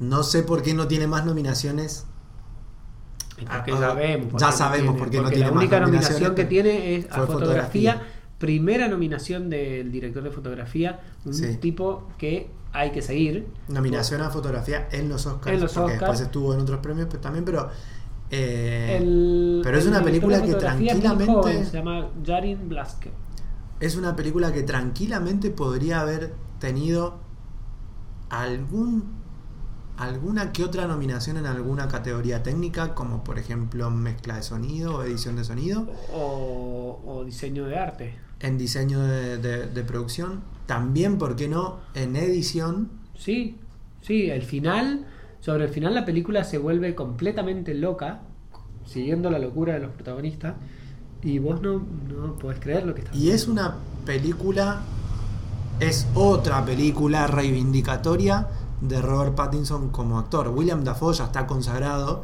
No 0.00 0.22
sé 0.22 0.42
por 0.42 0.62
qué 0.62 0.74
no 0.74 0.88
tiene 0.88 1.06
más 1.06 1.24
nominaciones. 1.24 2.06
Es 3.38 3.46
Ah, 3.48 3.56
Porque 3.58 3.72
ah, 3.72 3.78
sabemos. 3.80 4.40
ya 4.40 4.46
no 4.46 4.52
sabemos 4.52 4.82
tiene, 4.94 4.98
por 4.98 5.10
qué 5.10 5.16
no 5.18 5.22
porque 5.24 5.34
tiene 5.36 5.48
La 5.50 5.54
más 5.54 5.62
única 5.62 5.80
nominación 5.80 6.34
que 6.34 6.42
pero 6.44 6.48
tiene 6.48 6.96
es 6.96 7.04
a 7.06 7.08
fotografía. 7.26 7.94
fotografía. 7.94 8.02
Primera 8.38 8.88
nominación 8.88 9.48
del 9.50 9.90
director 9.92 10.22
de 10.22 10.30
fotografía. 10.30 11.00
Un 11.24 11.34
Sí. 11.34 11.56
tipo 11.56 12.08
que 12.18 12.50
hay 12.72 12.90
que 12.90 13.02
seguir. 13.02 13.46
Nominación 13.68 14.20
a 14.22 14.30
fotografía 14.30 14.88
en 14.92 15.08
los 15.08 15.26
Oscars. 15.26 15.54
En 15.54 15.60
los 15.60 15.72
porque 15.72 15.92
Oscars. 15.94 16.00
después 16.00 16.20
estuvo 16.20 16.54
en 16.54 16.60
otros 16.60 16.80
premios 16.80 17.06
pues, 17.08 17.20
también, 17.20 17.44
pero. 17.44 17.68
eh, 18.34 18.98
El- 19.00 19.60
pero 19.62 19.76
es 19.76 19.84
el 19.84 19.90
una 19.90 20.02
película 20.02 20.42
que 20.42 20.54
tranquilamente- 20.54 21.26
joven, 21.32 21.66
se 21.66 21.72
llama 21.76 22.08
Jarin 22.24 22.68
Blaske. 22.68 23.12
Es 23.78 23.94
una 23.96 24.16
película 24.16 24.52
que 24.52 24.62
tranquilamente 24.62 25.50
podría 25.50 26.00
haber 26.00 26.32
tenido 26.58 27.18
algún 28.30 29.21
alguna 30.02 30.52
que 30.52 30.64
otra 30.64 30.86
nominación 30.86 31.36
en 31.36 31.46
alguna 31.46 31.88
categoría 31.88 32.42
técnica, 32.42 32.94
como 32.94 33.24
por 33.24 33.38
ejemplo 33.38 33.90
mezcla 33.90 34.36
de 34.36 34.42
sonido 34.42 34.96
o 34.96 35.02
edición 35.02 35.36
de 35.36 35.44
sonido, 35.44 35.86
O, 36.12 37.00
o 37.06 37.24
diseño 37.24 37.64
de 37.66 37.78
arte. 37.78 38.14
en 38.40 38.58
diseño 38.58 39.00
de, 39.00 39.38
de- 39.38 39.66
de 39.66 39.82
producción, 39.84 40.42
también, 40.66 41.18
¿por 41.18 41.36
qué 41.36 41.48
no?, 41.48 41.78
en 41.94 42.16
edición. 42.16 42.88
Sí, 43.16 43.56
sí, 44.00 44.30
el 44.30 44.42
final, 44.42 45.06
sobre 45.40 45.64
el 45.64 45.70
final 45.70 45.94
la 45.94 46.04
película 46.04 46.44
se 46.44 46.58
vuelve 46.58 46.94
completamente 46.94 47.72
loca, 47.74 48.20
siguiendo 48.86 49.30
la 49.30 49.38
locura 49.38 49.74
de 49.74 49.80
los 49.80 49.90
protagonistas, 49.92 50.54
y 51.22 51.38
vos 51.38 51.60
no, 51.62 51.84
no 52.08 52.34
podés 52.36 52.58
creer 52.58 52.84
lo 52.84 52.94
que 52.94 53.02
estás 53.02 53.14
Y 53.16 53.30
es 53.30 53.46
una 53.46 53.76
película, 54.04 54.80
es 55.78 56.06
otra 56.14 56.64
película 56.64 57.28
reivindicatoria 57.28 58.48
de 58.82 59.00
Robert 59.00 59.34
Pattinson 59.34 59.88
como 59.90 60.18
actor. 60.18 60.48
William 60.48 60.82
Dafoe 60.84 61.14
ya 61.14 61.24
está 61.24 61.46
consagrado, 61.46 62.22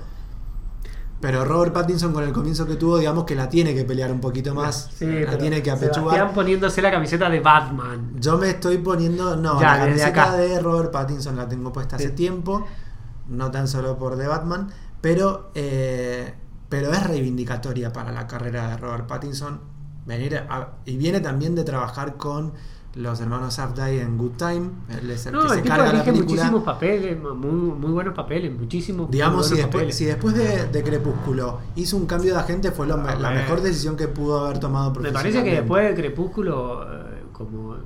pero 1.21 1.45
Robert 1.45 1.73
Pattinson 1.73 2.13
con 2.13 2.23
el 2.25 2.33
comienzo 2.33 2.67
que 2.67 2.77
tuvo, 2.77 2.99
digamos 2.99 3.25
que 3.25 3.35
la 3.35 3.49
tiene 3.49 3.75
que 3.75 3.85
pelear 3.85 4.13
un 4.13 4.21
poquito 4.21 4.55
más, 4.55 4.91
Sí, 4.97 5.07
la 5.07 5.37
tiene 5.39 5.63
que 5.63 5.71
apechugar. 5.71 6.33
poniéndose 6.33 6.81
la 6.83 6.91
camiseta 6.91 7.29
de 7.31 7.41
Batman. 7.41 8.13
Yo 8.21 8.39
me 8.39 8.51
estoy 8.51 8.79
poniendo, 8.79 9.35
no, 9.37 9.61
Ya, 9.61 9.77
la 9.79 9.85
camiseta 9.87 10.09
acá. 10.25 10.37
de 10.37 10.61
Robert 10.61 10.91
Pattinson 10.93 11.37
la 11.37 11.49
tengo 11.49 11.73
puesta 11.73 11.97
hace 11.97 12.09
Sí. 12.09 12.15
tiempo, 12.15 12.65
no 13.29 13.51
tan 13.51 13.67
solo 13.67 13.97
por 13.99 14.17
The 14.17 14.27
Batman, 14.29 14.69
pero, 15.01 15.51
eh, 15.55 16.35
pero 16.69 16.93
es 16.93 17.05
reivindicatoria 17.07 17.93
para 17.93 18.13
la 18.13 18.27
carrera 18.27 18.69
de 18.71 18.77
Robert 18.77 19.07
Pattinson. 19.07 19.61
Venir 20.07 20.37
a- 20.49 20.69
y 20.87 20.97
viene 20.97 21.21
también 21.21 21.55
de 21.55 21.65
trabajar 21.65 22.17
con 22.17 22.53
los 22.99 23.21
hermanos 23.21 23.55
Safdie 23.55 24.03
en 24.03 24.19
Good 24.19 24.33
Time, 24.37 24.71
él 25.01 25.11
es 25.11 25.27
el 25.27 25.33
No, 25.33 25.41
que 25.41 25.47
el 25.47 25.53
se 25.55 25.63
tipo 25.63 25.69
carga 25.69 25.85
la 25.85 25.91
elige 25.91 26.13
película. 26.13 26.25
muchísimos 26.31 26.63
papeles, 26.65 27.19
muy, 27.21 27.53
muy 27.53 27.91
buenos 27.93 28.15
papeles, 28.15 28.53
muchísimos 28.59 29.11
Digamos, 29.11 29.47
si 29.49 29.55
después, 29.57 29.73
papeles. 29.75 29.97
si 29.97 30.05
después 30.05 30.35
de, 30.35 30.67
de 30.67 30.83
Crepúsculo 30.83 31.61
hizo 31.77 31.97
un 31.97 32.07
cambio 32.07 32.35
de 32.35 32.41
agente, 32.41 32.73
fue 32.73 32.87
lo 32.87 32.97
la 32.97 33.31
ver. 33.31 33.39
mejor 33.39 33.61
decisión 33.63 33.97
que 33.97 34.09
pudo 34.09 34.45
haber 34.47 34.59
tomado 34.59 34.93
Me 35.01 35.13
parece 35.13 35.45
que 35.45 35.53
después 35.55 35.89
de 35.89 35.95
Crepúsculo, 36.03 36.83
eh, 36.85 37.23
como. 37.33 37.77
eh, 37.77 37.81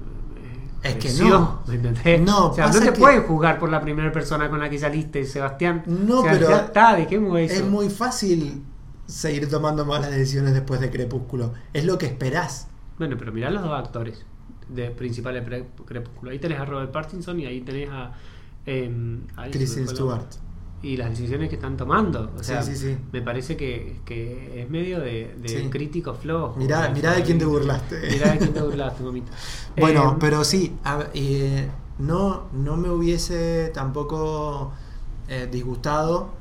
Es 0.82 0.94
que 0.96 1.12
no. 1.24 1.60
¿me 1.66 1.74
entendés? 1.74 2.20
No, 2.22 2.48
o 2.48 2.54
sea, 2.54 2.68
no 2.68 2.80
te 2.80 2.92
puedes 2.92 3.24
juzgar 3.26 3.58
por 3.58 3.68
la 3.70 3.80
primera 3.80 4.10
persona 4.12 4.48
con 4.48 4.60
la 4.60 4.70
que 4.70 4.78
saliste, 4.78 5.24
Sebastián. 5.26 5.82
No, 5.86 6.22
Sebastián, 6.22 6.38
pero 6.50 6.56
está, 6.66 6.96
dejemos 6.96 7.38
eso. 7.38 7.54
Es 7.54 7.64
muy 7.68 7.90
fácil 7.90 8.62
seguir 9.06 9.48
tomando 9.50 9.84
malas 9.84 10.10
decisiones 10.10 10.54
después 10.54 10.80
de 10.80 10.90
Crepúsculo. 10.90 11.52
Es 11.74 11.84
lo 11.84 11.98
que 11.98 12.06
esperás. 12.06 12.68
Bueno, 12.98 13.16
pero 13.18 13.30
mirá 13.32 13.50
los 13.50 13.62
dos 13.62 13.72
actores 13.78 14.24
de 14.74 14.90
principales 14.90 15.44
de 15.48 15.66
Crepúsculo. 15.84 16.30
Ahí 16.30 16.38
tenés 16.38 16.58
a 16.60 16.64
Robert 16.64 16.90
Pattinson 16.92 17.38
y 17.40 17.46
ahí 17.46 17.60
tenés 17.62 17.88
a. 17.90 18.12
Eh, 18.66 18.90
Kristen 19.50 19.88
Stewart. 19.88 20.26
y 20.82 20.96
las 20.96 21.10
decisiones 21.10 21.48
que 21.48 21.56
están 21.56 21.76
tomando. 21.76 22.32
O 22.36 22.42
sea, 22.42 22.62
sí, 22.62 22.74
sí. 22.76 22.96
me 23.12 23.22
parece 23.22 23.56
que, 23.56 24.00
que 24.04 24.62
es 24.62 24.68
medio 24.70 25.00
de, 25.00 25.34
de 25.38 25.70
crítico 25.70 26.14
flojo. 26.14 26.58
Mirá, 26.58 26.88
mirá 26.90 27.12
de 27.14 27.22
quién 27.22 27.38
te 27.38 27.44
burlaste. 27.44 28.08
Mirá 28.08 28.32
de 28.32 28.38
quién 28.40 28.52
te 28.52 28.60
burlaste, 28.62 29.02
mamita. 29.04 29.32
Bueno, 29.76 30.16
Eh, 30.16 30.16
pero 30.18 30.44
sí, 30.44 30.80
a 30.84 31.08
eh, 31.14 31.70
no, 31.98 32.48
no 32.52 32.76
me 32.76 32.90
hubiese 32.90 33.70
tampoco 33.74 34.72
eh, 35.28 35.48
disgustado 35.50 36.40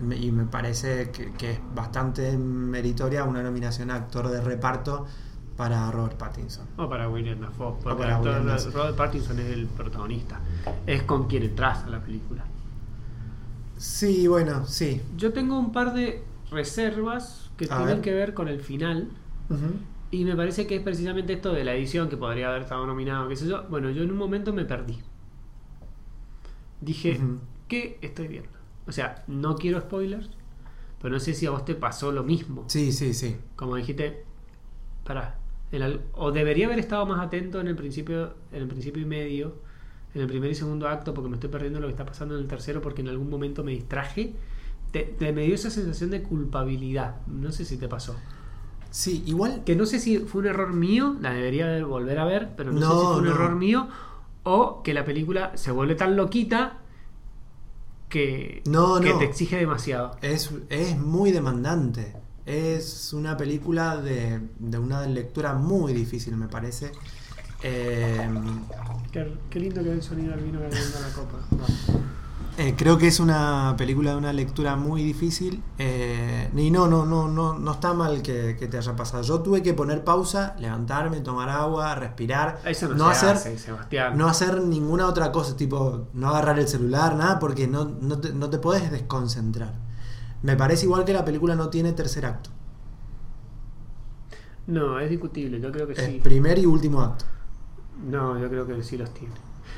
y 0.00 0.32
me 0.32 0.44
parece 0.46 1.10
que, 1.12 1.32
que 1.34 1.52
es 1.52 1.60
bastante 1.74 2.36
meritoria 2.36 3.24
una 3.24 3.42
nominación 3.42 3.90
a 3.90 3.96
actor 3.96 4.28
de 4.30 4.40
reparto 4.40 5.06
para 5.56 5.90
Robert 5.90 6.16
Pattinson. 6.16 6.66
O 6.76 6.88
para 6.88 7.08
William 7.08 7.40
Dafoe, 7.40 7.74
porque 7.82 7.98
para 8.02 8.10
el 8.10 8.16
actor- 8.16 8.38
William 8.40 8.46
Dafoe. 8.56 8.72
Robert 8.72 8.96
Pattinson 8.96 9.38
es 9.40 9.46
el 9.50 9.66
protagonista. 9.66 10.40
Es 10.86 11.02
con 11.02 11.26
quien 11.28 11.42
entras 11.44 11.84
a 11.84 11.90
la 11.90 12.00
película. 12.00 12.44
Sí, 13.76 14.26
bueno, 14.28 14.64
sí. 14.66 15.00
Yo 15.16 15.32
tengo 15.32 15.58
un 15.58 15.72
par 15.72 15.92
de 15.94 16.22
reservas 16.50 17.50
que 17.56 17.64
A 17.66 17.68
tienen 17.76 17.86
ver. 17.86 18.00
que 18.00 18.12
ver 18.14 18.34
con 18.34 18.48
el 18.48 18.60
final. 18.60 19.08
Y 20.10 20.24
me 20.24 20.36
parece 20.36 20.66
que 20.66 20.76
es 20.76 20.82
precisamente 20.82 21.32
esto 21.32 21.52
de 21.52 21.64
la 21.64 21.74
edición 21.74 22.08
que 22.08 22.16
podría 22.16 22.48
haber 22.48 22.62
estado 22.62 22.86
nominado, 22.86 23.28
qué 23.28 23.36
sé 23.36 23.46
yo. 23.48 23.64
Bueno, 23.68 23.90
yo 23.90 24.02
en 24.02 24.10
un 24.10 24.18
momento 24.18 24.52
me 24.52 24.64
perdí. 24.64 24.98
Dije. 26.80 27.20
¿qué 27.68 27.98
estoy 28.02 28.28
viendo? 28.28 28.50
O 28.86 28.92
sea, 28.92 29.24
no 29.28 29.56
quiero 29.56 29.80
spoilers, 29.80 30.28
pero 31.00 31.14
no 31.14 31.20
sé 31.20 31.32
si 31.32 31.46
a 31.46 31.50
vos 31.50 31.64
te 31.64 31.74
pasó 31.74 32.12
lo 32.12 32.22
mismo. 32.22 32.64
Sí, 32.66 32.92
sí, 32.92 33.14
sí. 33.14 33.36
Como 33.56 33.76
dijiste, 33.76 34.24
pará. 35.04 35.38
En 35.72 35.82
al- 35.82 36.02
o 36.14 36.32
debería 36.32 36.66
haber 36.66 36.78
estado 36.78 37.06
más 37.06 37.20
atento 37.20 37.60
en 37.60 37.68
el 37.68 37.76
principio, 37.76 38.34
en 38.52 38.62
el 38.62 38.68
principio 38.68 39.02
y 39.02 39.06
medio, 39.06 39.56
en 40.14 40.20
el 40.22 40.26
primer 40.28 40.50
y 40.50 40.54
segundo 40.54 40.88
acto, 40.88 41.14
porque 41.14 41.28
me 41.30 41.36
estoy 41.36 41.50
perdiendo 41.50 41.80
lo 41.80 41.86
que 41.88 41.92
está 41.92 42.04
pasando 42.06 42.34
en 42.36 42.42
el 42.42 42.48
tercero, 42.48 42.80
porque 42.82 43.00
en 43.02 43.08
algún 43.08 43.30
momento 43.30 43.64
me 43.64 43.72
distraje. 43.72 44.34
Te, 44.92 45.00
te- 45.04 45.32
me 45.32 45.42
dio 45.44 45.54
esa 45.54 45.70
sensación 45.70 46.10
de 46.10 46.22
culpabilidad. 46.22 47.16
No 47.26 47.50
sé 47.52 47.64
si 47.64 47.78
te 47.78 47.88
pasó. 47.88 48.16
Sí, 48.90 49.22
igual 49.26 49.64
Que 49.64 49.74
no 49.74 49.86
sé 49.86 49.98
si 49.98 50.18
fue 50.18 50.42
un 50.42 50.48
error 50.48 50.72
mío, 50.74 51.16
la 51.20 51.32
debería 51.32 51.66
de 51.66 51.82
volver 51.82 52.18
a 52.18 52.26
ver, 52.26 52.50
pero 52.56 52.72
no, 52.72 52.80
sé 52.82 52.98
si 52.98 53.06
fue 53.06 53.20
un 53.22 53.24
no. 53.24 53.30
error 53.30 53.54
mío 53.56 53.88
o 54.44 54.82
que 54.82 54.92
la 54.92 55.04
película 55.04 55.56
se 55.56 55.70
vuelve 55.70 55.94
tan 55.94 56.16
loquita 56.16 56.78
que, 58.08 58.62
No, 58.66 59.00
que 59.00 59.14
te 59.14 59.24
exige 59.24 59.56
demasiado. 59.56 60.16
es, 60.20 60.52
es 60.68 60.98
muy 60.98 61.32
demandante. 61.32 62.14
Es 62.44 63.12
una 63.12 63.36
película 63.36 63.96
de, 63.96 64.40
de 64.58 64.78
una 64.78 65.06
lectura 65.06 65.54
muy 65.54 65.92
difícil, 65.92 66.36
me 66.36 66.48
parece. 66.48 66.92
Eh, 67.62 68.28
Qué, 69.12 69.38
qué 69.50 69.60
lindo 69.60 69.82
que 69.82 69.92
el 69.92 70.02
sonido 70.02 70.32
del 70.34 70.44
vino 70.44 70.58
en 70.60 70.70
la 70.70 71.12
copa. 71.14 71.38
Eh, 72.58 72.74
creo 72.76 72.98
que 72.98 73.06
es 73.06 73.18
una 73.18 73.74
película 73.78 74.10
de 74.10 74.16
una 74.16 74.32
lectura 74.32 74.76
muy 74.76 75.02
difícil. 75.02 75.62
eh, 75.78 76.50
y 76.54 76.70
no, 76.70 76.86
no, 76.86 77.06
no, 77.06 77.28
no, 77.28 77.58
no 77.58 77.72
está 77.72 77.94
mal 77.94 78.20
que, 78.22 78.56
que 78.58 78.68
te 78.68 78.76
haya 78.76 78.94
pasado. 78.94 79.22
Yo 79.22 79.40
tuve 79.40 79.62
que 79.62 79.72
poner 79.74 80.04
pausa, 80.04 80.54
levantarme, 80.58 81.20
tomar 81.20 81.48
agua, 81.48 81.94
respirar. 81.94 82.60
Eso 82.64 82.88
no, 82.88 83.08
hacer, 83.08 83.36
hace, 83.36 83.56
no 84.14 84.28
hacer 84.28 84.60
ninguna 84.62 85.06
otra 85.06 85.32
cosa, 85.32 85.56
tipo 85.56 86.08
no 86.12 86.28
agarrar 86.28 86.58
el 86.58 86.68
celular, 86.68 87.14
nada, 87.16 87.38
porque 87.38 87.66
no, 87.68 87.84
no, 87.84 88.18
te, 88.20 88.32
no 88.34 88.50
te 88.50 88.58
puedes 88.58 88.90
desconcentrar. 88.90 89.74
Me 90.42 90.56
parece 90.56 90.84
igual 90.86 91.04
que 91.06 91.12
la 91.14 91.24
película 91.24 91.54
no 91.56 91.70
tiene 91.70 91.92
tercer 91.92 92.26
acto. 92.26 92.50
No, 94.66 94.98
es 95.00 95.10
discutible, 95.10 95.60
yo 95.60 95.72
creo 95.72 95.86
que 95.86 95.94
Es 95.94 96.04
sí. 96.06 96.20
primer 96.22 96.58
y 96.58 96.66
último 96.66 97.00
acto. 97.00 97.24
No, 97.96 98.38
yo 98.38 98.48
creo 98.48 98.66
que 98.66 98.82
sí 98.82 98.96
los 98.96 99.12
tiene. 99.12 99.34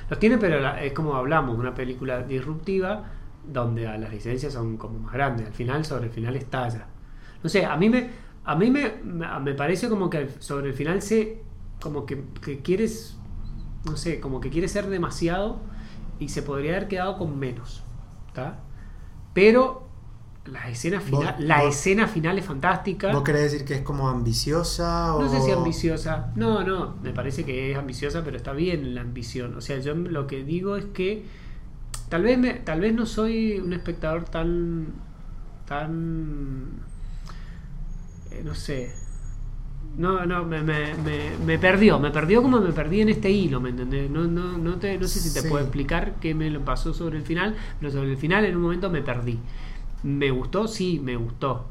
Los 0.08 0.18
tiene, 0.18 0.38
pero 0.38 0.60
la- 0.60 0.82
es 0.82 0.92
como 0.92 1.14
hablamos, 1.16 1.58
una 1.58 1.74
película 1.74 2.22
disruptiva 2.22 3.04
donde 3.46 3.86
a 3.86 3.98
las 3.98 4.10
licencias 4.10 4.52
son 4.52 4.76
como 4.76 4.98
más 5.00 5.12
grandes. 5.12 5.46
Al 5.46 5.52
final, 5.52 5.84
sobre 5.84 6.06
el 6.06 6.10
final 6.12 6.36
estalla. 6.36 6.86
No 7.42 7.48
sé, 7.50 7.64
a 7.66 7.76
mí 7.76 7.88
me, 7.90 8.10
a 8.44 8.54
mí 8.56 8.70
me, 8.70 8.94
me 9.02 9.54
parece 9.54 9.88
como 9.88 10.08
que 10.08 10.28
sobre 10.38 10.68
el 10.68 10.74
final 10.74 11.02
se, 11.02 11.42
como 11.82 12.06
que, 12.06 12.24
que 12.42 12.60
quieres, 12.62 13.18
no 13.84 13.96
sé, 13.96 14.20
como 14.20 14.40
que 14.40 14.50
quieres 14.50 14.72
ser 14.72 14.86
demasiado 14.88 15.60
y 16.18 16.28
se 16.30 16.42
podría 16.42 16.72
haber 16.76 16.88
quedado 16.88 17.18
con 17.18 17.38
menos, 17.38 17.84
¿está? 18.28 18.60
Pero 19.34 19.83
la 20.46 20.68
escena 20.68 21.00
final, 21.00 21.36
la 21.38 21.62
vos- 21.62 21.74
escena 21.74 22.06
final 22.06 22.38
es 22.38 22.44
fantástica. 22.44 23.12
¿Vos 23.12 23.22
querés 23.22 23.50
decir 23.50 23.64
que 23.66 23.74
es 23.76 23.80
como 23.82 24.08
ambiciosa? 24.08 25.14
O... 25.14 25.22
No 25.22 25.28
sé 25.28 25.40
si 25.40 25.50
ambiciosa. 25.50 26.32
No, 26.36 26.62
no, 26.64 26.96
me 27.02 27.10
parece 27.12 27.44
que 27.44 27.70
es 27.72 27.78
ambiciosa, 27.78 28.22
pero 28.24 28.36
está 28.36 28.52
bien 28.52 28.94
la 28.94 29.00
ambición. 29.00 29.54
O 29.56 29.60
sea, 29.60 29.78
yo 29.78 29.94
lo 29.94 30.26
que 30.26 30.44
digo 30.44 30.76
es 30.76 30.84
que 30.86 31.24
tal 32.10 32.22
vez 32.24 32.38
me, 32.38 32.54
tal 32.54 32.80
vez 32.80 32.92
no 32.94 33.06
soy 33.06 33.58
un 33.58 33.72
espectador 33.72 34.24
tan 34.26 34.86
tan 35.66 36.68
eh, 38.30 38.42
no 38.44 38.54
sé. 38.54 38.92
No, 39.96 40.26
no, 40.26 40.44
me, 40.44 40.60
me, 40.60 40.94
me, 40.94 41.30
me 41.46 41.58
perdió, 41.58 42.00
me 42.00 42.10
perdió 42.10 42.42
como 42.42 42.60
me 42.60 42.72
perdí 42.72 43.00
en 43.02 43.10
este 43.10 43.30
hilo, 43.30 43.60
¿me 43.60 43.70
entendés? 43.70 44.10
No, 44.10 44.24
no, 44.24 44.58
no, 44.58 44.74
te, 44.76 44.98
no 44.98 45.06
sé 45.06 45.20
si 45.20 45.32
te 45.32 45.40
Sí. 45.42 45.48
puedo 45.48 45.62
explicar 45.62 46.16
qué 46.20 46.34
me 46.34 46.50
lo 46.50 46.64
pasó 46.64 46.92
sobre 46.92 47.16
el 47.18 47.22
final, 47.24 47.54
pero 47.78 47.92
sobre 47.92 48.10
el 48.10 48.16
final 48.16 48.44
en 48.44 48.56
un 48.56 48.62
momento 48.62 48.90
me 48.90 49.02
perdí. 49.02 49.38
¿Me 50.04 50.30
gustó? 50.30 50.68
Sí, 50.68 51.00
me 51.02 51.16
gustó. 51.16 51.66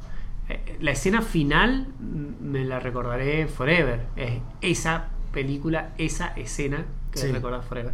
Eh, 0.50 0.78
La 0.82 0.92
escena 0.92 1.22
final 1.22 1.88
mm, 2.00 2.46
me 2.52 2.66
la 2.66 2.80
recordaré 2.82 3.48
forever. 3.48 4.08
Es 4.18 4.42
esa 4.62 5.08
película, 5.32 5.94
esa 5.98 6.28
escena 6.36 6.86
que 7.12 7.20
Sí. 7.20 7.32
recordar 7.32 7.64
forever. 7.64 7.94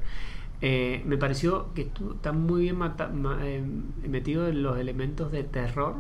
Eh, 0.62 1.04
me 1.06 1.18
pareció 1.18 1.74
que 1.74 1.84
estuvo, 1.84 2.16
está 2.16 2.32
muy 2.34 2.62
bien 2.64 2.78
mata- 2.78 3.08
ma- 3.08 3.38
eh, 3.44 3.64
metido 4.08 4.48
en 4.48 4.62
los 4.64 4.78
elementos 4.78 5.32
de 5.32 5.44
terror, 5.44 5.98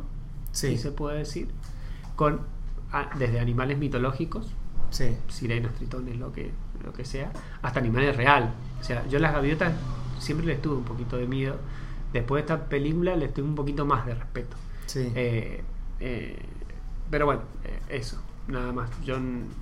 Sí, 0.52 0.70
si 0.70 0.78
se 0.80 0.92
puede 0.92 1.20
decir, 1.20 1.48
con 2.18 2.42
ah, 2.92 3.10
desde 3.20 3.40
animales 3.40 3.78
mitológicos, 3.78 4.54
sí. 4.90 5.16
sirenas, 5.30 5.76
tritones, 5.76 6.18
lo 6.18 6.34
que, 6.34 6.52
lo 6.84 6.92
que 6.92 7.06
sea, 7.06 7.32
hasta 7.62 7.80
animales 7.80 8.18
real. 8.18 8.54
O 8.82 8.84
sea, 8.84 9.06
yo 9.08 9.20
las 9.20 9.32
gaviotas 9.32 9.72
siempre 10.18 10.46
les 10.48 10.62
tuve 10.62 10.76
un 10.78 10.84
poquito 10.84 11.16
de 11.18 11.28
miedo. 11.28 11.56
Después 12.14 12.46
de 12.46 12.54
esta 12.54 12.66
película 12.70 13.16
les 13.16 13.34
tuve 13.34 13.46
un 13.48 13.56
poquito 13.56 13.86
más 13.86 14.06
de 14.06 14.16
respeto. 14.16 14.58
sí. 14.88 15.12
Eh, 15.16 15.64
eh, 16.00 16.40
pero 17.12 17.26
bueno, 17.26 17.42
eh, 17.64 17.80
eso, 17.90 18.22
nada 18.48 18.72
más. 18.72 18.90
Yo 19.04 19.18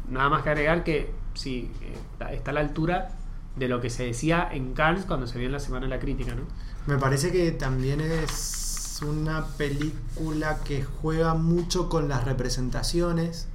nada 0.10 0.29
más 0.29 0.43
que 0.43 0.49
agregar 0.49 0.83
que 0.83 1.12
sí, 1.33 1.71
está, 2.13 2.31
está 2.33 2.51
a 2.51 2.53
la 2.55 2.60
altura 2.62 3.10
de 3.55 3.67
lo 3.67 3.81
que 3.81 3.89
se 3.89 4.03
decía 4.05 4.47
en 4.51 4.73
Cannes 4.73 5.05
cuando 5.05 5.27
se 5.27 5.38
vio 5.39 5.47
en 5.47 5.53
la 5.53 5.60
Semana 5.60 5.86
de 5.86 5.89
la 5.89 5.99
Crítica, 5.99 6.36
¿no? 6.36 6.43
Me 6.86 6.97
parece 6.99 7.31
que 7.31 7.51
también 7.51 8.01
es 8.01 9.01
una 9.05 9.45
película 9.45 10.60
que 10.63 10.83
juega 10.83 11.33
mucho 11.36 11.89
con 11.89 12.07
las 12.07 12.23
representaciones 12.25 13.47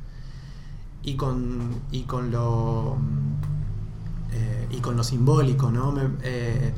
y 1.03 1.17
con, 1.17 1.81
y 1.91 2.03
con 2.05 2.31
lo 2.31 2.97
eh, 4.33 4.67
y 4.71 4.79
con 4.81 4.97
lo 4.97 5.05
simbólico, 5.05 5.71
¿no? 5.71 5.93
Me- 5.93 6.09
eh, 6.23 6.73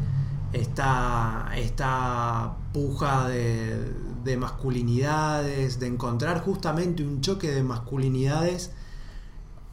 esta, 0.54 1.50
esta 1.56 2.54
puja 2.72 3.28
de, 3.28 3.92
de 4.24 4.36
masculinidades, 4.36 5.78
de 5.80 5.86
encontrar 5.88 6.40
justamente 6.42 7.02
un 7.04 7.20
choque 7.20 7.50
de 7.50 7.62
masculinidades 7.62 8.70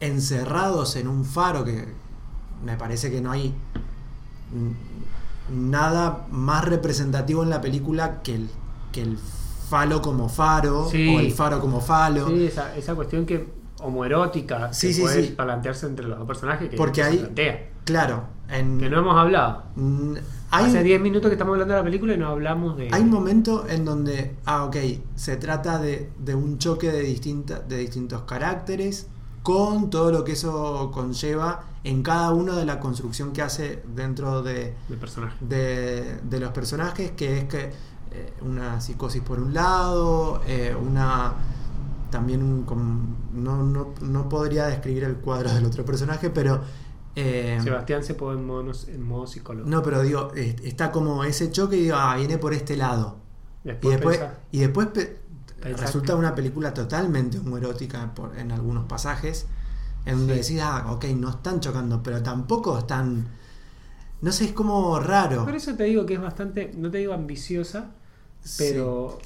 encerrados 0.00 0.96
en 0.96 1.06
un 1.08 1.24
faro 1.24 1.64
que 1.64 1.86
me 2.64 2.76
parece 2.76 3.10
que 3.10 3.20
no 3.20 3.30
hay 3.30 3.54
nada 5.50 6.26
más 6.30 6.64
representativo 6.64 7.42
en 7.42 7.50
la 7.50 7.60
película 7.60 8.22
que 8.22 8.34
el, 8.34 8.50
que 8.92 9.02
el 9.02 9.18
falo 9.18 10.02
como 10.02 10.28
faro 10.28 10.88
Sí. 10.90 11.14
o 11.14 11.20
el 11.20 11.32
faro 11.32 11.60
como 11.60 11.80
falo. 11.80 12.28
Sí, 12.28 12.46
esa, 12.46 12.76
esa 12.76 12.94
cuestión 12.94 13.24
que 13.26 13.48
homoerótica 13.82 14.72
Sí, 14.72 14.88
que 14.88 14.92
sí, 14.94 15.00
puede 15.02 15.26
sí. 15.26 15.34
plantearse 15.36 15.86
entre 15.86 16.06
los 16.06 16.18
dos 16.18 16.26
personajes 16.26 16.68
que 16.70 16.76
Porque 16.76 17.02
que 17.02 17.10
se 17.10 17.16
plantea. 17.18 17.68
Claro, 17.84 18.24
en, 18.48 18.78
Que 18.78 18.88
no 18.88 18.98
hemos 19.00 19.16
hablado. 19.16 19.64
hay, 20.50 20.66
Hace 20.66 20.78
un- 20.78 20.84
10 20.84 21.00
minutos 21.00 21.28
que 21.28 21.34
estamos 21.34 21.52
hablando 21.54 21.74
de 21.74 21.80
la 21.80 21.84
película 21.84 22.14
y 22.14 22.18
no 22.18 22.28
hablamos 22.28 22.76
de. 22.76 22.88
hay 22.92 23.02
un 23.02 23.10
momento 23.10 23.66
en 23.68 23.84
donde, 23.84 24.36
ah, 24.44 24.64
ok, 24.64 24.76
se 25.16 25.36
trata 25.36 25.78
de, 25.78 26.10
de 26.18 26.34
un 26.34 26.58
choque 26.58 26.90
de, 26.92 27.00
distinta, 27.02 27.60
de 27.60 27.78
distintos 27.78 28.22
caracteres 28.22 29.08
con 29.42 29.90
todo 29.90 30.12
lo 30.12 30.22
que 30.22 30.32
eso 30.32 30.90
conlleva 30.92 31.64
en 31.82 32.02
cada 32.04 32.30
uno 32.32 32.54
de 32.54 32.64
la 32.64 32.78
construcción 32.78 33.32
que 33.32 33.42
hace 33.42 33.82
dentro 33.96 34.42
de, 34.42 34.74
de, 35.40 36.18
de 36.22 36.40
los 36.40 36.50
personajes, 36.52 37.10
que 37.12 37.38
es 37.38 37.44
que 37.44 37.72
eh, 38.12 38.32
una 38.42 38.80
psicosis 38.80 39.22
por 39.22 39.40
un 39.40 39.52
lado, 39.54 40.42
eh, 40.46 40.76
una 40.80 41.32
también 42.12 42.44
un, 42.44 42.64
no, 43.32 43.64
no, 43.64 43.94
no 44.00 44.28
podría 44.28 44.66
describir 44.66 45.02
el 45.02 45.16
cuadro 45.16 45.52
del 45.52 45.64
otro 45.64 45.84
personaje, 45.84 46.30
pero 46.30 46.60
eh, 47.16 47.58
Sebastián 47.60 48.04
se 48.04 48.14
pone 48.14 48.38
en 48.38 48.46
modo, 48.46 48.70
en 48.86 49.02
modo 49.02 49.26
psicólogo. 49.26 49.68
no, 49.68 49.82
pero 49.82 50.02
digo, 50.02 50.30
está 50.34 50.92
como 50.92 51.24
ese 51.24 51.50
choque 51.50 51.76
y 51.76 51.82
digo, 51.82 51.96
ah, 51.98 52.14
viene 52.16 52.38
por 52.38 52.54
este 52.54 52.76
lado. 52.76 53.16
Y 53.64 53.68
Después, 53.68 54.00
pensá- 54.20 54.34
y 54.52 54.58
después 54.60 54.86
pe- 54.88 55.18
Pensá 55.60 55.82
resulta 55.86 56.12
que- 56.12 56.18
una 56.20 56.34
película 56.34 56.72
totalmente 56.72 57.38
homoerótica 57.38 58.14
por- 58.14 58.36
en 58.38 58.52
algunos 58.52 58.84
pasajes, 58.86 59.46
en 60.06 60.18
donde 60.18 60.42
Sí. 60.42 60.54
decís, 60.54 60.64
ah, 60.64 60.86
ok, 60.92 61.04
no 61.16 61.30
están 61.30 61.58
chocando, 61.60 62.02
pero 62.02 62.22
tampoco 62.22 62.78
están... 62.78 63.28
No 64.20 64.30
sé, 64.32 64.44
es 64.46 64.52
como 64.52 64.98
raro. 65.00 65.44
Por 65.44 65.54
eso 65.56 65.74
te 65.74 65.84
digo 65.84 66.06
que 66.06 66.14
es 66.14 66.20
bastante, 66.20 66.72
no 66.76 66.90
te 66.90 66.98
digo 66.98 67.12
ambiciosa, 67.12 67.90
pero 68.58 69.18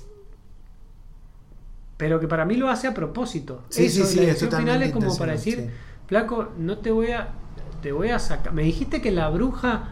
pero 1.97 2.21
que 2.21 2.29
para 2.29 2.45
mí 2.45 2.57
lo 2.57 2.69
hace 2.69 2.87
a 2.89 2.95
propósito. 2.95 3.63
Sí, 3.71 3.87
Eso, 3.87 4.05
sí, 4.05 4.13
sí, 4.13 4.17
la 4.19 4.23
es 4.25 4.31
edición 4.33 4.51
final 4.53 4.83
es 4.83 4.93
como 4.93 5.17
para 5.17 5.33
decir, 5.33 5.71
Flaco, 6.07 6.49
no 6.59 6.79
te 6.79 6.91
voy 6.91 7.11
a 7.13 7.29
te 7.83 7.93
voy 7.93 8.09
a 8.11 8.19
sacar. 8.19 8.53
Me 8.53 8.63
dijiste 8.63 9.01
que 9.03 9.11
la 9.13 9.29
bruja 9.29 9.91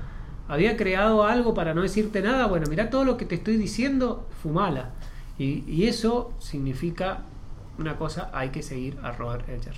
había 0.49 0.77
creado 0.77 1.25
algo 1.25 1.55
para 1.55 1.75
no 1.75 1.83
decirte 1.83 2.23
nada. 2.23 2.47
Bueno, 2.47 2.67
mira 2.69 2.91
todo 2.91 3.05
lo 3.05 3.17
que 3.17 3.25
te 3.25 3.37
estoy 3.37 3.57
diciendo, 3.57 4.29
fumala. 4.43 4.91
Y, 5.39 5.65
y 5.71 5.87
eso 5.89 6.33
significa 6.39 7.23
una 7.79 7.97
cosa, 7.97 8.31
hay 8.33 8.51
que 8.51 8.63
seguir 8.63 8.99
a 9.03 9.13
Robert 9.13 9.49
Edger. 9.49 9.75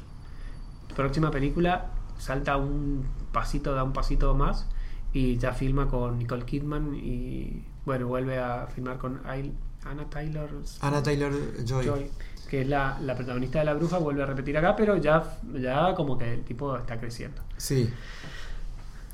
Próxima 0.95 1.31
película 1.31 1.91
salta 2.19 2.57
un 2.57 3.05
pasito, 3.33 3.75
da 3.75 3.85
un 3.85 3.93
pasito 3.93 4.35
más 4.35 4.67
y 5.13 5.37
ya 5.39 5.53
filma 5.53 5.89
con 5.89 6.19
Nicole 6.19 6.45
Kidman 6.45 6.95
y 6.95 7.65
bueno, 7.85 8.07
vuelve 8.09 8.39
a 8.39 8.67
filmar 8.69 8.99
con 8.99 9.21
Ail- 9.27 9.53
Anna 9.91 10.05
Taylor 10.11 10.49
Anna 10.81 11.03
Taylor 11.03 11.33
Joy. 11.65 11.85
Joy, 11.87 12.11
que 12.51 12.63
es 12.63 12.69
la, 12.69 12.99
la 13.01 13.15
protagonista 13.15 13.59
de 13.61 13.65
La 13.67 13.75
Bruja, 13.75 13.99
vuelve 13.99 14.23
a 14.23 14.27
repetir 14.27 14.57
acá, 14.59 14.75
pero 14.77 14.97
ya, 14.97 15.39
ya 15.55 15.95
como 15.95 16.17
que 16.19 16.33
el 16.35 16.45
tipo 16.45 16.77
está 16.77 16.99
creciendo. 16.99 17.43
Sí. 17.57 17.91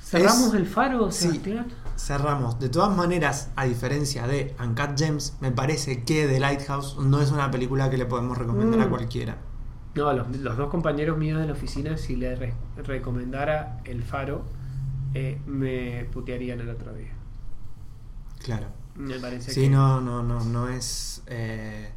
¿Cerramos 0.00 0.48
Es- 0.48 0.54
el 0.54 0.66
faro, 0.66 1.10
sí. 1.10 1.28
Sebastián? 1.28 1.66
Cerramos. 1.96 2.58
De 2.58 2.68
todas 2.68 2.94
maneras, 2.96 3.50
a 3.56 3.64
diferencia 3.64 4.26
de 4.26 4.54
Uncut 4.62 4.98
Gems, 4.98 5.36
me 5.40 5.52
parece 5.52 6.02
que 6.04 6.26
The 6.26 6.40
Lighthouse 6.40 6.98
no 6.98 7.20
es 7.22 7.30
una 7.30 7.50
película 7.50 7.88
que 7.90 7.96
le 7.98 8.06
podemos 8.06 8.36
recomendar 8.36 8.80
a 8.80 8.86
Mm. 8.86 8.90
cualquiera. 8.90 9.36
No, 9.94 10.12
los, 10.12 10.28
los 10.36 10.56
dos 10.56 10.70
compañeros 10.70 11.18
míos 11.18 11.38
de 11.40 11.46
la 11.46 11.52
oficina, 11.52 11.96
si 11.98 12.16
le 12.16 12.34
re- 12.34 12.54
recomendara 12.84 13.80
El 13.84 14.02
Faro, 14.02 14.42
eh, 15.14 15.38
me 15.46 16.06
putearían 16.12 16.60
el 16.60 16.70
otro 16.70 16.92
día. 16.94 17.12
Claro. 18.42 18.66
Me 18.96 19.18
parece 19.18 19.52
Sí, 19.52 19.62
que... 19.62 19.70
no, 19.70 20.00
no, 20.00 20.22
no, 20.22 20.44
no 20.44 20.68
es. 20.68 21.22
eh, 21.26 21.90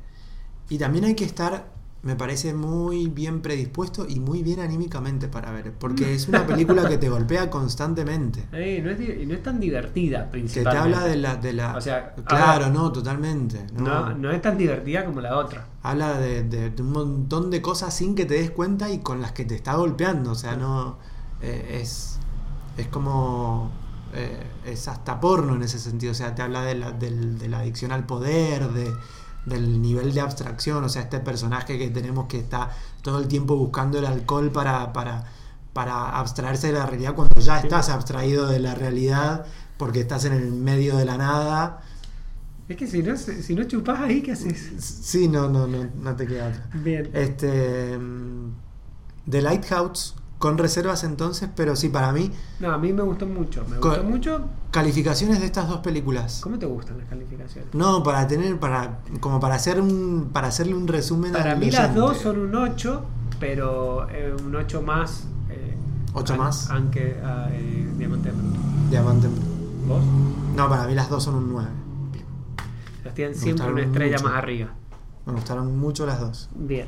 Y 0.70 0.78
también 0.78 1.06
hay 1.06 1.16
que 1.16 1.26
estar, 1.26 1.72
me 2.04 2.16
parece, 2.16 2.54
muy 2.54 3.08
bien 3.08 3.42
predispuesto 3.42 4.06
y 4.08 4.20
muy 4.20 4.44
bien 4.44 4.60
anímicamente 4.60 5.28
para 5.28 5.52
ver. 5.52 5.74
Porque 5.74 6.14
es 6.16 6.28
una 6.28 6.46
película 6.48 6.88
que 6.88 6.98
te 6.98 7.10
golpea 7.16 7.50
constantemente. 7.50 8.46
Eh, 8.54 8.82
no, 8.84 8.90
es, 8.92 9.28
no 9.28 9.34
es 9.34 9.44
tan 9.44 9.60
divertida, 9.60 10.20
Que 10.20 10.26
te 10.26 10.32
principalmente. 10.32 10.78
habla 10.98 11.04
de 11.06 11.16
la. 11.18 11.36
De 11.36 11.54
la 11.54 11.76
O 11.76 11.82
sea, 11.82 12.14
claro, 12.26 12.66
habla- 12.66 12.70
no, 12.70 12.92
totalmente. 12.92 13.66
No, 13.74 13.84
No, 13.84 14.14
no 14.18 14.32
es 14.32 14.42
tan 14.42 14.58
divertida 14.58 15.06
como 15.06 15.22
la 15.22 15.38
otra. 15.38 15.68
Habla 15.84 16.18
de, 16.20 16.44
de- 16.44 16.70
de 16.72 16.82
un 16.82 16.92
montón 16.92 17.52
de 17.52 17.62
cosas 17.62 17.94
sin 17.96 18.16
que 18.16 18.26
te 18.26 18.36
des 18.36 18.52
cuenta 18.52 18.90
y 18.90 19.00
con 19.00 19.22
las 19.22 19.32
que 19.34 19.46
te 19.46 19.56
está 19.56 19.76
golpeando. 19.76 20.32
O 20.32 20.36
sea, 20.36 20.56
no. 20.56 20.98
eh, 21.42 21.80
es. 21.82 22.18
Es 22.78 22.88
como. 22.88 23.72
Eh, 24.16 24.48
es 24.66 24.88
hasta 24.88 25.20
porno 25.20 25.56
en 25.56 25.64
ese 25.64 25.78
sentido. 25.80 26.12
O 26.12 26.16
sea, 26.16 26.34
te 26.36 26.42
habla 26.42 26.62
de 26.64 26.76
la, 26.76 26.92
de 26.92 27.48
la 27.50 27.60
adicción 27.60 27.92
al 27.92 28.06
poder, 28.06 28.70
de, 28.70 28.92
del 29.46 29.82
nivel 29.82 30.14
de 30.14 30.22
abstracción. 30.22 30.84
O 30.84 30.90
sea, 30.90 31.04
este 31.04 31.20
personaje 31.20 31.78
que 31.78 31.90
tenemos 31.90 32.28
que 32.28 32.40
está 32.40 32.72
todo 33.02 33.20
el 33.20 33.28
tiempo 33.28 33.56
buscando 33.56 34.00
el 34.00 34.06
alcohol 34.06 34.52
para. 34.52 34.92
para 34.94 35.26
para 35.76 36.18
abstraerse 36.20 36.68
de 36.68 36.74
la 36.80 36.86
realidad 36.86 37.16
cuando 37.16 37.38
ya 37.42 37.60
Sí. 37.60 37.68
estás 37.68 37.90
abstraído 37.90 38.48
de 38.48 38.60
la 38.62 38.76
realidad 38.76 39.46
porque 39.76 40.00
estás 40.00 40.24
en 40.24 40.32
el 40.32 40.50
medio 40.54 40.96
de 40.96 41.04
la 41.04 41.18
nada 41.18 41.82
Es 42.70 42.78
que 42.78 42.88
si 42.88 43.04
no, 43.04 43.18
si 43.18 43.54
no 43.56 43.66
chupás 43.66 44.00
ahí, 44.00 44.22
¿qué 44.22 44.32
haces? 44.32 44.72
Sí, 44.80 45.28
no, 45.28 45.50
no, 45.50 45.68
no, 45.68 45.86
no 45.94 46.16
te 46.16 46.28
queda 46.28 46.48
otra. 46.48 46.70
Bien. 46.76 47.10
Este. 47.12 47.98
mm, 47.98 48.54
The 49.30 49.42
Lighthouse, 49.42 50.16
con 50.40 50.58
reservas 50.58 51.04
entonces, 51.04 51.50
pero 51.56 51.76
sí, 51.76 51.90
para 51.90 52.12
mí, 52.12 52.32
No, 52.60 52.72
a 52.72 52.78
mí 52.78 52.92
me 52.94 53.02
gustó 53.04 53.26
mucho. 53.26 53.66
Me 53.70 53.78
gustó 53.78 54.04
mucho. 54.04 54.42
calificaciones 54.72 55.40
de 55.40 55.46
estas 55.46 55.68
dos 55.70 55.80
películas. 55.80 56.40
¿Cómo 56.44 56.60
te 56.60 56.66
gustan 56.66 56.98
las 56.98 57.08
calificaciones? 57.08 57.74
No, 57.74 58.04
para 58.04 58.28
tener, 58.28 58.60
para, 58.60 59.00
como 59.22 59.40
para 59.40 59.56
hacer 59.56 59.80
un, 59.80 60.30
para 60.34 60.48
hacerle 60.50 60.76
un 60.76 60.88
resumen 60.88 61.32
Para 61.32 61.56
mí 61.56 61.72
las 61.72 61.96
dos 61.96 62.18
son 62.18 62.40
un 62.40 62.56
8, 62.56 63.04
pero 63.40 64.10
eh, 64.10 64.36
un 64.46 64.56
8 64.56 64.82
más. 64.82 65.24
Eh, 65.50 65.74
¿Ocho 66.14 66.34
an- 66.34 66.40
más? 66.40 66.70
Aunque 66.70 67.20
a 67.24 67.48
eh, 67.52 67.90
Diamante 67.98 68.30
en 68.30 68.38
Bruto. 68.38 68.60
Diamante. 68.90 69.28
¿Vos? 69.88 70.02
No, 70.56 70.68
para 70.70 70.86
mí 70.88 70.96
las 70.96 71.10
dos 71.10 71.24
son 71.24 71.36
un 71.36 71.50
9. 71.52 71.70
Sebastián 73.02 73.32
Me 73.32 73.38
siempre 73.38 73.72
una 73.72 73.82
estrella 73.82 74.18
mucho. 74.18 74.30
más 74.30 74.38
arriba. 74.38 74.70
Me 75.26 75.34
gustaron 75.34 75.78
mucho 75.78 76.06
las 76.06 76.20
dos. 76.20 76.50
Bien. 76.56 76.88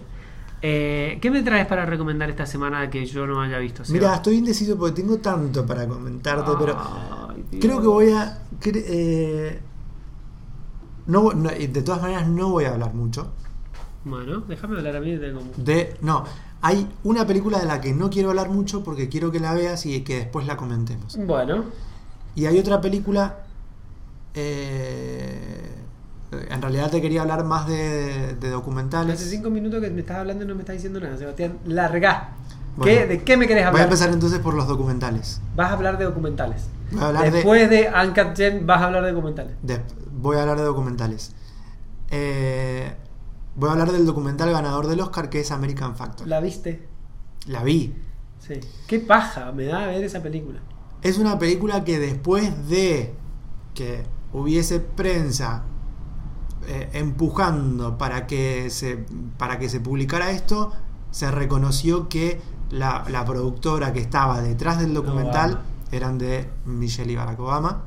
Eh, 0.61 1.19
¿Qué 1.21 1.29
me 1.29 1.43
traes 1.43 1.67
para 1.67 1.85
recomendar 1.85 2.29
esta 2.29 2.45
semana 2.45 2.89
que 2.89 3.05
yo 3.05 3.27
no 3.27 3.41
haya 3.41 3.59
visto? 3.59 3.83
Mira, 3.89 4.15
estoy 4.15 4.37
indeciso 4.37 4.77
porque 4.77 5.01
tengo 5.01 5.17
tanto 5.17 5.65
para 5.65 5.87
comentarte, 5.87 6.51
pero 6.59 6.73
Dios. 6.73 7.61
creo 7.61 7.81
que 7.81 7.87
voy 7.87 8.09
a. 8.11 8.39
eh, 8.65 9.59
no, 11.05 11.31
no, 11.33 11.49
y 11.57 11.67
de 11.67 11.81
todas 11.83 12.01
maneras, 12.01 12.27
no 12.27 12.49
voy 12.49 12.65
a 12.65 12.73
hablar 12.73 12.93
mucho. 12.93 13.27
Bueno, 14.03 14.41
déjame 14.47 14.77
hablar 14.77 14.95
a 14.95 14.99
mí 14.99 15.15
de 15.15 15.31
cómo. 15.33 15.51
De. 15.57 15.95
No, 16.01 16.23
hay 16.61 16.87
una 17.03 17.25
película 17.27 17.59
de 17.59 17.65
la 17.65 17.79
que 17.79 17.93
no 17.93 18.09
quiero 18.09 18.29
hablar 18.29 18.49
mucho 18.49 18.83
porque 18.83 19.09
quiero 19.09 19.31
que 19.31 19.39
la 19.39 19.53
veas 19.53 19.85
y 19.85 20.01
que 20.01 20.17
después 20.17 20.47
la 20.47 20.57
comentemos. 20.57 21.17
Bueno, 21.25 21.65
Y 22.35 22.45
hay 22.45 22.57
otra 22.59 22.81
película. 22.81 23.43
eh, 24.33 25.56
en 26.31 26.61
realidad 26.61 26.91
te 26.91 27.01
quería 27.01 27.21
hablar 27.21 27.43
más 27.45 27.67
de, 27.67 28.35
de 28.35 28.49
documentales. 28.49 29.19
hace 29.19 29.29
cinco 29.29 29.49
minutos 29.49 29.81
que 29.81 29.89
me 29.89 30.01
estás 30.01 30.17
hablando 30.17 30.43
y 30.43 30.47
no 30.47 30.55
me 30.55 30.61
estás 30.61 30.75
diciendo 30.75 30.99
nada, 30.99 31.17
Sebastián. 31.17 31.57
Larga. 31.65 32.31
Bueno, 32.75 32.93
¿Qué, 33.01 33.07
¿De 33.07 33.23
qué 33.23 33.37
me 33.37 33.47
querés 33.47 33.63
Voy 33.63 33.65
a 33.65 33.69
hablar? 33.69 33.83
empezar 33.85 34.09
entonces 34.11 34.39
por 34.39 34.53
los 34.53 34.67
documentales. 34.67 35.41
Vas 35.55 35.71
a 35.71 35.73
hablar 35.73 35.97
de 35.97 36.05
documentales. 36.05 36.65
Voy 36.91 37.01
a 37.01 37.07
hablar 37.07 37.23
de- 37.25 37.31
Después 37.31 37.69
de, 37.69 37.89
Uncut 37.89 38.35
Gem 38.37 38.65
vas 38.67 38.81
a 38.81 38.85
hablar 38.85 39.03
de 39.03 39.11
documentales. 39.11 39.53
De- 39.61 39.81
voy 40.11 40.37
a 40.37 40.41
hablar 40.41 40.57
de 40.57 40.63
documentales. 40.63 41.31
Eh, 42.11 42.93
voy 43.55 43.69
a 43.69 43.71
hablar 43.73 43.91
del 43.91 44.05
documental 44.05 44.51
ganador 44.51 44.87
del 44.87 44.99
Oscar 45.01 45.29
que 45.29 45.39
es 45.41 45.51
American 45.51 45.95
Factory. 45.95 46.29
¿La 46.29 46.39
viste? 46.39 46.87
La 47.47 47.63
vi. 47.63 47.95
Sí. 48.39 48.59
Qué 48.87 48.99
paja 48.99 49.51
me 49.51 49.65
da 49.65 49.87
ver 49.87 50.03
esa 50.03 50.21
película. 50.21 50.59
Es 51.01 51.17
una 51.17 51.39
película 51.39 51.83
que 51.83 51.99
después 51.99 52.69
de 52.69 53.13
que 53.73 54.03
hubiese 54.33 54.79
prensa 54.79 55.63
eh, 56.67 56.89
empujando 56.93 57.97
para 57.97 58.27
que, 58.27 58.69
se, 58.69 59.05
para 59.37 59.57
que 59.57 59.69
se 59.69 59.79
publicara 59.79 60.31
esto, 60.31 60.73
se 61.11 61.31
reconoció 61.31 62.09
que 62.09 62.41
la, 62.69 63.05
la 63.09 63.25
productora 63.25 63.93
que 63.93 63.99
estaba 63.99 64.41
detrás 64.41 64.79
del 64.79 64.93
documental 64.93 65.51
Obama. 65.51 65.65
eran 65.91 66.17
de 66.17 66.49
Michelle 66.65 67.11
y 67.11 67.15
Barack 67.15 67.39
Obama. 67.39 67.83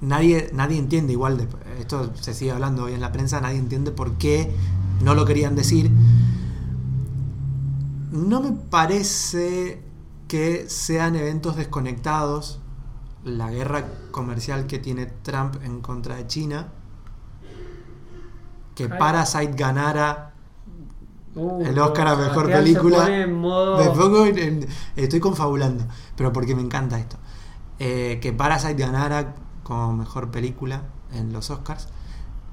Nadie, 0.00 0.50
nadie 0.52 0.78
entiende, 0.78 1.12
igual 1.12 1.38
de, 1.38 1.48
esto 1.80 2.12
se 2.14 2.34
sigue 2.34 2.52
hablando 2.52 2.84
hoy 2.84 2.92
en 2.92 3.00
la 3.00 3.10
prensa, 3.10 3.40
nadie 3.40 3.58
entiende 3.58 3.90
por 3.90 4.12
qué 4.18 4.54
no 5.02 5.14
lo 5.14 5.24
querían 5.24 5.56
decir. 5.56 5.90
No 8.12 8.40
me 8.40 8.52
parece 8.52 9.82
que 10.28 10.68
sean 10.68 11.16
eventos 11.16 11.56
desconectados 11.56 12.60
la 13.24 13.50
guerra 13.50 13.86
comercial 14.10 14.66
que 14.66 14.78
tiene 14.78 15.06
Trump 15.06 15.56
en 15.64 15.80
contra 15.80 16.16
de 16.16 16.26
China, 16.26 16.68
que. 18.74 18.88
Parasite 18.88 19.52
ganara 19.56 20.30
Uh, 21.36 21.64
el 21.66 21.76
Oscar 21.80 22.06
a 22.06 22.14
mejor 22.14 22.46
película. 22.48 23.26
modo- 23.26 23.78
Me 23.78 23.90
pongo 23.90 24.24
en- 24.24 24.38
en- 24.38 24.66
estoy 24.94 25.18
confabulando, 25.18 25.84
pero 26.16 26.32
porque 26.32 26.54
me 26.54 26.62
encanta 26.62 26.96
esto. 27.00 27.16
Eh, 27.80 28.20
que 28.22 28.32
Parasite 28.32 28.74
ganara 28.80 29.34
como 29.64 29.94
mejor 29.94 30.30
película 30.30 30.82
en 31.12 31.32
los 31.32 31.50
Oscars. 31.50 31.88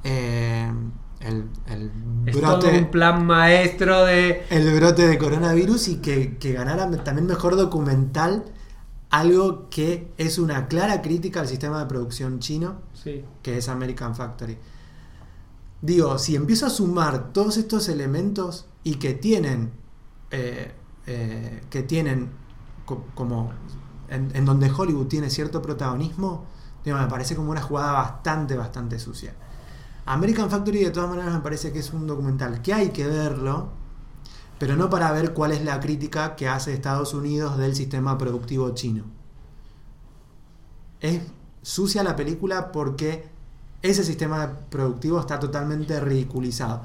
Eh, 0.03 0.71
el, 1.19 1.45
el 1.67 1.91
Es 2.25 2.35
todo 2.41 2.57
brote, 2.57 2.77
un 2.79 2.89
plan 2.89 3.23
maestro 3.23 4.03
de. 4.05 4.45
el 4.49 4.73
brote 4.79 5.07
de 5.07 5.17
coronavirus 5.19 5.87
y 5.89 5.95
que, 5.97 6.37
que 6.39 6.53
ganara 6.53 6.89
también 7.03 7.27
mejor 7.27 7.55
documental, 7.57 8.45
algo 9.11 9.69
que 9.69 10.11
es 10.17 10.39
una 10.39 10.67
clara 10.67 11.03
crítica 11.03 11.41
al 11.41 11.47
sistema 11.47 11.79
de 11.81 11.85
producción 11.85 12.39
chino, 12.39 12.77
Sí. 12.93 13.23
que 13.43 13.59
es 13.59 13.69
American 13.69 14.15
Factory. 14.15 14.57
Digo, 15.81 16.17
si 16.19 16.35
empiezo 16.35 16.67
a 16.67 16.69
sumar 16.69 17.33
todos 17.33 17.57
estos 17.57 17.89
elementos 17.89 18.67
y 18.83 18.95
que 18.95 19.13
tienen, 19.13 19.71
eh, 20.29 20.73
eh, 21.07 21.63
que 21.69 21.81
tienen 21.83 22.29
co- 22.85 23.05
como 23.15 23.51
en, 24.09 24.45
donde 24.45 24.69
Hollywood 24.71 25.07
tiene 25.07 25.29
cierto 25.29 25.61
protagonismo, 25.61 26.45
me 26.85 27.07
parece 27.07 27.35
como 27.35 27.51
una 27.51 27.61
jugada 27.61 27.93
bastante, 27.93 28.55
bastante 28.57 28.99
sucia. 28.99 29.33
American 30.05 30.49
Factory 30.49 30.83
de 30.83 30.91
todas 30.91 31.09
maneras 31.09 31.33
me 31.33 31.41
parece 31.41 31.71
que 31.71 31.79
es 31.79 31.93
un 31.93 32.07
documental 32.07 32.61
que 32.61 32.73
hay 32.73 32.89
que 32.89 33.07
verlo, 33.07 33.69
pero 34.59 34.75
no 34.75 34.89
para 34.89 35.11
ver 35.11 35.33
cuál 35.33 35.51
es 35.53 35.63
la 35.63 35.79
crítica 35.79 36.35
que 36.35 36.47
hace 36.49 36.73
Estados 36.73 37.13
Unidos 37.13 37.57
del 37.57 37.75
sistema 37.75 38.17
productivo 38.17 38.71
chino. 38.75 39.05
Es 40.99 41.21
sucia 41.61 42.03
la 42.03 42.15
película 42.15 42.71
porque 42.71 43.29
ese 43.81 44.03
sistema 44.03 44.51
productivo 44.69 45.19
está 45.19 45.39
totalmente 45.39 45.99
ridiculizado. 45.99 46.83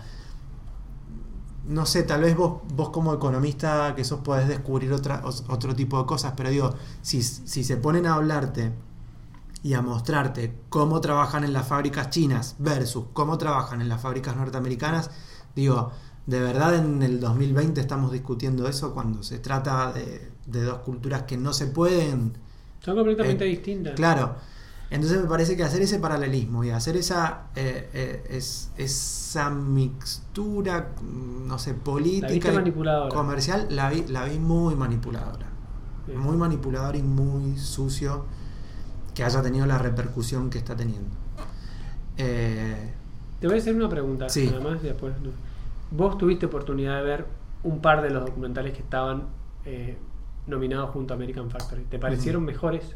No 1.66 1.84
sé, 1.84 2.04
tal 2.04 2.20
vez 2.22 2.36
vos, 2.36 2.62
vos 2.74 2.90
como 2.90 3.12
economista 3.12 3.92
que 3.96 4.04
sos 4.04 4.20
podés 4.20 4.46
descubrir 4.46 4.92
otra, 4.92 5.22
otro 5.48 5.74
tipo 5.74 5.98
de 5.98 6.06
cosas, 6.06 6.34
pero 6.36 6.48
digo, 6.50 6.74
si, 7.02 7.22
si 7.22 7.64
se 7.64 7.76
ponen 7.76 8.06
a 8.06 8.14
hablarte 8.14 8.72
y 9.64 9.74
a 9.74 9.82
mostrarte 9.82 10.54
cómo 10.68 11.00
trabajan 11.00 11.44
en 11.44 11.52
las 11.52 11.66
fábricas 11.68 12.10
chinas 12.10 12.54
versus 12.58 13.06
cómo 13.12 13.36
trabajan 13.38 13.80
en 13.80 13.88
las 13.88 14.00
fábricas 14.00 14.36
norteamericanas, 14.36 15.10
digo, 15.56 15.90
de 16.26 16.40
verdad 16.40 16.76
en 16.76 17.02
el 17.02 17.18
2020 17.20 17.80
estamos 17.80 18.12
discutiendo 18.12 18.68
eso 18.68 18.94
cuando 18.94 19.22
se 19.24 19.38
trata 19.40 19.92
de, 19.92 20.30
de 20.46 20.62
dos 20.62 20.78
culturas 20.80 21.22
que 21.24 21.36
no 21.36 21.52
se 21.52 21.66
pueden... 21.66 22.38
Son 22.80 22.94
completamente 22.96 23.44
Eh, 23.44 23.48
distintas. 23.48 23.94
Claro. 23.94 24.36
Entonces 24.90 25.20
me 25.20 25.26
parece 25.28 25.56
que 25.56 25.64
hacer 25.64 25.82
ese 25.82 25.98
paralelismo 25.98 26.62
y 26.62 26.70
hacer 26.70 26.96
esa 26.96 27.46
eh, 27.56 27.90
eh, 27.92 28.24
es- 28.30 28.70
esa 28.76 29.50
mixtura, 29.50 30.92
mm, 31.02 31.48
no 31.48 31.58
sé, 31.58 31.74
política 31.74 32.52
y 32.52 32.56
manipuladora. 32.56 33.14
comercial, 33.14 33.66
la 33.70 33.90
vi, 33.90 34.04
la 34.08 34.24
vi 34.24 34.38
muy 34.38 34.74
manipuladora. 34.76 35.46
Bien. 36.06 36.20
Muy 36.20 36.36
manipulador 36.36 36.94
y 36.94 37.02
muy 37.02 37.58
sucio 37.58 38.26
que 39.14 39.24
haya 39.24 39.42
tenido 39.42 39.66
la 39.66 39.78
repercusión 39.78 40.50
que 40.50 40.58
está 40.58 40.76
teniendo. 40.76 41.10
Eh, 42.16 42.92
Te 43.40 43.46
voy 43.48 43.56
a 43.56 43.58
hacer 43.60 43.74
una 43.74 43.88
pregunta, 43.88 44.28
Sí. 44.28 44.46
nada 44.46 44.60
más, 44.70 44.82
y 44.82 44.86
después 44.86 45.14
no. 45.20 45.30
Vos 45.90 46.16
tuviste 46.18 46.46
oportunidad 46.46 46.96
de 46.96 47.02
ver 47.02 47.26
un 47.62 47.80
par 47.80 48.02
de 48.02 48.10
los 48.10 48.24
documentales 48.24 48.72
que 48.72 48.80
estaban 48.82 49.24
eh, 49.64 49.98
nominados 50.46 50.90
junto 50.90 51.12
a 51.12 51.16
American 51.16 51.50
Factory. 51.50 51.82
¿Te 51.90 51.98
parecieron 51.98 52.44
mejores? 52.44 52.94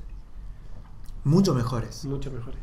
Mucho 1.24 1.54
mejores. 1.54 2.04
Mucho 2.04 2.30
mejores. 2.30 2.60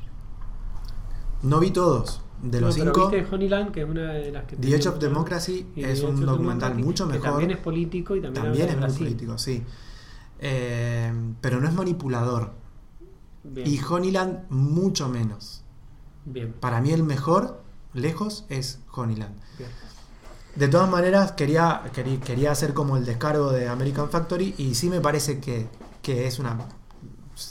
No 1.41 1.59
vi 1.59 1.71
todos. 1.71 2.21
De 2.41 2.61
los 2.61 2.77
No, 2.77 2.83
pero 2.83 2.93
cinco, 2.93 3.09
viste 3.09 3.35
Honeyland, 3.35 3.71
que 3.71 3.81
es 3.81 3.89
una 3.89 4.13
de 4.13 4.31
las 4.31 4.45
que... 4.45 4.55
The 4.57 4.75
Edge 4.75 4.87
of 4.87 4.99
Democracy 4.99 5.67
es 5.75 6.03
un 6.03 6.23
documental 6.23 6.75
mucho 6.75 7.07
que 7.07 7.13
mejor. 7.13 7.29
también 7.31 7.51
es 7.51 7.57
político 7.57 8.15
y 8.15 8.21
también, 8.21 8.43
también 8.45 8.69
es 8.69 8.77
muy 8.77 8.91
político, 8.91 9.37
sí. 9.39 9.63
Eh, 10.39 11.11
pero 11.41 11.59
no 11.59 11.67
es 11.67 11.73
manipulador. 11.73 12.53
Bien, 13.43 13.67
Y 13.67 13.79
Honeyland 13.81 14.49
mucho 14.49 15.09
menos. 15.09 15.63
bien, 16.25 16.53
Para 16.59 16.79
mí 16.81 16.91
el 16.91 17.01
mejor, 17.03 17.63
lejos, 17.93 18.45
es 18.49 18.79
Honeyland. 18.93 19.35
bien. 19.57 19.71
De 20.55 20.67
todas 20.67 20.89
maneras, 20.89 21.31
quería, 21.33 21.83
quería, 21.93 22.19
quería 22.19 22.51
hacer 22.51 22.73
como 22.73 22.97
el 22.97 23.05
descargo 23.05 23.51
de 23.51 23.67
American 23.67 24.09
Factory 24.09 24.53
y 24.57 24.75
sí 24.75 24.89
me 24.89 25.01
parece 25.01 25.39
que, 25.39 25.67
que 26.01 26.27
es 26.27 26.37
una... 26.39 26.57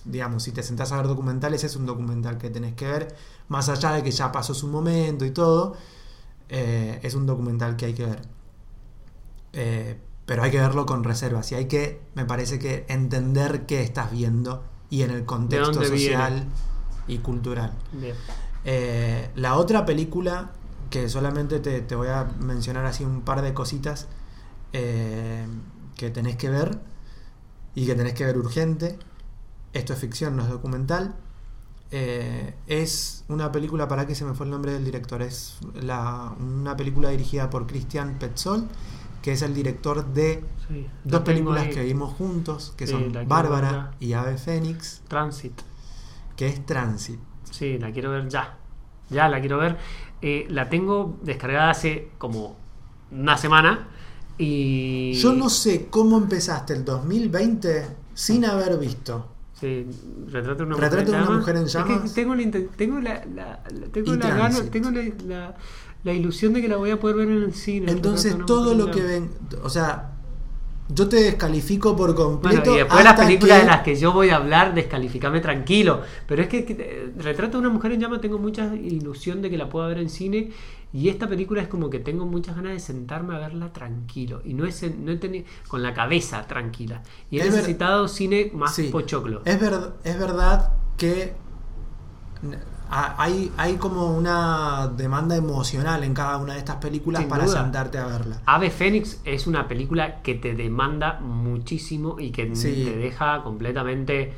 Digamos, 0.04 0.42
si 0.42 0.52
te 0.52 0.62
sentás 0.62 0.92
a 0.92 0.96
ver 0.96 1.06
documentales, 1.06 1.64
es 1.64 1.76
un 1.76 1.86
documental 1.86 2.38
que 2.38 2.50
tenés 2.50 2.74
que 2.74 2.86
ver, 2.86 3.16
más 3.48 3.68
allá 3.68 3.92
de 3.92 4.02
que 4.02 4.10
ya 4.10 4.32
pasó 4.32 4.54
su 4.54 4.68
momento 4.68 5.24
y 5.24 5.30
todo, 5.30 5.76
eh, 6.48 7.00
es 7.02 7.14
un 7.14 7.26
documental 7.26 7.76
que 7.76 7.86
hay 7.86 7.94
que 7.94 8.06
ver. 8.06 8.22
Eh, 9.52 9.98
pero 10.26 10.42
hay 10.42 10.50
que 10.50 10.58
verlo 10.58 10.86
con 10.86 11.04
reservas 11.04 11.52
y 11.52 11.54
hay 11.54 11.66
que, 11.66 12.00
me 12.14 12.24
parece 12.24 12.58
que, 12.58 12.84
entender 12.88 13.66
qué 13.66 13.82
estás 13.82 14.10
viendo 14.10 14.64
y 14.90 15.02
en 15.02 15.10
el 15.10 15.24
contexto 15.24 15.80
viene? 15.80 15.86
social 15.86 16.44
y 17.06 17.18
cultural. 17.18 17.72
bien. 17.92 18.16
Eh, 18.64 19.30
la 19.36 19.56
otra 19.56 19.86
película, 19.86 20.50
que 20.90 21.08
solamente 21.08 21.60
te, 21.60 21.80
te 21.80 21.94
voy 21.94 22.08
a 22.08 22.24
mencionar 22.40 22.84
así 22.86 23.04
un 23.04 23.22
par 23.22 23.42
de 23.42 23.54
cositas 23.54 24.08
que 24.72 26.10
tenés 26.10 26.36
que 26.36 26.50
ver 26.50 26.78
y 27.74 27.86
que 27.86 27.94
tenés 27.94 28.14
que 28.14 28.24
ver 28.24 28.36
urgente. 28.36 28.98
Esto 29.76 29.92
es 29.92 29.98
ficción, 29.98 30.36
no 30.36 30.42
es 30.42 30.48
documental. 30.48 31.14
Eh, 31.90 32.54
es 32.66 33.24
una 33.28 33.52
película, 33.52 33.86
para 33.88 34.06
que 34.06 34.14
se 34.14 34.24
me 34.24 34.34
fue 34.34 34.46
el 34.46 34.50
nombre 34.50 34.72
del 34.72 34.84
director, 34.84 35.22
es 35.22 35.58
la, 35.74 36.34
una 36.40 36.76
película 36.76 37.10
dirigida 37.10 37.48
por 37.50 37.66
Christian 37.66 38.18
Petzold, 38.18 38.66
que 39.22 39.32
es 39.32 39.42
el 39.42 39.54
director 39.54 40.04
de 40.06 40.42
Sí, 40.68 40.86
dos 41.04 41.20
películas 41.20 41.64
ahí. 41.66 41.70
que 41.74 41.82
vimos 41.84 42.14
juntos, 42.14 42.72
que 42.76 42.86
Sí, 42.86 42.92
son 42.92 43.12
Bárbara 43.28 43.92
y 44.00 44.14
Ave 44.14 44.36
Fénix, 44.36 45.02
Transit. 45.08 45.60
que 46.36 46.48
es 46.48 46.64
Transit. 46.66 47.20
Sí, 47.50 47.78
la 47.78 47.92
quiero 47.92 48.10
ver 48.10 48.28
ya. 48.28 48.56
Ya 49.10 49.28
la 49.28 49.38
quiero 49.40 49.58
ver. 49.58 49.76
Eh, 50.22 50.46
la 50.48 50.68
tengo 50.68 51.18
descargada 51.22 51.70
hace 51.70 52.10
como 52.18 52.56
una 53.12 53.36
semana. 53.38 53.88
Y. 54.38 55.12
Yo 55.14 55.32
no 55.34 55.48
sé 55.48 55.86
cómo 55.88 56.16
empezaste 56.18 56.72
el 56.74 56.84
2020 56.84 57.86
sin 58.14 58.44
haber 58.44 58.76
visto. 58.78 59.28
Sí, 59.58 59.86
retrato 60.26 60.56
de 60.58 60.62
una 60.64 60.76
Retrato 60.76 61.04
de 61.04 61.10
una 61.16 61.20
llamas. 61.24 61.38
mujer 61.38 61.56
en 61.56 61.62
Es 61.64 61.72
que 61.76 61.78
llamas. 61.82 62.14
tengo 62.14 62.34
la, 62.34 62.44
tengo 62.76 63.00
la, 63.00 63.24
la- 63.34 63.62
tengo 63.90 64.14
la 64.14 64.28
gana- 64.36 64.70
tengo 64.70 64.90
la, 64.90 65.54
ilusión 66.14 66.52
de 66.52 66.60
que 66.60 66.68
la 66.68 66.76
voy 66.76 66.90
a 66.90 67.00
poder 67.00 67.16
ver 67.16 67.28
en 67.30 67.42
el 67.42 67.54
cine. 67.54 67.90
Entonces 67.90 68.36
todo 68.46 68.74
mujer 68.74 68.86
lo 68.86 68.90
que 68.90 69.00
ven, 69.02 69.30
o 69.62 69.70
sea, 69.70 70.12
yo 70.88 71.08
te 71.08 71.16
descalifico 71.16 71.96
por 71.96 72.14
Bueno, 72.14 72.32
completo. 72.32 72.74
y 72.74 72.78
después 72.78 73.02
las 73.02 73.18
películas 73.18 73.58
que- 73.58 73.64
de 73.64 73.70
las 73.70 73.80
que 73.82 73.96
yo 73.96 74.12
voy 74.12 74.28
a 74.28 74.36
hablar, 74.36 74.74
descalificame 74.74 75.40
tranquilo. 75.40 76.02
Pero 76.28 76.42
es 76.42 76.48
que, 76.48 76.64
que, 76.64 76.74
eh, 76.78 77.12
Retrato 77.16 77.52
de 77.52 77.66
una 77.66 77.70
mujer 77.70 77.92
en 77.92 78.00
llama 78.00 78.20
tengo 78.20 78.38
mucha 78.38 78.74
ilusión 78.74 79.40
de 79.42 79.48
que 79.50 79.56
la 79.56 79.68
pueda 79.70 79.88
ver 79.88 79.98
en 79.98 80.10
cine. 80.10 80.50
Y 80.92 81.08
esta 81.08 81.26
película 81.28 81.60
es 81.62 81.68
como 81.68 81.90
que 81.90 81.98
tengo 81.98 82.24
muchas 82.26 82.56
ganas 82.56 82.72
de 82.72 82.80
sentarme 82.80 83.34
a 83.34 83.38
verla 83.38 83.72
tranquilo. 83.72 84.40
Y 84.44 84.54
no, 84.54 84.64
es, 84.64 84.82
no 84.98 85.12
he 85.12 85.16
tenido. 85.16 85.44
con 85.68 85.82
la 85.82 85.92
cabeza 85.92 86.46
tranquila. 86.46 87.02
Y 87.30 87.36
he 87.38 87.40
Es 87.40 87.46
ver- 87.46 87.54
necesitado 87.56 88.08
cine 88.08 88.50
más 88.54 88.74
Sí. 88.74 88.88
pochoclo. 88.90 89.42
Es, 89.44 89.60
ver- 89.60 89.92
es 90.04 90.18
verdad 90.18 90.72
que 90.96 91.34
hay, 92.88 93.52
hay 93.56 93.74
como 93.76 94.16
una 94.16 94.88
demanda 94.96 95.34
emocional 95.36 96.04
en 96.04 96.14
cada 96.14 96.36
una 96.38 96.52
de 96.54 96.60
estas 96.60 96.76
películas 96.76 97.20
Sin 97.22 97.28
para 97.28 97.44
duda. 97.46 97.62
sentarte 97.62 97.98
a 97.98 98.06
verla. 98.06 98.40
Ave 98.46 98.70
Fénix 98.70 99.20
es 99.24 99.46
una 99.48 99.66
película 99.66 100.22
que 100.22 100.34
te 100.36 100.54
demanda 100.54 101.18
muchísimo 101.20 102.20
y 102.20 102.30
que 102.30 102.54
Sí. 102.54 102.84
te 102.84 102.96
deja 102.96 103.42
completamente 103.42 104.32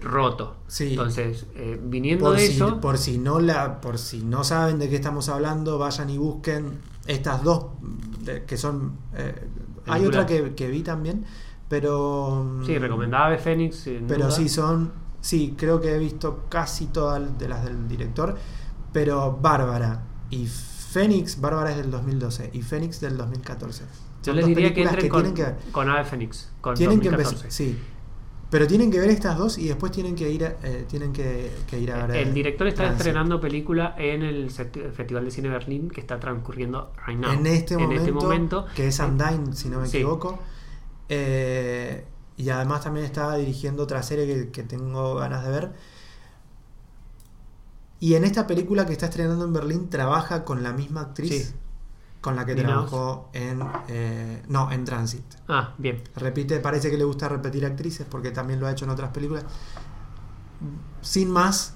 roto. 0.00 0.56
Sí. 0.66 0.90
Entonces, 0.90 1.46
eh, 1.54 1.80
viniendo 1.82 2.26
Por 2.26 2.36
de 2.36 2.46
si, 2.46 2.54
eso. 2.54 2.80
por 2.80 2.98
si 2.98 3.18
no 3.18 3.40
la, 3.40 3.80
por 3.80 3.98
si 3.98 4.22
no 4.22 4.44
saben 4.44 4.78
de 4.78 4.88
qué 4.88 4.96
estamos 4.96 5.28
hablando, 5.28 5.78
vayan 5.78 6.10
y 6.10 6.18
busquen 6.18 6.78
estas 7.06 7.42
dos 7.42 7.66
de- 8.20 8.44
que 8.44 8.56
son. 8.56 8.96
eh, 9.14 9.48
hay 9.86 10.04
otra 10.06 10.26
que, 10.26 10.54
que 10.54 10.68
vi 10.68 10.82
también, 10.82 11.24
pero. 11.68 12.60
Sí, 12.64 12.78
recomendaba 12.78 13.26
Ave 13.26 13.38
Fénix. 13.38 13.84
Pero 14.08 14.24
duda. 14.26 14.30
sí 14.30 14.48
son. 14.48 14.92
Sí, 15.20 15.54
creo 15.56 15.80
que 15.80 15.94
he 15.94 15.98
visto 15.98 16.44
casi 16.48 16.86
todas 16.86 17.36
de 17.38 17.48
las 17.48 17.64
del 17.64 17.88
director. 17.88 18.36
Pero 18.92 19.38
Bárbara 19.40 20.02
y 20.30 20.46
Fénix, 20.46 21.40
Bárbara 21.40 21.70
es 21.72 21.76
del 21.76 21.90
2012 21.90 22.50
y 22.52 22.62
Fénix 22.62 23.00
del 23.00 23.16
2014. 23.16 23.84
Yo 24.22 24.32
les 24.32 24.46
diría 24.46 24.72
que 24.74 24.82
entren 24.82 25.08
con, 25.08 25.22
tienen 25.22 25.34
que 25.34 25.70
con 25.72 25.88
Ave 25.88 26.04
Fénix. 26.04 26.50
Con 26.60 26.74
Tienen 26.74 27.00
que 27.00 27.10
2014. 27.10 27.34
empezar. 27.36 27.52
Sí. 27.52 27.78
Pero 28.50 28.66
tienen 28.66 28.92
que 28.92 29.00
ver 29.00 29.10
estas 29.10 29.36
dos 29.36 29.58
y 29.58 29.66
después 29.66 29.90
tienen 29.90 30.14
que 30.14 30.30
ir 30.30 30.44
a, 30.44 30.56
eh, 30.62 30.84
tienen 30.88 31.12
que, 31.12 31.50
que 31.66 31.80
ir 31.80 31.90
a 31.90 32.06
ver. 32.06 32.16
El 32.16 32.32
director 32.32 32.68
está 32.68 32.88
estrenando 32.92 33.40
película 33.40 33.94
en 33.98 34.22
el 34.22 34.50
Festival 34.50 35.24
de 35.24 35.30
Cine 35.32 35.48
Berlín 35.48 35.90
que 35.90 36.00
está 36.00 36.20
transcurriendo 36.20 36.92
right 37.06 37.18
now. 37.18 37.32
En 37.32 37.46
este, 37.46 37.76
momento, 37.76 38.14
momento, 38.14 38.66
que 38.76 38.88
es 38.88 39.00
eh, 39.00 39.04
Undyne, 39.04 39.52
si 39.54 39.68
no 39.68 39.80
me 39.80 39.88
sí. 39.88 39.96
equivoco. 39.96 40.38
Eh, 41.08 42.04
y 42.36 42.50
además 42.50 42.82
también 42.84 43.04
estaba 43.04 43.36
dirigiendo 43.36 43.82
otra 43.82 44.02
serie 44.02 44.26
que, 44.26 44.50
que 44.50 44.62
tengo 44.62 45.16
ganas 45.16 45.44
de 45.44 45.50
ver. 45.50 45.72
Y 47.98 48.14
en 48.14 48.24
esta 48.24 48.46
película 48.46 48.86
que 48.86 48.92
está 48.92 49.06
estrenando 49.06 49.44
en 49.44 49.52
Berlín 49.52 49.88
trabaja 49.90 50.44
con 50.44 50.62
la 50.62 50.72
misma 50.72 51.00
actriz 51.00 51.48
Sí. 51.48 51.54
Con 52.26 52.34
la 52.34 52.44
que 52.44 52.56
trabajó 52.56 53.30
en... 53.34 53.62
eh, 53.86 54.42
no, 54.48 54.72
en 54.72 54.84
Transit. 54.84 55.22
Ah, 55.46 55.74
bien. 55.78 56.02
Repite, 56.16 56.58
parece 56.58 56.90
que 56.90 56.98
le 56.98 57.04
gusta 57.04 57.28
repetir 57.28 57.64
actrices 57.64 58.04
porque 58.10 58.32
también 58.32 58.58
lo 58.58 58.66
ha 58.66 58.72
hecho 58.72 58.84
en 58.84 58.90
otras 58.90 59.12
películas. 59.12 59.44
Sin 61.02 61.30
más, 61.30 61.74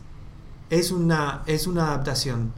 es 0.68 0.90
una, 0.90 1.42
es 1.46 1.68
una 1.68 1.86
adaptación 1.86 2.52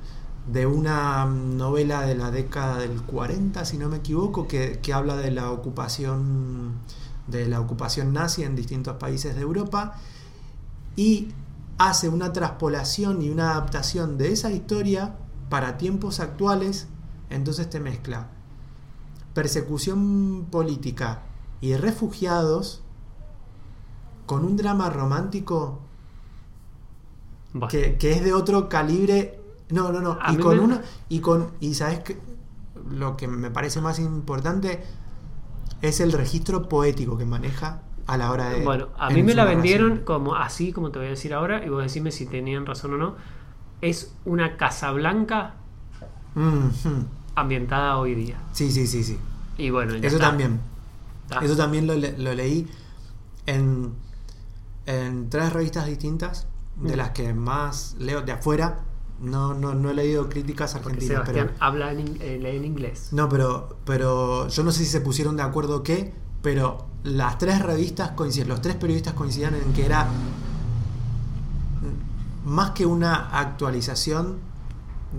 de 0.50 0.64
una 0.64 1.26
novela 1.26 2.06
de 2.06 2.14
la 2.14 2.30
década 2.30 2.78
del 2.78 3.02
40, 3.02 3.62
si 3.66 3.76
no 3.76 3.90
me 3.90 3.98
equivoco, 3.98 4.48
que, 4.48 4.80
que 4.80 4.94
habla 4.94 5.14
de 5.16 5.30
la 5.30 5.50
ocupación 5.50 6.78
de 7.26 7.46
la 7.46 7.60
ocupación 7.60 8.14
nazi 8.14 8.42
en 8.42 8.56
distintos 8.56 8.96
países 8.96 9.34
de 9.34 9.42
Europa 9.42 9.98
y 10.96 11.28
hace 11.76 12.08
una 12.08 12.32
traspolación 12.32 13.20
y 13.20 13.28
una 13.28 13.50
adaptación 13.50 14.16
de 14.16 14.32
esa 14.32 14.50
historia 14.50 15.14
para 15.50 15.76
tiempos 15.76 16.20
actuales, 16.20 16.88
entonces 17.34 17.68
te 17.70 17.80
mezcla 17.80 18.28
persecución 19.34 20.46
política 20.50 21.22
y 21.60 21.74
refugiados 21.76 22.82
con 24.26 24.44
un 24.44 24.56
drama 24.56 24.90
romántico 24.90 25.80
Bueno. 27.52 27.68
que, 27.68 27.96
que 27.98 28.12
es 28.12 28.24
de 28.24 28.32
otro 28.32 28.68
calibre. 28.68 29.38
No, 29.70 29.90
no, 29.92 30.00
no. 30.00 30.18
A 30.20 30.32
Y 30.32 30.36
con 30.38 30.56
me- 30.58 30.62
una. 30.64 30.82
Y 31.08 31.20
con. 31.20 31.50
Y 31.60 31.74
sabes 31.74 32.00
que 32.00 32.18
lo 32.90 33.16
que 33.16 33.26
me 33.28 33.50
parece 33.50 33.80
más 33.80 33.98
importante 33.98 34.82
es 35.80 36.00
el 36.00 36.12
registro 36.12 36.68
poético 36.68 37.16
que 37.16 37.24
maneja 37.24 37.82
a 38.06 38.16
la 38.16 38.30
hora 38.30 38.50
de. 38.50 38.64
Bueno, 38.64 38.88
a 38.98 39.10
mí 39.10 39.22
me 39.22 39.34
la 39.34 39.44
vendieron 39.44 39.98
como 40.04 40.34
así, 40.34 40.72
como 40.72 40.90
te 40.90 40.98
voy 40.98 41.06
a 41.08 41.10
decir 41.10 41.32
ahora, 41.34 41.64
y 41.64 41.68
vos 41.68 41.82
decime 41.82 42.10
si 42.10 42.26
tenían 42.26 42.66
razón 42.66 42.94
o 42.94 42.98
no. 42.98 43.14
Es 43.80 44.14
una 44.24 44.56
Casablanca 44.56 45.54
Mhm. 46.34 47.06
Ambientada 47.34 47.96
hoy 47.98 48.14
día. 48.14 48.36
Sí, 48.52 48.70
sí, 48.70 48.86
sí, 48.86 49.02
sí. 49.04 49.18
Y 49.58 49.70
bueno, 49.70 49.94
ya 49.96 50.06
Eso 50.08 50.16
está. 50.16 50.28
también. 50.28 50.60
Está. 51.24 51.40
Eso 51.44 51.56
también 51.56 51.86
lo, 51.86 51.94
lo 51.94 52.34
leí 52.34 52.66
en, 53.46 53.92
en 54.86 55.28
tres 55.30 55.52
revistas 55.52 55.86
distintas 55.86 56.46
de 56.76 56.94
Mm. 56.94 56.96
las 56.96 57.10
que 57.10 57.32
más 57.34 57.96
leo 57.98 58.22
de 58.22 58.32
afuera. 58.32 58.80
No, 59.20 59.54
no, 59.54 59.72
no 59.74 59.90
he 59.90 59.94
leído 59.94 60.28
críticas 60.28 60.72
Porque 60.72 60.88
argentinas, 60.88 61.18
Sebastián 61.24 61.50
pero. 61.52 61.64
habla 61.64 61.92
en, 61.92 62.16
eh, 62.20 62.38
lee 62.42 62.56
en 62.56 62.64
inglés. 62.64 63.08
No, 63.12 63.28
pero, 63.28 63.76
pero 63.84 64.48
yo 64.48 64.64
no 64.64 64.72
sé 64.72 64.80
si 64.84 64.90
se 64.90 65.00
pusieron 65.00 65.36
de 65.36 65.44
acuerdo 65.44 65.76
o 65.76 65.82
qué, 65.84 66.12
pero 66.42 66.86
las 67.04 67.38
tres 67.38 67.62
revistas 67.62 68.10
coincidían, 68.12 68.48
los 68.48 68.60
tres 68.62 68.74
periodistas 68.74 69.14
coincidían 69.14 69.54
en 69.54 69.72
que 69.74 69.84
era 69.86 70.06
mm, 70.06 70.08
más 72.50 72.70
que 72.72 72.84
una 72.86 73.28
actualización 73.38 74.38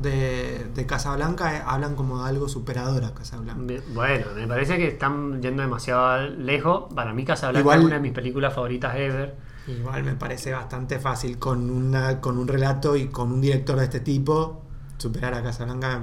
de, 0.01 0.65
de 0.73 0.85
Casablanca, 0.85 1.55
eh, 1.57 1.61
hablan 1.65 1.95
como 1.95 2.23
de 2.23 2.29
algo 2.29 2.49
superador 2.49 3.03
a 3.05 3.13
Casablanca. 3.13 3.61
Bueno, 3.93 4.25
me 4.35 4.47
parece 4.47 4.77
que 4.77 4.87
están 4.87 5.41
yendo 5.41 5.61
demasiado 5.61 6.27
lejos. 6.29 6.93
Para 6.93 7.13
mí, 7.13 7.23
Casablanca 7.25 7.61
Igual- 7.61 7.79
es 7.79 7.85
una 7.85 7.95
de 7.95 8.01
mis 8.01 8.11
películas 8.13 8.53
favoritas 8.53 8.95
ever. 8.95 9.35
Igual 9.67 10.03
me 10.03 10.13
parece 10.15 10.51
bastante 10.51 10.99
fácil 10.99 11.39
con, 11.39 11.69
una, 11.69 12.19
con 12.19 12.37
un 12.37 12.47
relato 12.47 12.95
y 12.97 13.07
con 13.07 13.31
un 13.31 13.39
director 13.41 13.77
de 13.77 13.85
este 13.85 13.99
tipo 14.01 14.61
superar 14.97 15.33
a 15.35 15.43
Casablanca. 15.43 16.01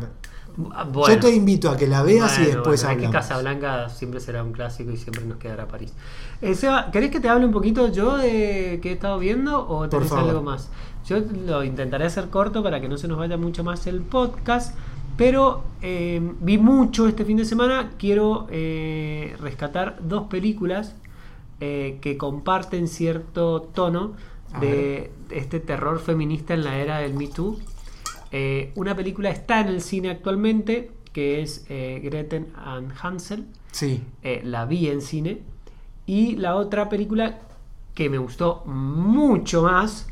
Bueno, 0.57 1.15
Yo 1.15 1.21
te 1.21 1.31
invito 1.31 1.71
a 1.71 1.77
que 1.77 1.87
la 1.87 2.03
veas 2.03 2.39
y 2.39 2.47
después 2.47 2.83
bueno, 2.83 2.97
hablamos. 3.07 3.15
Casablanca 3.15 3.89
siempre 3.89 4.19
será 4.21 4.43
un 4.43 4.53
clásico 4.53 4.91
y 4.91 4.97
siempre 4.97 5.25
nos 5.25 5.39
quedará 5.39 5.69
París. 5.69 5.93
Eh, 6.43 6.55
Seba, 6.55 6.91
¿querés 6.91 7.11
que 7.11 7.21
te 7.21 7.29
hable 7.29 7.47
un 7.47 7.53
poquito 7.53 7.89
yo 7.89 8.17
de 8.17 8.79
qué 8.83 8.91
he 8.91 8.93
estado 8.95 9.19
viendo 9.19 9.67
o 9.69 9.89
tenés 9.89 10.11
algo 10.13 10.43
más? 10.43 10.71
Yo 11.07 11.19
lo 11.19 11.65
intentaré 11.65 12.05
hacer 12.05 12.29
corto 12.29 12.63
para 12.63 12.81
que 12.81 12.89
no 12.89 12.97
se 12.97 13.09
nos 13.09 13.19
vaya 13.19 13.37
mucho 13.37 13.65
más 13.65 13.87
el 13.87 14.01
podcast, 14.01 14.77
pero 15.17 15.65
eh, 15.83 16.21
vi 16.41 16.59
mucho 16.59 17.09
este 17.09 17.25
fin 17.25 17.37
de 17.37 17.45
semana. 17.45 17.93
Quiero 17.99 18.47
eh, 18.51 19.37
rescatar 19.41 19.99
dos 20.03 20.29
películas 20.29 20.95
eh, 21.61 21.99
que 22.01 22.17
comparten 22.17 22.89
cierto 22.89 23.63
tono 23.63 24.15
de 24.61 25.13
este 25.31 25.61
terror 25.61 26.01
feminista 26.01 26.55
en 26.55 26.65
la 26.65 26.79
era 26.79 26.99
del 26.99 27.15
Me 27.15 27.29
Too. 27.29 27.59
Una 28.75 28.97
película 28.97 29.31
está 29.31 29.61
en 29.61 29.69
el 29.69 29.81
cine 29.81 30.11
actualmente, 30.11 30.91
que 31.13 31.43
es 31.43 31.67
Gretel 31.69 32.47
and 32.57 32.93
Hansel. 33.01 33.45
Sí, 33.73 34.03
la 34.43 34.65
vi 34.65 34.89
en 34.89 35.03
cine. 35.03 35.43
Y 36.07 36.37
la 36.37 36.57
otra 36.57 36.89
película 36.89 37.39
que 37.95 38.09
me 38.09 38.19
gustó 38.19 38.63
mucho 38.65 39.63
más, 39.63 40.09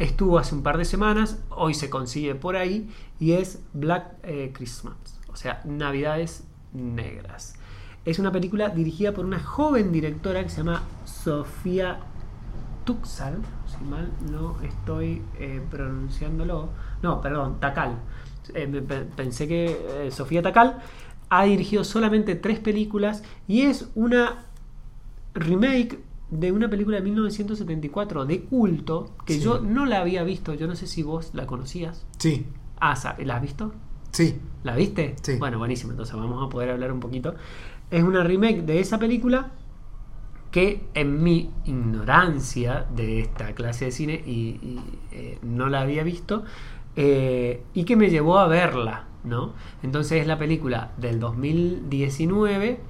estuvo 0.00 0.38
hace 0.38 0.54
un 0.54 0.62
par 0.62 0.78
de 0.78 0.84
semanas, 0.86 1.38
hoy 1.50 1.74
se 1.74 1.90
consigue 1.90 2.34
por 2.34 2.56
ahí, 2.56 2.90
y 3.20 3.32
es 3.32 3.62
Black 3.74 4.14
eh, 4.22 4.50
Christmas. 4.54 4.96
O 5.28 5.36
sea, 5.36 5.60
Navidades 5.64 6.44
Negras. 6.72 7.54
Es 8.06 8.18
una 8.18 8.32
película 8.32 8.70
dirigida 8.70 9.12
por 9.12 9.26
una 9.26 9.38
joven 9.38 9.92
directora 9.92 10.42
que 10.42 10.48
se 10.48 10.58
llama 10.58 10.82
Sofía 11.04 12.00
Tuxal, 12.84 13.36
si 13.66 13.84
mal 13.84 14.10
no 14.30 14.56
estoy 14.62 15.22
eh, 15.38 15.60
pronunciándolo. 15.70 16.70
No, 17.02 17.20
perdón, 17.20 17.60
Takal. 17.60 17.98
Eh, 18.54 18.66
pensé 19.14 19.46
que 19.46 20.08
Sofía 20.10 20.40
Takal 20.40 20.78
ha 21.28 21.44
dirigido 21.44 21.84
solamente 21.84 22.34
tres 22.36 22.58
películas 22.58 23.22
y 23.46 23.62
es 23.62 23.90
una 23.94 24.46
remake 25.34 26.00
de 26.30 26.52
una 26.52 26.68
película 26.70 26.98
de 26.98 27.02
1974 27.04 28.24
de 28.24 28.42
culto 28.42 29.10
que 29.26 29.34
Sí. 29.34 29.40
yo 29.40 29.60
no 29.60 29.86
la 29.86 30.00
había 30.00 30.22
visto. 30.22 30.54
Yo 30.54 30.66
no 30.66 30.76
sé 30.76 30.86
si 30.86 31.02
vos 31.02 31.30
la 31.34 31.46
conocías. 31.46 32.06
sí, 32.18 32.46
Ah, 32.80 32.94
¿la 33.18 33.36
has 33.36 33.42
visto? 33.42 33.72
sí. 34.10 34.38
¿La 34.62 34.74
viste? 34.76 35.14
Sí. 35.22 35.36
Bueno, 35.38 35.58
buenísimo, 35.58 35.92
entonces 35.92 36.14
vamos 36.14 36.42
a 36.44 36.48
poder 36.50 36.70
hablar 36.70 36.92
un 36.92 37.00
poquito. 37.00 37.34
Es 37.90 38.02
una 38.02 38.22
remake 38.24 38.62
de 38.62 38.80
esa 38.80 38.98
película 38.98 39.52
que 40.50 40.84
en 40.94 41.22
mi 41.22 41.50
ignorancia 41.64 42.86
de 42.94 43.20
esta 43.20 43.54
clase 43.54 43.86
de 43.86 43.90
cine 43.92 44.22
y, 44.26 44.30
y, 44.62 44.80
eh, 45.12 45.38
no 45.42 45.68
la 45.68 45.80
había 45.82 46.02
visto 46.02 46.42
eh, 46.96 47.62
y 47.74 47.84
que 47.84 47.96
me 47.96 48.10
llevó 48.10 48.38
a 48.38 48.48
verla, 48.48 49.04
¿no? 49.24 49.52
Entonces 49.82 50.20
es 50.22 50.26
la 50.26 50.38
película 50.38 50.92
del 50.98 51.20
2019 51.20 52.80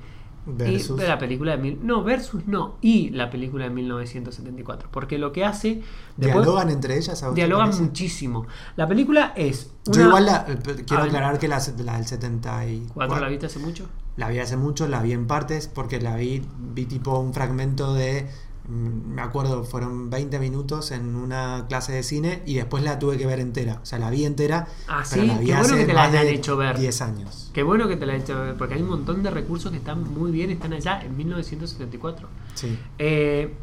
Versus. 0.46 1.00
y 1.00 1.06
la 1.06 1.18
película 1.18 1.52
de 1.52 1.58
mil, 1.58 1.78
no 1.82 2.02
versus 2.02 2.46
no 2.46 2.76
y 2.80 3.10
la 3.10 3.30
película 3.30 3.64
de 3.64 3.70
1974 3.70 4.88
porque 4.90 5.18
lo 5.18 5.32
que 5.32 5.44
hace 5.44 5.82
después- 6.16 6.44
¿Dialogan 6.44 6.70
entre 6.70 6.96
ellas? 6.96 7.22
¿a 7.22 7.26
vos 7.26 7.34
te 7.34 7.40
dialogan 7.42 7.70
muchísimo 7.78 8.46
la 8.76 8.88
película 8.88 9.32
es 9.36 9.70
Yo 9.86 10.02
igual 10.08 10.26
la- 10.26 10.44
quiero 10.86 11.02
aclarar 11.02 11.38
que 11.38 11.46
la, 11.48 11.60
la 11.84 11.96
del 11.96 12.06
74 12.06 12.94
¿Cuándo 12.94 13.20
la 13.20 13.28
viste 13.28 13.46
hace 13.46 13.58
mucho? 13.58 13.86
la 14.16 14.28
vi 14.28 14.38
hace 14.38 14.56
mucho, 14.56 14.88
la 14.88 15.00
vi 15.02 15.12
en 15.12 15.26
partes 15.26 15.68
porque 15.68 16.00
la 16.00 16.16
vi, 16.16 16.42
vi 16.58 16.84
tipo 16.86 17.18
un 17.18 17.32
fragmento 17.32 17.94
de, 17.94 18.26
me 18.68 19.22
acuerdo, 19.22 19.64
fueron 19.64 20.10
20 20.10 20.38
minutos 20.38 20.90
en 20.92 21.16
una 21.16 21.66
clase 21.68 21.92
de 21.92 22.02
cine 22.02 22.42
y 22.46 22.54
después 22.54 22.84
la 22.84 22.98
tuve 22.98 23.16
que 23.16 23.26
ver 23.26 23.40
entera. 23.40 23.80
O 23.82 23.86
sea, 23.86 23.98
la 23.98 24.10
vi 24.10 24.24
entera, 24.24 24.68
Ah, 24.86 25.02
pero 25.10 25.22
sí, 25.22 25.28
la 25.28 25.38
vi 25.38 25.46
qué 25.46 25.56
bueno 25.56 25.76
que 25.76 25.84
te 25.86 25.92
la 25.92 26.02
hayan 26.04 26.26
hecho 26.26 26.56
ver. 26.56 26.78
10 26.78 27.02
años. 27.02 27.50
Qué 27.52 27.62
bueno 27.62 27.88
que 27.88 27.96
te 27.96 28.06
la 28.06 28.14
he 28.14 28.18
hecho 28.18 28.40
ver, 28.40 28.54
porque 28.56 28.74
hay 28.74 28.82
un 28.82 28.90
montón 28.90 29.22
de 29.22 29.30
recursos 29.30 29.70
que 29.72 29.78
están 29.78 30.12
muy 30.14 30.30
bien, 30.30 30.50
están 30.50 30.72
allá 30.72 31.00
en 31.02 31.16
1974. 31.16 32.28
Sí. 32.54 32.78
Eh, 32.98 33.54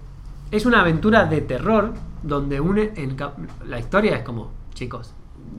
es 0.52 0.66
una 0.66 0.82
aventura 0.82 1.26
de 1.26 1.42
terror 1.42 1.94
donde 2.24 2.60
une 2.60 2.94
en 2.96 3.16
la 3.68 3.80
historia 3.80 4.16
es 4.18 4.24
como, 4.24 4.52
chicos, 4.74 5.12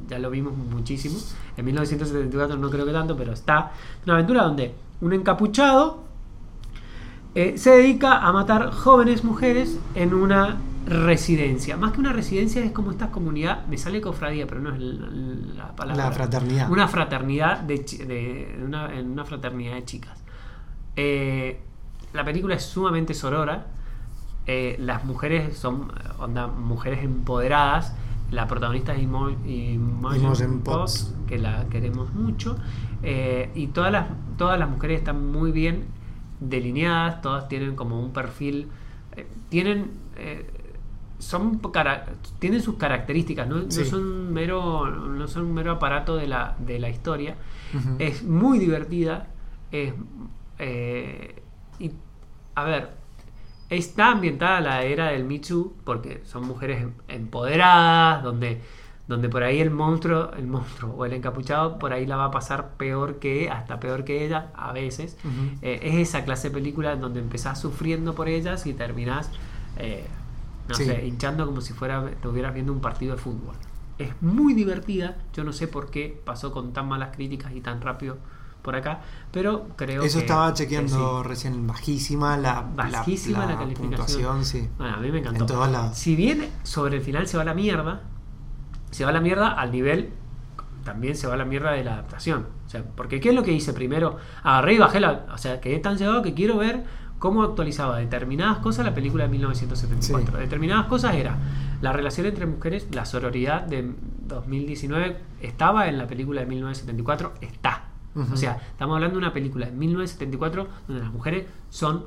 ya 0.09 0.19
lo 0.19 0.31
vimos 0.31 0.57
muchísimo. 0.57 1.19
En 1.57 1.65
1974 1.65 2.57
no 2.57 2.71
creo 2.71 2.85
que 2.85 2.93
tanto, 2.93 3.17
pero 3.17 3.33
está. 3.33 3.73
Una 4.05 4.15
aventura 4.15 4.43
donde 4.45 4.75
un 5.01 5.13
encapuchado 5.13 6.08
eh, 7.41 7.57
se 7.57 7.71
dedica 7.71 8.19
a 8.27 8.33
matar 8.33 8.71
jóvenes 8.73 9.23
mujeres 9.25 9.79
en 9.95 10.13
una 10.15 10.57
residencia. 10.87 11.77
Más 11.77 11.93
que 11.93 12.01
una 12.01 12.13
residencia 12.13 12.65
es 12.65 12.73
como 12.73 12.91
esta 12.91 13.11
comunidad, 13.11 13.67
me 13.67 13.77
sale 13.79 14.01
cofradía, 14.01 14.47
pero 14.47 14.61
no 14.61 14.75
es 14.75 14.81
la, 14.81 15.07
la 15.65 15.77
palabra. 15.77 16.05
La 16.07 16.13
fraternidad. 16.13 16.71
Una 16.71 16.89
fraternidad 16.89 17.61
de, 17.61 18.59
una, 18.65 18.93
en 18.99 19.11
una 19.11 19.25
fraternidad 19.25 19.75
de 19.75 19.85
chicas. 19.85 20.19
Eh, 20.97 21.61
la 22.13 22.25
película 22.25 22.55
es 22.55 22.63
sumamente 22.65 23.15
sorora. 23.15 23.67
Eh, 24.47 24.77
las 24.81 25.05
mujeres 25.05 25.57
son 25.59 25.93
onda, 26.19 26.47
mujeres 26.47 27.05
empoderadas. 27.05 27.95
La 28.31 28.47
protagonista 28.47 28.95
es 28.95 29.03
Imo- 29.03 29.37
Imogen 29.47 30.61
Potts, 30.61 31.05
Potts. 31.05 31.15
que 31.27 31.39
la 31.39 31.67
queremos 31.69 32.13
mucho. 32.15 32.57
Eh, 33.03 33.51
y 33.55 33.69
todas 33.69 33.93
las, 33.93 34.07
todas 34.37 34.59
las 34.59 34.69
mujeres 34.69 34.99
están 34.99 35.31
muy 35.31 35.53
bien 35.53 35.85
delineadas, 36.41 37.21
todas 37.23 37.49
tienen 37.49 37.75
como 37.77 38.01
un 38.01 38.13
perfil, 38.13 38.69
eh, 39.17 39.27
tienen, 39.49 39.91
eh, 40.17 40.47
son 41.19 41.59
cara- 41.59 42.07
tienen 42.39 42.63
sus 42.63 42.77
características, 42.77 43.49
no, 43.49 43.69
son 43.85 44.33
mero, 44.33 44.87
no 44.89 45.27
son 45.27 45.47
un 45.47 45.55
mero 45.55 45.73
aparato 45.73 46.17
de 46.17 46.29
la, 46.29 46.55
de 46.59 46.79
la 46.79 46.89
historia. 46.91 47.37
Es 47.99 48.23
muy 48.23 48.59
divertida. 48.59 49.27
Es, 49.73 49.93
eh, 50.59 51.43
y, 51.79 51.91
a 52.55 52.65
ver, 52.65 52.91
está 53.69 54.13
ambientada 54.13 54.61
la 54.61 54.83
era 54.83 55.09
del 55.09 55.41
Too, 55.41 55.75
porque 55.85 56.23
son 56.25 56.47
mujeres 56.47 56.83
em- 56.83 56.93
empoderadas, 57.09 58.23
donde, 58.23 58.61
donde 59.09 59.29
por 59.29 59.43
ahí 59.43 59.59
el 59.61 59.71
monstruo, 59.71 60.31
el 60.37 60.47
monstruo 60.47 60.95
o 60.95 61.05
el 61.07 61.15
encapuchado 61.15 61.79
por 61.79 61.93
ahí 61.93 62.07
la 62.07 62.17
va 62.17 62.27
a 62.27 62.31
pasar 62.31 62.75
peor 62.77 63.19
que, 63.19 63.51
hasta 63.51 63.81
peor 63.81 64.05
que 64.05 64.25
ella, 64.25 64.53
a 64.55 64.73
veces. 64.73 65.17
Eh, 65.63 65.81
es 65.83 65.95
esa 66.09 66.25
clase 66.25 66.49
de 66.51 66.55
película 66.55 66.95
donde 66.97 67.19
empezás 67.21 67.61
sufriendo 67.61 68.15
por 68.15 68.29
ellas 68.29 68.67
y 68.67 68.75
terminás, 68.75 69.31
eh, 69.79 70.07
no 70.69 70.75
Sí. 70.75 70.85
sé, 70.85 71.07
hinchando 71.07 71.47
como 71.47 71.61
si 71.63 71.73
fuera, 71.73 72.07
estuvieras 72.11 72.53
viendo 72.53 72.73
un 72.73 72.81
partido 72.81 73.17
de 73.17 73.21
fútbol. 73.23 73.55
Es 73.99 74.11
muy 74.21 74.53
divertida, 74.55 75.17
yo 75.33 75.43
no 75.43 75.53
sé 75.53 75.67
por 75.67 75.91
qué 75.91 76.21
pasó 76.25 76.53
con 76.53 76.73
tan 76.75 76.87
malas 76.87 77.17
críticas 77.17 77.53
y 77.53 77.61
tan 77.63 77.81
rápido 77.81 78.17
por 78.63 78.77
acá, 78.77 79.01
pero 79.33 79.69
creo 79.77 80.03
Eso 80.03 80.19
que 80.19 80.25
estaba 80.27 80.53
que 80.53 80.59
chequeando 80.65 81.23
sí. 81.23 81.29
recién, 81.29 81.67
bajísima 81.67 82.37
la, 82.37 82.61
Bajísima 82.77 83.47
la 83.47 83.57
calificación. 83.57 83.89
puntuación, 83.89 84.45
sí. 84.45 84.69
Bueno, 84.77 84.97
a 84.97 85.01
mí 85.01 85.11
me 85.11 85.21
encantó. 85.21 85.41
En 85.41 85.47
todos 85.47 85.71
lados. 85.71 85.97
Si 85.97 86.15
bien 86.15 86.49
sobre 86.65 86.97
el 86.97 87.03
final 87.03 87.27
se 87.27 87.39
va 87.39 87.45
a 87.45 87.47
la 87.47 87.55
mierda, 87.55 88.03
se 88.91 89.05
va 89.05 89.11
a 89.11 89.13
la 89.13 89.21
mierda 89.21 89.49
al 89.49 89.73
nivel, 89.73 90.11
también 90.85 91.17
se 91.17 91.27
va 91.27 91.35
a 91.35 91.37
la 91.37 91.45
mierda 91.45 91.73
de 91.73 91.85
la 91.85 91.95
adaptación. 91.95 92.47
O 92.67 92.71
sea, 92.71 92.83
porque 92.83 93.21
¿qué 93.21 93.31
es 93.31 93.35
lo 93.35 93.43
que 93.43 93.53
hice 93.53 93.73
primero? 93.73 94.17
Agarré 94.43 94.75
y 94.75 94.79
bajé 94.79 95.01
la... 95.01 95.27
O 95.33 95.39
sea, 95.39 95.61
quedé 95.61 95.79
tan 95.79 95.97
llegado 95.97 96.23
que 96.23 96.35
quiero 96.35 96.57
ver 96.59 96.85
cómo 97.19 97.43
actualizaba 97.43 97.99
determinadas 97.99 98.59
cosas 98.59 98.85
la 98.85 98.95
película 98.95 99.25
de 99.25 99.31
1974. 99.31 100.37
Sí. 100.37 100.41
Determinadas 100.41 100.87
cosas 100.87 101.15
era 101.15 101.37
la 101.81 101.93
relación 101.93 102.27
entre 102.27 102.47
mujeres, 102.47 102.89
la 102.93 103.05
sororidad 103.05 103.63
de 103.63 103.93
2019 104.27 105.17
estaba 105.43 105.89
en 105.89 105.99
la 105.99 106.07
película 106.07 106.41
de 106.41 106.47
1974, 106.47 107.35
está. 107.41 107.85
Ujú. 108.15 108.35
O 108.35 108.37
sea, 108.37 108.59
estamos 108.71 108.95
hablando 108.95 109.19
de 109.19 109.25
una 109.25 109.33
película 109.33 109.67
de 109.67 109.73
1974 109.73 110.69
donde 110.89 111.03
las 111.03 111.13
mujeres 111.13 111.47
son 111.71 112.07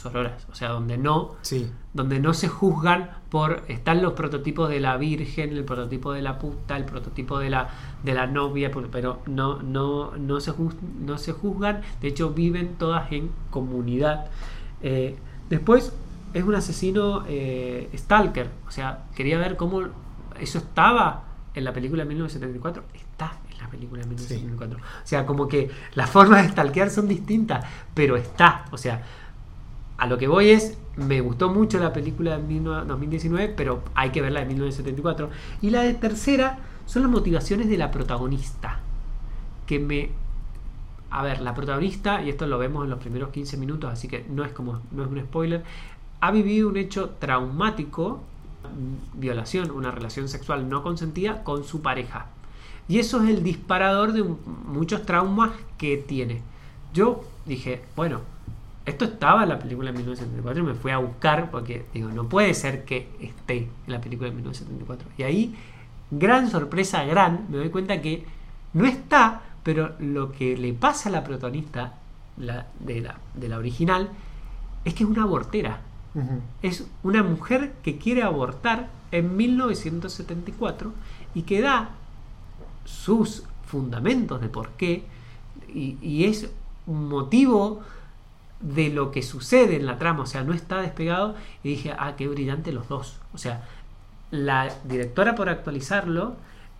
sororas, 0.00 0.46
o 0.50 0.54
sea, 0.54 0.70
donde 0.70 0.96
no 0.98 1.36
Sí. 1.42 1.70
donde 1.92 2.20
no 2.20 2.34
se 2.34 2.48
juzgan 2.48 3.10
por 3.30 3.62
están 3.68 4.02
los 4.02 4.14
prototipos 4.14 4.68
de 4.68 4.80
la 4.80 4.96
virgen, 4.96 5.50
el 5.56 5.64
prototipo 5.64 6.12
de 6.12 6.22
la 6.22 6.38
puta, 6.38 6.76
el 6.76 6.84
prototipo 6.84 7.38
de 7.38 7.50
la 7.50 7.68
de 8.02 8.14
la 8.14 8.26
novia, 8.26 8.70
pero 8.90 9.20
no 9.26 9.62
no 9.62 10.16
no 10.16 10.40
se 10.40 10.52
juz- 10.52 10.76
no 11.00 11.18
se 11.18 11.32
juzgan, 11.32 11.82
de 12.00 12.08
hecho 12.08 12.30
viven 12.30 12.76
todas 12.78 13.10
en 13.12 13.30
comunidad. 13.50 14.26
Eh, 14.82 15.16
después 15.48 15.92
es 16.32 16.44
un 16.44 16.54
asesino 16.54 17.24
eh, 17.28 17.90
stalker. 17.94 18.48
O 18.66 18.70
sea, 18.70 19.04
quería 19.14 19.36
ver 19.38 19.56
cómo 19.56 19.82
eso 20.38 20.58
estaba 20.58 21.24
en 21.54 21.64
la 21.64 21.72
película 21.72 22.04
de 22.04 22.08
1974. 22.08 22.84
Está 22.94 23.32
en 23.50 23.58
la 23.58 23.68
película 23.68 24.00
de 24.02 24.06
1974. 24.08 24.78
O 24.78 25.06
sea, 25.06 25.26
como 25.26 25.48
que 25.48 25.68
las 25.94 26.08
formas 26.08 26.42
de 26.44 26.50
stalkear 26.50 26.88
son 26.90 27.08
distintas, 27.08 27.64
pero 27.94 28.16
está. 28.16 28.64
O 28.70 28.78
sea, 28.78 29.02
a 30.00 30.06
lo 30.06 30.16
que 30.16 30.28
voy 30.28 30.48
es, 30.48 30.78
me 30.96 31.20
gustó 31.20 31.50
mucho 31.50 31.78
la 31.78 31.92
película 31.92 32.38
de 32.38 32.60
2019, 32.60 33.52
pero 33.54 33.82
hay 33.94 34.10
que 34.10 34.22
ver 34.22 34.32
la 34.32 34.40
de 34.40 34.46
1974. 34.46 35.28
Y 35.60 35.70
la 35.70 35.82
de 35.82 35.92
tercera 35.92 36.58
son 36.86 37.02
las 37.02 37.10
motivaciones 37.10 37.68
de 37.68 37.76
la 37.76 37.90
protagonista. 37.90 38.80
Que 39.66 39.78
me 39.78 40.10
a 41.10 41.22
ver, 41.22 41.40
la 41.40 41.54
protagonista, 41.54 42.22
y 42.22 42.30
esto 42.30 42.46
lo 42.46 42.56
vemos 42.56 42.84
en 42.84 42.90
los 42.90 43.00
primeros 43.00 43.30
15 43.30 43.56
minutos, 43.56 43.92
así 43.92 44.08
que 44.08 44.24
no 44.30 44.44
es 44.44 44.52
como 44.52 44.80
no 44.92 45.02
es 45.02 45.10
un 45.10 45.20
spoiler, 45.20 45.64
ha 46.20 46.30
vivido 46.30 46.68
un 46.68 46.76
hecho 46.76 47.10
traumático, 47.18 48.22
violación, 49.14 49.70
una 49.70 49.90
relación 49.90 50.28
sexual 50.28 50.68
no 50.68 50.82
consentida 50.82 51.42
con 51.42 51.64
su 51.64 51.82
pareja. 51.82 52.26
Y 52.88 53.00
eso 53.00 53.22
es 53.22 53.28
el 53.28 53.42
disparador 53.42 54.12
de 54.12 54.22
muchos 54.22 55.04
traumas 55.04 55.50
que 55.78 55.96
tiene. 55.96 56.42
Yo 56.94 57.24
dije, 57.44 57.82
bueno, 57.96 58.20
esto 58.86 59.04
estaba 59.04 59.42
en 59.42 59.50
la 59.50 59.58
película 59.58 59.90
de 59.90 59.98
1974 59.98 60.62
y 60.62 60.66
me 60.66 60.74
fui 60.74 60.90
a 60.90 60.98
buscar 60.98 61.50
porque 61.50 61.86
digo, 61.92 62.08
no 62.10 62.28
puede 62.28 62.54
ser 62.54 62.84
que 62.84 63.08
esté 63.20 63.68
en 63.86 63.92
la 63.92 64.00
película 64.00 64.30
de 64.30 64.36
1974. 64.36 65.08
Y 65.18 65.22
ahí, 65.22 65.54
gran 66.10 66.50
sorpresa, 66.50 67.04
gran, 67.04 67.46
me 67.50 67.58
doy 67.58 67.70
cuenta 67.70 68.00
que 68.00 68.24
no 68.72 68.86
está 68.86 69.42
pero 69.62 69.94
lo 69.98 70.32
que 70.32 70.56
le 70.56 70.72
pasa 70.72 71.08
a 71.08 71.12
la 71.12 71.24
protagonista 71.24 71.94
la, 72.36 72.66
de, 72.78 73.00
la, 73.00 73.18
de, 73.34 73.48
la, 73.48 73.58
original 73.58 74.08
es 74.84 74.94
que 74.94 75.04
es 75.04 75.10
una 75.10 75.24
abortera. 75.24 75.82
Es 76.60 76.88
una 77.04 77.22
mujer 77.22 77.74
que 77.84 77.96
quiere 77.98 78.24
abortar 78.24 78.88
en 79.12 79.36
1974 79.36 80.92
y 81.34 81.42
que 81.42 81.60
da 81.60 81.90
sus 82.84 83.44
fundamentos 83.64 84.40
de 84.40 84.48
por 84.48 84.70
qué 84.70 85.04
y, 85.72 85.98
y 86.02 86.24
es 86.24 86.50
un 86.86 87.08
motivo 87.08 87.82
de 88.60 88.90
lo 88.90 89.10
que 89.10 89.22
sucede 89.22 89.76
en 89.76 89.86
la 89.86 89.98
trama, 89.98 90.22
o 90.24 90.26
sea, 90.26 90.44
no 90.44 90.52
está 90.52 90.80
despegado 90.80 91.34
y 91.62 91.70
dije, 91.70 91.94
ah, 91.98 92.14
qué 92.16 92.28
brillante 92.28 92.72
los 92.72 92.88
dos. 92.88 93.18
O 93.32 93.38
sea, 93.38 93.66
la 94.30 94.72
directora 94.84 95.34
por 95.34 95.48
actualizarlo 95.48 96.36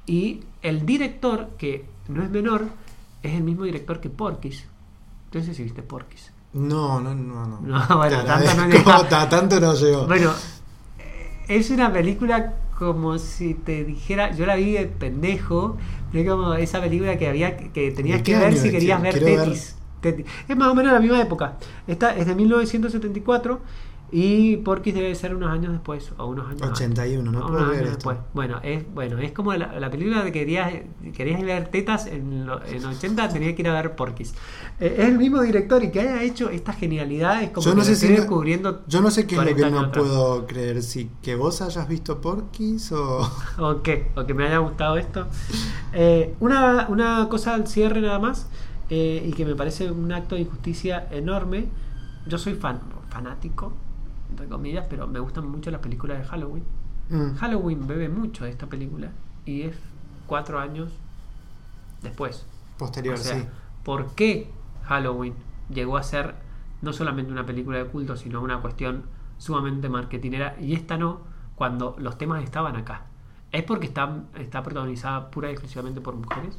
y 0.07 0.41
el 0.62 0.85
director, 0.85 1.49
que 1.59 1.87
no 2.09 2.22
es 2.22 2.31
menor, 2.31 2.66
es 3.22 3.35
el 3.35 3.43
mismo 3.43 3.64
director 3.64 4.01
que 4.01 4.11
Porky's. 4.11 4.66
Entonces, 5.26 5.57
si 5.57 5.62
viste 5.62 5.83
Porky's. 5.83 6.33
No, 6.53 7.01
no, 7.01 7.14
no, 7.14 7.47
no. 7.47 7.61
No, 7.89 7.97
bueno, 7.97 8.24
tanto 8.24 8.55
no, 8.55 8.68
llegó. 8.68 9.05
tanto 9.07 9.61
no 9.61 9.74
llegó. 9.74 10.07
Bueno, 10.07 10.33
es 11.49 11.70
una 11.70 11.93
película 11.93 12.55
como 12.78 13.18
si 13.18 13.55
te 13.55 13.85
dijera, 13.85 14.35
yo 14.35 14.47
la 14.47 14.57
vi 14.57 14.72
de 14.72 14.87
pendejo, 14.87 15.76
es 16.12 16.28
como 16.28 16.55
esa 16.55 16.81
película 16.81 17.18
que 17.18 17.28
había 17.28 17.57
que 17.57 17.91
tenías 17.91 18.22
que 18.22 18.37
ver 18.37 18.57
si 18.57 18.70
querías 18.70 19.01
ver 19.03 19.18
Tetis. 19.18 19.76
Es 20.03 20.57
más 20.57 20.68
o 20.68 20.74
menos 20.74 20.92
la 20.92 21.01
misma 21.01 21.20
época. 21.20 21.57
Esta 21.86 22.16
es 22.16 22.26
de 22.26 22.34
1974 22.34 23.61
y 24.12 24.57
Porky's 24.59 24.94
debe 24.94 25.14
ser 25.14 25.34
unos 25.34 25.51
años 25.51 25.72
después, 25.72 26.11
o 26.18 26.26
unos 26.26 26.48
años 26.48 26.62
81, 26.62 27.30
no 27.30 27.46
puedo 27.46 27.68
ver 27.68 27.90
después. 27.90 28.18
Bueno, 28.34 28.59
es, 28.62 28.84
bueno, 28.92 29.18
es 29.18 29.30
como 29.32 29.55
la, 29.55 29.90
película 29.90 30.24
de 30.24 30.32
que 30.32 30.40
querías, 30.40 30.72
querías 31.14 31.40
ver 31.42 31.68
tetas 31.68 32.07
en, 32.07 32.48
en 32.66 32.84
80, 32.84 33.28
tenías 33.28 33.55
que 33.55 33.62
ir 33.62 33.68
a 33.68 33.74
ver 33.74 33.94
Porky's. 33.94 34.34
Eh, 34.80 34.96
es 34.98 35.07
el 35.07 35.18
mismo 35.18 35.40
director 35.42 35.82
y 35.84 35.90
que 35.90 36.01
haya 36.01 36.22
hecho 36.22 36.51
estas 36.51 36.76
genialidades 36.76 37.51
como 37.51 37.64
yo 37.64 37.74
no 37.74 37.82
que 37.82 37.86
sé 37.86 37.96
si 37.96 38.09
descubriendo. 38.09 38.82
Yo 38.88 39.01
no 39.01 39.11
sé 39.11 39.26
qué 39.26 39.36
es 39.36 39.44
lo 39.44 39.55
que 39.55 39.70
no 39.70 39.92
puedo 39.92 40.46
creer, 40.46 40.82
si 40.82 41.11
que 41.22 41.36
vos 41.36 41.62
hayas 41.62 41.88
visto 41.88 42.20
Porky's 42.20 42.90
o... 42.92 43.30
o 43.59 43.82
qué, 43.82 44.11
o 44.16 44.26
que 44.26 44.34
me 44.34 44.46
haya 44.46 44.59
gustado 44.59 44.96
esto. 44.96 45.26
Eh, 45.92 46.34
una, 46.40 46.88
una 46.88 47.28
cosa 47.28 47.55
al 47.55 47.68
cierre 47.68 48.01
nada 48.01 48.18
más, 48.18 48.48
eh, 48.91 49.24
y 49.26 49.32
que 49.32 49.47
me 49.47 49.55
parece 49.55 49.91
un 49.91 50.12
acto 50.12 50.34
de 50.34 50.43
injusticia 50.43 51.09
enorme. 51.11 51.68
Yo 52.26 52.36
soy 52.36 52.55
fan, 52.55 52.80
fanático 53.09 53.72
entre 54.30 54.49
comillas, 54.49 54.86
pero 54.88 55.07
me 55.07 55.20
gustan 55.20 55.49
mucho 55.49 55.70
las 55.70 55.80
películas 55.80 56.18
de 56.18 56.24
Halloween. 56.24 56.64
Mm. 57.11 57.34
Halloween 57.34 57.86
bebe 57.86 58.09
mucho 58.09 58.45
de 58.45 58.51
esta 58.51 58.66
película 58.66 59.11
y 59.45 59.62
es 59.62 59.76
cuatro 60.26 60.59
años 60.59 60.93
después. 62.03 62.47
Posterior, 62.78 63.18
sí. 63.18 63.45
¿Por 63.84 64.14
qué 64.14 64.51
Halloween 64.84 65.34
llegó 65.68 65.97
a 65.97 66.03
ser 66.03 66.34
no 66.82 66.93
solamente 66.93 67.32
una 67.32 67.45
película 67.45 67.78
de 67.78 67.86
culto, 67.86 68.16
sino 68.16 68.41
una 68.41 68.61
cuestión 68.61 69.05
sumamente 69.38 69.88
marketinera 69.88 70.57
y 70.61 70.74
esta 70.74 70.97
no, 70.97 71.20
cuando 71.57 71.97
los 71.99 72.16
temas 72.16 72.43
estaban 72.43 72.76
acá? 72.76 73.07
¿Es 73.53 73.64
porque 73.64 73.86
está, 73.86 74.24
está 74.36 74.62
protagonizada 74.62 75.30
pura 75.30 75.49
y 75.49 75.53
exclusivamente 75.53 76.01
por 76.01 76.14
mujeres? 76.14 76.59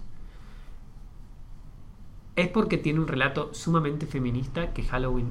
Es 2.36 2.48
porque 2.48 2.78
tiene 2.78 3.00
un 3.00 3.08
relato 3.08 3.54
sumamente 3.54 4.06
feminista 4.06 4.74
que 4.74 4.84
Halloween 4.84 5.28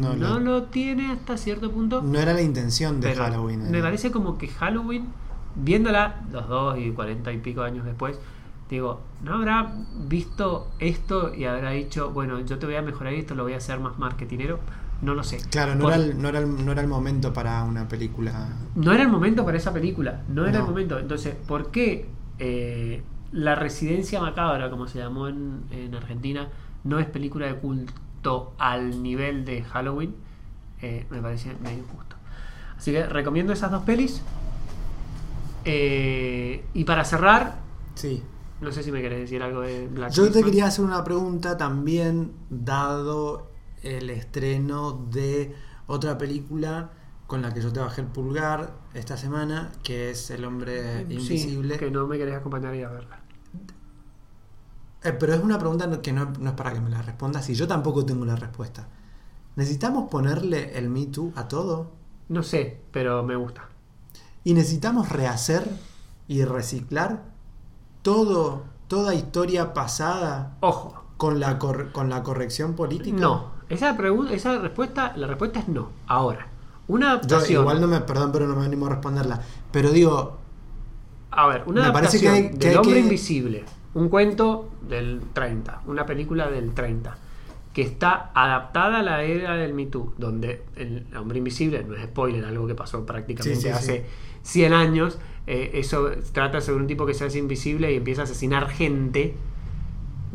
no, 0.00 0.40
lo 0.40 0.64
tiene 0.64 1.12
hasta 1.12 1.36
cierto 1.36 1.70
punto. 1.70 2.02
No 2.02 2.18
era 2.18 2.34
la 2.34 2.42
intención 2.42 3.00
de 3.00 3.14
Halloween. 3.14 3.70
Me 3.70 3.80
parece 3.80 4.10
como 4.10 4.38
que 4.38 4.48
Halloween, 4.48 5.06
viéndola 5.54 6.22
los 6.32 6.48
dos 6.48 6.78
y 6.78 6.90
cuarenta 6.90 7.32
y 7.32 7.38
pico 7.38 7.62
años 7.62 7.84
después, 7.84 8.18
digo, 8.68 9.00
¿no 9.22 9.34
habrá 9.34 9.72
visto 10.08 10.68
esto 10.78 11.34
y 11.34 11.44
habrá 11.44 11.70
dicho, 11.70 12.10
bueno, 12.10 12.40
yo 12.40 12.58
te 12.58 12.66
voy 12.66 12.76
a 12.76 12.82
mejorar 12.82 13.12
esto, 13.14 13.34
lo 13.34 13.44
voy 13.44 13.54
a 13.54 13.58
hacer 13.58 13.80
más 13.80 13.98
marketinero? 13.98 14.60
No 15.02 15.14
lo 15.14 15.24
sé. 15.24 15.38
Claro, 15.50 15.74
no, 15.74 15.88
era 15.88 15.96
el, 15.96 16.20
no, 16.20 16.28
era 16.28 16.40
no 16.40 16.72
era 16.72 16.82
el 16.82 16.88
momento 16.88 17.32
para 17.32 17.64
una 17.64 17.88
película. 17.88 18.48
No 18.74 18.92
era 18.92 19.02
el 19.02 19.08
momento 19.08 19.44
para 19.44 19.56
esa 19.56 19.72
película, 19.72 20.22
no 20.28 20.46
era 20.46 20.58
el 20.58 20.64
momento. 20.64 20.98
Entonces, 20.98 21.34
¿por 21.34 21.70
qué? 21.70 22.06
Eh, 22.38 23.02
la 23.32 23.54
Residencia 23.54 24.20
Macabra, 24.20 24.70
como 24.70 24.86
se 24.86 24.98
llamó 24.98 25.28
en, 25.28 25.94
Argentina, 25.94 26.48
no 26.84 26.98
es 26.98 27.06
película 27.06 27.46
de 27.46 27.56
culto 27.56 28.54
al 28.58 29.02
nivel 29.02 29.44
de 29.44 29.62
Halloween. 29.62 30.14
Eh, 30.82 31.06
me 31.10 31.20
parece 31.20 31.54
medio 31.62 31.78
injusto. 31.78 32.16
Así 32.76 32.92
que 32.92 33.06
recomiendo 33.06 33.52
esas 33.52 33.70
dos 33.70 33.82
pelis. 33.82 34.22
Eh, 35.64 36.64
y 36.72 36.84
para 36.84 37.04
cerrar, 37.04 37.58
sí. 37.94 38.22
no 38.60 38.72
sé 38.72 38.82
si 38.82 38.90
me 38.90 39.02
querés 39.02 39.20
decir 39.20 39.42
algo 39.42 39.60
de 39.60 39.88
Black 39.88 40.12
Yo 40.12 40.30
te 40.30 40.42
quería 40.42 40.66
hacer 40.66 40.84
una 40.84 41.04
pregunta 41.04 41.58
también, 41.58 42.32
dado 42.48 43.50
el 43.82 44.10
estreno 44.10 45.06
de 45.10 45.54
otra 45.86 46.16
película 46.16 46.90
con 47.26 47.42
la 47.42 47.54
que 47.54 47.60
yo 47.60 47.72
te 47.72 47.78
bajé 47.78 48.00
el 48.00 48.08
pulgar 48.08 48.72
esta 48.92 49.16
semana, 49.16 49.70
que 49.84 50.10
es 50.10 50.30
El 50.30 50.44
hombre 50.44 51.02
invisible. 51.08 51.78
que 51.78 51.90
no 51.90 52.06
me 52.08 52.18
querés 52.18 52.34
acompañar 52.34 52.74
y 52.74 52.82
a 52.82 52.88
verla. 52.88 53.19
Eh, 55.02 55.12
pero 55.12 55.34
es 55.34 55.42
una 55.42 55.58
pregunta 55.58 56.02
que 56.02 56.12
no, 56.12 56.30
es 56.44 56.52
para 56.52 56.72
que 56.72 56.80
me 56.80 56.90
la 56.90 57.00
respondas 57.02 57.48
y 57.48 57.54
yo 57.54 57.66
tampoco 57.66 58.04
tengo 58.04 58.24
la 58.24 58.36
respuesta. 58.36 58.86
¿Necesitamos 59.56 60.10
ponerle 60.10 60.78
el 60.78 60.90
Me 60.90 61.06
Too 61.06 61.32
a 61.36 61.48
todo? 61.48 61.90
No 62.28 62.42
sé, 62.42 62.80
pero 62.92 63.22
me 63.22 63.36
gusta. 63.36 63.68
¿Y 64.44 64.54
necesitamos 64.54 65.08
rehacer 65.08 65.68
y 66.28 66.44
reciclar 66.44 67.22
todo, 68.02 68.64
toda 68.88 69.14
historia 69.14 69.74
pasada? 69.74 70.56
Ojo. 70.60 71.02
Con 71.16 71.38
la, 71.38 71.58
con 71.58 72.08
la 72.08 72.22
corrección 72.22 72.74
política? 72.74 73.18
No. 73.18 73.50
Esa, 73.68 73.96
pregunta, 73.96 74.32
esa 74.32 74.58
respuesta, 74.58 75.12
la 75.16 75.26
respuesta 75.26 75.60
es 75.60 75.68
no. 75.68 75.90
Ahora, 76.06 76.48
una 76.88 77.10
adaptación. 77.10 77.60
igual 77.62 77.80
no 77.80 77.86
me, 77.86 78.00
perdón, 78.00 78.32
pero 78.32 78.46
no 78.48 78.56
me 78.56 78.64
animo 78.64 78.86
a 78.86 78.90
responderla. 78.90 79.40
Pero 79.70 79.90
digo. 79.90 80.38
A 81.30 81.46
ver, 81.46 81.64
una 81.66 81.84
adaptación 81.84 82.32
parece 82.32 82.50
que 82.50 82.68
del 82.68 82.78
hombre 82.78 83.00
invisible 83.00 83.64
un 83.94 84.08
cuento 84.08 84.68
del 84.88 85.20
30, 85.32 85.82
una 85.86 86.06
película 86.06 86.48
del 86.48 86.72
30, 86.72 87.16
que 87.72 87.82
está 87.82 88.30
adaptada 88.34 89.00
a 89.00 89.02
la 89.02 89.22
era 89.22 89.56
del 89.56 89.74
Me 89.74 89.86
Too, 89.86 90.14
donde 90.18 90.62
el 90.76 91.06
hombre 91.16 91.38
invisible, 91.38 91.84
no 91.84 91.94
es 91.94 92.04
spoiler, 92.04 92.44
algo 92.44 92.66
que 92.66 92.74
pasó 92.74 93.04
prácticamente 93.06 93.72
hace 93.72 94.06
100 94.42 94.72
años, 94.72 95.18
eh, 95.46 95.70
eso 95.74 96.10
trata 96.32 96.60
sobre 96.60 96.80
un 96.80 96.86
tipo 96.86 97.06
que 97.06 97.14
se 97.14 97.24
hace 97.24 97.38
invisible 97.38 97.92
y 97.92 97.96
empieza 97.96 98.22
a 98.22 98.24
asesinar 98.24 98.68
gente, 98.68 99.34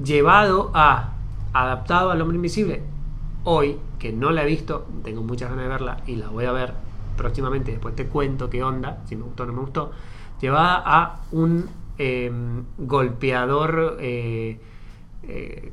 llevado 0.04 0.72
a, 0.74 1.14
adaptado 1.54 2.12
al 2.12 2.22
hombre 2.22 2.36
invisible, 2.36 2.84
hoy, 3.44 3.78
que 4.00 4.12
no 4.12 4.32
la 4.32 4.44
he 4.44 4.46
visto, 4.46 4.88
tengo 5.04 5.22
muchas 5.22 5.50
ganas 5.50 5.66
de 5.66 5.70
verla 5.70 5.98
y 6.08 6.16
la 6.16 6.30
voy 6.30 6.46
a 6.46 6.52
ver 6.52 6.74
próximamente, 7.16 7.72
después 7.72 7.96
te 7.96 8.08
cuento 8.08 8.50
qué 8.50 8.64
onda, 8.64 9.04
si 9.08 9.16
me 9.16 9.24
gustó 9.24 9.44
o 9.44 9.46
no 9.46 9.54
me 9.54 9.62
gustó, 9.62 9.92
llevada 10.42 10.84
a 10.86 11.22
un 11.32 11.70
Em, 11.98 12.64
golpeador, 12.78 13.98
eh, 14.00 14.60
eh, 15.24 15.72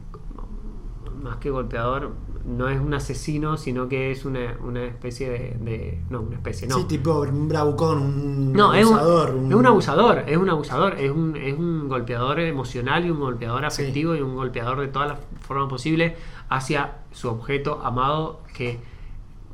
más 1.22 1.36
que 1.36 1.50
golpeador, 1.50 2.12
no 2.44 2.68
es 2.68 2.80
un 2.80 2.92
asesino, 2.94 3.56
sino 3.56 3.88
que 3.88 4.10
es 4.10 4.24
una, 4.24 4.56
especie 4.84 5.30
de, 5.30 6.00
No, 6.10 6.20
una 6.22 6.36
especie, 6.36 6.66
no. 6.66 6.76
Sí, 6.76 6.84
tipo 6.84 7.20
un 7.20 7.48
bravucón, 7.48 7.98
un 8.02 8.52
no, 8.52 8.72
abusador. 8.72 9.28
Es 9.30 9.34
un, 9.34 9.50
es 9.52 9.54
un 9.56 9.66
abusador, 9.66 10.18
es 10.26 10.36
un 10.36 10.50
abusador, 10.50 10.94
es 10.98 11.10
un, 11.10 11.36
es 11.36 11.56
un 11.58 11.88
golpeador 11.88 12.40
emocional 12.40 13.04
y 13.06 13.10
un 13.10 13.20
golpeador 13.20 13.64
afectivo 13.64 14.14
y 14.16 14.20
un 14.20 14.34
golpeador 14.34 14.80
de 14.80 14.88
todas 14.88 15.08
las 15.08 15.18
formas 15.40 15.68
posibles 15.68 16.14
hacia 16.48 16.98
su 17.12 17.28
objeto 17.28 17.80
amado 17.84 18.40
que 18.54 18.80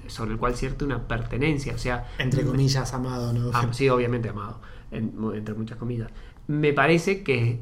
sobre 0.07 0.33
el 0.33 0.39
cual 0.39 0.55
cierta 0.55 0.85
una 0.87 1.07
pertenencia. 1.07 1.75
O 1.75 1.79
sea, 1.79 2.09
Entre 2.19 2.45
comillas, 2.45 2.95
amado, 2.95 3.33
¿no? 3.35 3.51
Ah, 3.53 3.67
sí, 3.73 3.89
obviamente 3.91 4.31
amado, 4.31 4.59
en- 4.91 5.13
entre 5.35 5.55
muchas 5.55 5.77
comillas. 5.77 6.11
Me 6.49 6.73
parece 6.73 7.23
que, 7.23 7.61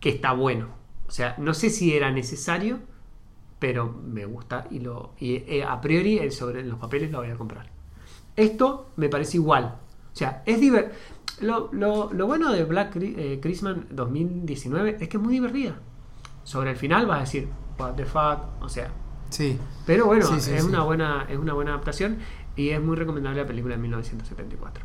que 0.00 0.10
está 0.10 0.32
bueno. 0.32 0.68
O 1.08 1.10
sea, 1.10 1.34
no 1.38 1.54
sé 1.54 1.70
si 1.70 1.94
era 1.96 2.10
necesario, 2.10 2.78
pero 3.58 3.92
me 3.92 4.24
gusta 4.26 4.66
y 4.70 4.80
lo 4.80 5.12
y 5.18 5.36
eh, 5.46 5.64
a 5.66 5.80
priori 5.80 6.18
eh, 6.18 6.30
sobre 6.30 6.64
los 6.64 6.78
papeles 6.78 7.10
lo 7.10 7.18
voy 7.18 7.30
a 7.30 7.36
comprar. 7.36 7.70
Esto 8.36 8.90
me 8.96 9.08
parece 9.08 9.36
igual. 9.36 9.76
O 10.12 10.16
sea, 10.16 10.42
es 10.46 10.60
diver- 10.60 10.90
lo, 11.40 11.70
lo- 11.72 12.12
lo 12.12 12.26
bueno 12.26 12.52
de 12.52 12.64
Black 12.64 12.96
eh, 12.96 13.38
Christmas 13.42 13.76
2019 13.90 14.96
es 15.00 15.08
que 15.08 15.16
es 15.16 15.22
muy 15.22 15.32
divertida. 15.34 15.76
Sobre 16.44 16.70
el 16.70 16.76
final 16.76 17.06
vas 17.06 17.18
a 17.18 17.20
decir, 17.20 17.48
what 17.78 17.92
the 17.94 18.04
fuck, 18.04 18.60
o 18.60 18.68
sea, 18.68 18.90
Sí. 19.30 19.58
pero 19.86 20.06
bueno, 20.06 20.26
Sí, 20.26 20.40
sí, 20.40 20.50
es, 20.52 20.62
sí. 20.62 20.68
Una 20.68 20.82
buena, 20.82 21.26
es 21.28 21.38
una 21.38 21.54
buena 21.54 21.70
adaptación 21.72 22.18
y 22.56 22.70
es 22.70 22.82
muy 22.82 22.96
recomendable 22.96 23.40
la 23.40 23.46
película 23.46 23.76
de 23.76 23.80
1974. 23.82 24.84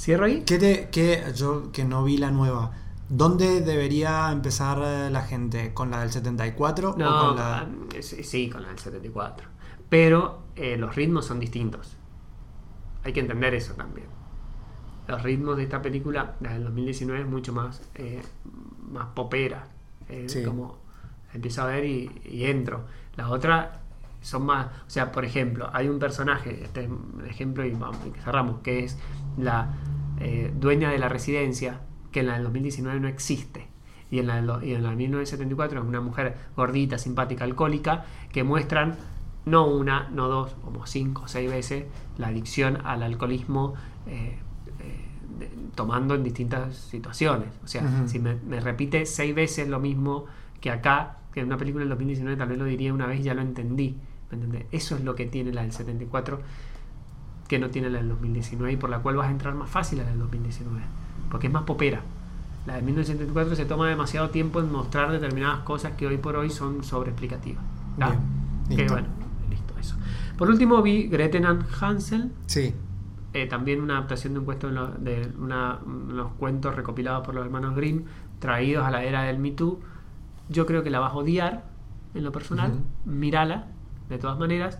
¿Cierro 0.00 0.24
ahí? 0.24 0.42
¿Qué 0.46 0.58
te, 0.58 0.88
qué- 0.90 1.22
yo 1.34 1.70
que 1.72 1.84
no 1.84 2.02
vi 2.04 2.16
la 2.16 2.30
nueva, 2.30 2.72
¿dónde 3.08 3.60
debería 3.60 4.32
empezar 4.32 4.78
eh, 4.82 5.10
la 5.10 5.22
gente? 5.22 5.74
¿Con 5.74 5.90
la 5.90 6.00
del 6.00 6.10
74 6.10 6.92
o 6.92 6.96
No, 6.96 7.18
con 7.28 7.36
la.? 7.36 7.58
ah, 7.58 7.68
sí, 8.00 8.24
sí, 8.24 8.48
con 8.48 8.62
la 8.62 8.68
del 8.68 8.78
74. 8.78 9.46
Pero 9.90 10.44
eh, 10.56 10.76
los 10.78 10.94
ritmos 10.96 11.26
son 11.26 11.38
distintos. 11.38 11.96
Hay 13.04 13.12
que 13.12 13.20
entender 13.20 13.54
eso 13.54 13.74
también. 13.74 14.06
Los 15.08 15.22
ritmos 15.22 15.56
de 15.56 15.64
esta 15.64 15.82
película, 15.82 16.36
la 16.40 16.52
del 16.54 16.64
2019, 16.64 17.22
es 17.22 17.28
mucho 17.28 17.52
más, 17.52 17.82
eh, 17.96 18.22
más 18.90 19.08
popera. 19.08 19.66
Eh, 20.08 20.26
Sí. 20.28 20.42
Como 20.44 20.78
empiezo 21.34 21.62
a 21.62 21.66
ver 21.66 21.84
y, 21.84 22.10
y 22.24 22.44
entro. 22.46 22.84
La 23.16 23.28
otra 23.30 23.80
son 24.20 24.46
más. 24.46 24.66
O 24.86 24.90
sea, 24.90 25.12
por 25.12 25.24
ejemplo, 25.24 25.70
hay 25.72 25.88
un 25.88 25.98
personaje, 25.98 26.62
este 26.64 26.84
es 26.84 26.88
un 26.88 27.24
ejemplo 27.28 27.64
y 27.64 27.70
vamos, 27.72 27.98
cerramos, 28.24 28.60
que 28.60 28.84
es 28.84 28.98
la 29.38 29.74
eh, 30.20 30.52
dueña 30.58 30.90
de 30.90 30.98
la 30.98 31.08
residencia, 31.08 31.80
que 32.12 32.20
en 32.20 32.26
la 32.26 32.34
del 32.34 32.44
2019 32.44 33.00
no 33.00 33.08
existe. 33.08 33.68
Y 34.10 34.18
en 34.18 34.26
la, 34.26 34.36
del 34.42 34.64
y 34.68 34.74
en 34.74 34.82
la 34.82 34.88
del 34.88 34.98
1974 34.98 35.80
es 35.80 35.86
una 35.86 36.00
mujer 36.00 36.36
gordita, 36.56 36.98
simpática, 36.98 37.44
alcohólica, 37.44 38.04
que 38.32 38.42
muestran 38.42 38.96
no 39.46 39.66
una, 39.66 40.08
no 40.10 40.28
dos, 40.28 40.54
como 40.64 40.84
cinco 40.86 41.22
o 41.24 41.28
seis 41.28 41.48
veces 41.50 41.84
la 42.18 42.26
adicción 42.28 42.78
al 42.84 43.02
alcoholismo 43.02 43.74
eh, 44.06 44.36
eh, 44.80 45.06
de- 45.38 45.50
tomando 45.74 46.14
en 46.14 46.24
distintas 46.24 46.74
situaciones. 46.76 47.48
O 47.64 47.68
sea, 47.68 47.82
si 48.08 48.18
me, 48.18 48.34
me 48.34 48.60
repite 48.60 49.06
seis 49.06 49.34
veces 49.34 49.68
lo 49.68 49.78
mismo 49.80 50.26
que 50.60 50.70
acá, 50.70 51.16
que 51.32 51.40
en 51.40 51.46
una 51.46 51.56
película 51.56 51.82
del 51.82 51.88
2019 51.90 52.36
tal 52.36 52.48
vez 52.48 52.58
lo 52.58 52.64
diría 52.64 52.92
una 52.92 53.06
vez 53.06 53.20
y 53.20 53.22
ya 53.22 53.34
lo 53.34 53.40
entendí. 53.42 53.96
¿Me 54.30 54.36
entendés? 54.36 54.66
Eso 54.72 54.96
es 54.96 55.04
lo 55.04 55.14
que 55.14 55.26
tiene 55.26 55.52
la 55.52 55.62
del 55.62 55.72
74 55.72 56.40
que 57.48 57.58
no 57.58 57.68
tiene 57.70 57.90
la 57.90 57.98
del 57.98 58.08
2019 58.10 58.72
y 58.72 58.76
por 58.76 58.90
la 58.90 59.00
cual 59.00 59.16
vas 59.16 59.26
a 59.28 59.30
entrar 59.30 59.54
más 59.54 59.68
fácil 59.68 60.00
a 60.00 60.04
la 60.04 60.10
del 60.10 60.20
2019, 60.20 60.80
porque 61.30 61.48
es 61.48 61.52
más 61.52 61.64
popera. 61.64 62.00
La 62.66 62.74
del 62.76 62.84
1974 62.84 63.56
se 63.56 63.64
toma 63.64 63.88
demasiado 63.88 64.30
tiempo 64.30 64.60
en 64.60 64.70
mostrar 64.70 65.10
determinadas 65.10 65.60
cosas 65.60 65.92
que 65.96 66.06
hoy 66.06 66.18
por 66.18 66.36
hoy 66.36 66.50
son 66.50 66.84
sobreexplicativas. 66.84 67.62
Que 68.68 68.86
bueno, 68.86 69.08
listo, 69.50 69.74
eso. 69.80 69.96
Por 70.38 70.48
último 70.48 70.80
vi 70.82 71.08
Greten 71.08 71.44
and 71.44 71.64
Hansel, 71.80 72.30
Sí. 72.46 72.72
eh, 73.32 73.46
también 73.46 73.80
una 73.80 73.96
adaptación 73.98 74.34
de 74.34 74.38
un 74.38 74.44
cuento 74.44 74.68
de, 74.68 74.72
lo- 74.74 74.88
de 74.92 75.32
una- 75.38 75.78
unos 75.84 76.32
cuentos 76.34 76.76
recopilados 76.76 77.26
por 77.26 77.34
los 77.34 77.44
hermanos 77.44 77.74
Grimm, 77.74 78.04
traídos 78.38 78.84
a 78.86 78.90
la 78.92 79.02
era 79.02 79.22
del 79.22 79.38
Me 79.38 79.50
Too. 79.50 79.80
Yo 80.48 80.66
creo 80.66 80.84
que 80.84 80.90
la 80.90 81.00
vas 81.00 81.12
a 81.12 81.16
odiar 81.16 81.64
en 82.14 82.22
lo 82.22 82.30
personal. 82.30 82.70
Ujú. 82.72 82.80
Mírala, 83.10 83.66
de 84.10 84.18
todas 84.18 84.38
maneras. 84.38 84.78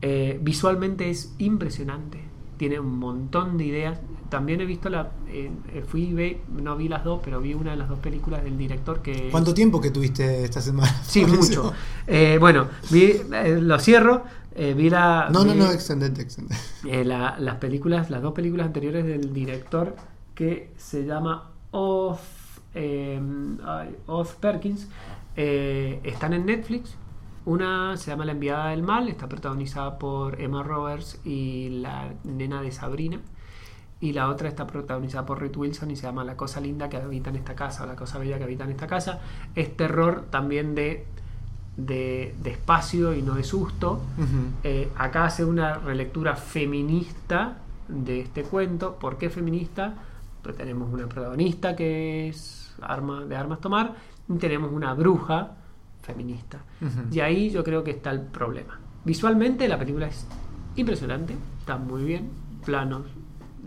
Eh, 0.00 0.38
visualmente 0.42 1.10
es 1.10 1.34
impresionante. 1.38 2.20
Tiene 2.56 2.80
un 2.80 2.98
montón 2.98 3.58
de 3.58 3.64
ideas. 3.66 4.00
También 4.30 4.60
he 4.60 4.64
visto 4.64 4.88
la. 4.88 5.10
eh, 5.28 5.50
eh, 5.74 5.84
fui 5.86 6.04
y 6.04 6.14
ve, 6.14 6.40
no 6.52 6.76
vi 6.76 6.88
las 6.88 7.04
dos, 7.04 7.20
pero 7.24 7.40
vi 7.40 7.54
una 7.54 7.72
de 7.72 7.76
las 7.76 7.88
dos 7.88 7.98
películas 7.98 8.42
del 8.42 8.56
director 8.56 9.02
que. 9.02 9.28
¿Cuánto 9.30 9.52
tiempo 9.52 9.80
que 9.80 9.90
tuviste 9.90 10.44
esta 10.44 10.60
semana? 10.60 10.90
Sí, 11.04 11.24
mucho. 11.26 11.72
Eh, 12.06 12.38
bueno, 12.40 12.66
vi, 12.90 13.14
lo 13.60 13.78
cierro. 13.78 14.24
vi 14.56 14.88
la. 14.90 15.28
No, 15.32 15.44
no, 15.44 15.52
vi- 15.52 15.58
no, 15.58 15.70
extendete, 15.70 16.22
extendete. 16.22 17.04
la- 17.04 17.36
las 17.38 17.56
películas, 17.56 18.10
las 18.10 18.22
dos 18.22 18.32
películas 18.32 18.66
anteriores 18.66 19.04
del 19.04 19.32
director 19.32 19.94
que 20.34 20.70
se 20.78 21.04
llama 21.04 21.50
Oz, 21.72 22.20
eh, 22.74 23.20
ay, 23.64 23.96
Oz 24.06 24.34
Perkins 24.40 24.88
están 25.36 26.32
en 26.32 26.46
Netflix. 26.46 26.96
Una 27.44 27.96
se 27.96 28.10
llama 28.10 28.24
La 28.24 28.32
enviada 28.32 28.68
del 28.68 28.82
mal, 28.82 29.08
está 29.08 29.28
protagonizada 29.28 29.98
por 29.98 30.40
Emma 30.40 30.62
Roberts 30.62 31.20
y 31.24 31.70
la 31.80 32.12
nena 32.24 32.62
de 32.62 32.70
Sabrina. 32.70 33.20
Y 34.00 34.12
la 34.12 34.28
otra 34.28 34.48
está 34.48 34.66
protagonizada 34.66 35.26
por 35.26 35.40
Reed 35.40 35.56
Wilson 35.56 35.90
y 35.90 35.96
se 35.96 36.02
llama 36.02 36.24
La 36.24 36.36
cosa 36.36 36.60
linda 36.60 36.88
que 36.88 36.96
habita 36.96 37.30
en 37.30 37.36
esta 37.36 37.54
casa, 37.54 37.84
o 37.84 37.86
La 37.86 37.96
cosa 37.96 38.18
bella 38.18 38.38
que 38.38 38.44
habita 38.44 38.64
en 38.64 38.70
esta 38.70 38.86
casa. 38.86 39.20
Es 39.54 39.76
terror 39.76 40.26
también 40.30 40.74
de, 40.74 41.06
de, 41.76 42.34
de 42.42 42.50
espacio 42.50 43.14
y 43.14 43.22
no 43.22 43.34
de 43.34 43.44
susto. 43.44 44.00
Eh, 44.64 44.90
acá 44.96 45.24
hace 45.24 45.44
una 45.44 45.74
relectura 45.74 46.36
feminista 46.36 47.58
de 47.88 48.20
este 48.20 48.42
cuento. 48.42 48.96
¿Por 48.96 49.18
qué 49.18 49.30
feminista? 49.30 49.94
Pues 50.42 50.56
tenemos 50.56 50.92
una 50.92 51.06
protagonista 51.08 51.76
que 51.76 52.28
es 52.28 52.74
arma, 52.80 53.24
de 53.24 53.36
armas 53.36 53.60
tomar 53.60 53.94
y 54.28 54.36
tenemos 54.38 54.72
una 54.72 54.94
bruja 54.94 55.52
feminista. 56.02 56.58
Y 57.10 57.20
ahí 57.20 57.50
yo 57.50 57.62
creo 57.64 57.82
que 57.84 57.92
está 57.92 58.10
el 58.10 58.20
problema. 58.22 58.78
Visualmente 59.04 59.66
la 59.68 59.78
película 59.78 60.06
es 60.08 60.26
impresionante, 60.76 61.34
está 61.60 61.76
muy 61.76 62.04
bien, 62.04 62.30
planos, 62.64 63.06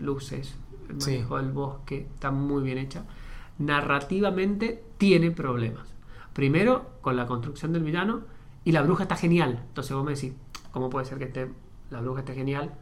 luces, 0.00 0.54
el 0.88 1.00
Sí. 1.00 1.12
manejo 1.12 1.36
del 1.38 1.50
bosque, 1.52 2.06
está 2.14 2.30
muy 2.30 2.62
bien 2.62 2.78
hecha. 2.78 3.04
Narrativamente 3.58 4.82
tiene 4.98 5.30
problemas. 5.30 5.86
Primero 6.32 6.92
con 7.00 7.16
la 7.16 7.26
construcción 7.26 7.72
del 7.72 7.82
villano 7.82 8.20
y 8.64 8.72
la 8.72 8.82
bruja 8.82 9.02
está 9.04 9.16
genial. 9.16 9.62
Entonces 9.68 9.94
vos 9.94 10.04
me 10.04 10.14
decís, 10.14 10.32
¿cómo 10.72 10.88
puede 10.90 11.06
ser 11.06 11.18
que 11.18 11.24
esté, 11.24 11.50
la 11.90 12.00
bruja 12.00 12.20
esté 12.20 12.34
genial, 12.34 12.72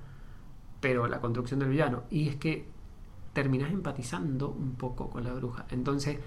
pero 0.81 1.07
la 1.09 1.21
construcción 1.21 1.61
del 1.61 1.71
villano? 1.71 2.05
Y 2.11 2.29
es 2.29 2.37
que 2.37 2.67
terminás 3.33 3.73
empatizando 3.73 4.49
un 4.51 4.75
poco 4.77 5.11
con 5.11 5.25
la 5.25 5.33
bruja. 5.33 5.67
Entonces, 5.71 6.19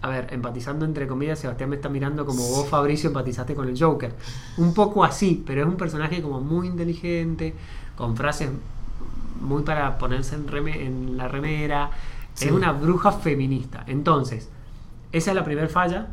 a 0.00 0.08
ver, 0.08 0.28
empatizando 0.32 0.84
entre 0.84 1.06
comillas, 1.08 1.38
Sebastián 1.38 1.70
me 1.70 1.76
está 1.76 1.88
mirando 1.88 2.24
como 2.24 2.42
vos, 2.48 2.68
Fabricio, 2.68 3.08
empatizaste 3.08 3.54
con 3.54 3.68
el 3.68 3.78
Joker. 3.78 4.14
Un 4.56 4.72
poco 4.74 5.04
así, 5.04 5.42
pero 5.46 5.62
es 5.62 5.66
un 5.66 5.76
personaje 5.76 6.22
como 6.22 6.40
muy 6.40 6.68
inteligente, 6.68 7.54
con 7.96 8.16
frases 8.16 8.50
muy 9.40 9.62
para 9.62 9.98
ponerse 9.98 10.34
en, 10.36 10.46
reme- 10.46 10.80
en 10.80 11.16
la 11.16 11.28
remera. 11.28 11.90
Sí. 12.34 12.46
Es 12.46 12.52
una 12.52 12.72
bruja 12.72 13.10
feminista. 13.12 13.82
Entonces, 13.86 14.48
esa 15.10 15.30
es 15.30 15.34
la 15.34 15.44
primera 15.44 15.68
falla, 15.68 16.08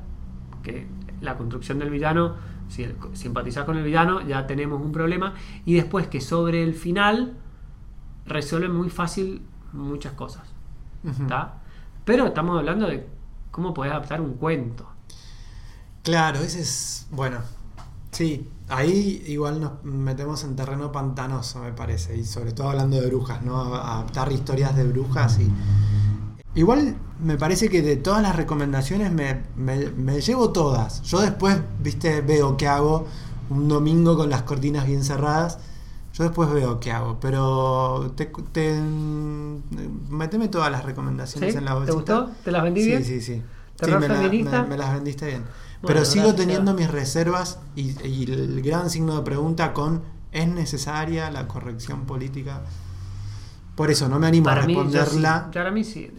que 0.64 0.88
la 1.22 1.38
construcción 1.38 1.78
del 1.78 1.92
villano, 1.92 2.34
si 2.68 2.88
simpatizás 3.14 3.66
con 3.66 3.78
el 3.78 3.84
villano, 3.84 4.22
ya 4.22 4.48
tenemos 4.48 4.82
un 4.82 4.92
problema. 4.92 5.36
Y 5.66 5.76
después 5.76 6.08
que 6.08 6.22
sobre 6.22 6.64
el 6.64 6.74
final 6.74 7.34
resuelve 8.26 8.70
muy 8.70 8.90
fácil 8.90 9.44
muchas 9.74 10.14
cosas. 10.14 10.44
¿tá? 11.28 11.60
Pero 12.04 12.26
estamos 12.26 12.58
hablando 12.58 12.88
de 12.88 13.06
cómo 13.56 13.74
podés 13.74 13.91
adaptar 13.93 14.22
un 14.22 14.34
cuento. 14.36 14.86
Claro, 16.03 16.39
ese 16.39 16.62
es. 16.62 17.08
Bueno, 17.12 17.39
sí, 18.12 18.49
ahí 18.70 19.24
igual 19.28 19.60
nos 19.62 19.84
metemos 19.84 20.43
en 20.43 20.56
terreno 20.56 20.91
pantanoso, 20.91 21.60
me 21.62 21.74
parece, 21.74 22.18
y 22.18 22.26
sobre 22.26 22.53
todo 22.53 22.70
hablando 22.70 22.99
de 23.01 23.08
brujas, 23.08 23.41
¿no? 23.43 23.76
Adaptar 23.76 24.32
historias 24.32 24.76
de 24.76 24.86
brujas 24.86 25.39
y. 25.39 25.51
Igual 26.56 26.95
me 27.20 27.38
parece 27.38 27.70
que 27.70 27.82
de 27.82 27.97
todas 27.97 28.22
las 28.22 28.36
recomendaciones 28.36 29.12
me, 29.12 29.43
me- 29.58 29.89
me 29.91 30.22
llevo 30.22 30.51
todas. 30.51 31.01
Yo 31.03 31.20
después, 31.22 31.60
viste, 31.80 32.22
veo 32.22 32.56
qué 32.58 32.68
hago 32.68 33.08
un 33.49 33.68
domingo 33.68 34.16
con 34.18 34.30
las 34.30 34.43
cortinas 34.43 34.86
bien 34.88 35.03
cerradas. 35.03 35.60
Yo 36.18 36.24
después 36.24 36.49
veo 36.51 36.80
qué 36.80 36.91
hago, 36.91 37.20
pero 37.20 38.11
te, 38.16 38.28
te- 38.53 38.80
meteme 40.09 40.47
todas 40.47 40.72
las 40.72 40.86
recomendaciones 40.86 41.51
¿Sí? 41.51 41.57
en 41.57 41.66
la 41.66 41.72
¿Te 41.72 41.91
bolsita. 41.91 41.95
gustó? 42.20 42.32
¿Te 42.43 42.51
las 42.51 42.63
vendí 42.63 42.82
sí, 42.82 42.88
bien? 42.88 43.03
Sí, 43.03 43.22
sí, 43.22 43.41
¿Terror 43.76 44.01
Sí, 44.01 44.07
me, 44.09 44.16
la- 44.16 44.61
me- 44.61 44.68
me 44.70 44.78
las 44.78 44.93
vendiste 44.93 45.26
bien. 45.28 45.43
Bueno, 45.43 45.88
Pero 45.88 46.05
sigo 46.05 46.28
gracias. 46.28 46.47
teniendo 46.47 46.74
mis 46.74 46.89
reservas 46.89 47.59
y, 47.76 48.01
y 48.07 48.32
el 48.32 48.61
gran 48.61 48.89
signo 48.89 49.16
de 49.18 49.22
pregunta 49.24 49.74
con 49.74 50.03
¿es 50.32 50.47
necesaria 50.47 51.30
la 51.32 51.47
corrección 51.47 52.05
política? 52.05 52.61
Por 53.76 53.91
eso 53.91 54.07
no 54.07 54.20
me 54.20 54.28
animo 54.28 54.49
a 54.49 54.53
Para 54.55 54.66
mí, 54.68 54.74
sí. 54.74 54.80
responderla. 54.82 55.51
Para 55.53 55.72
mí 55.72 55.84
sí. 55.84 56.09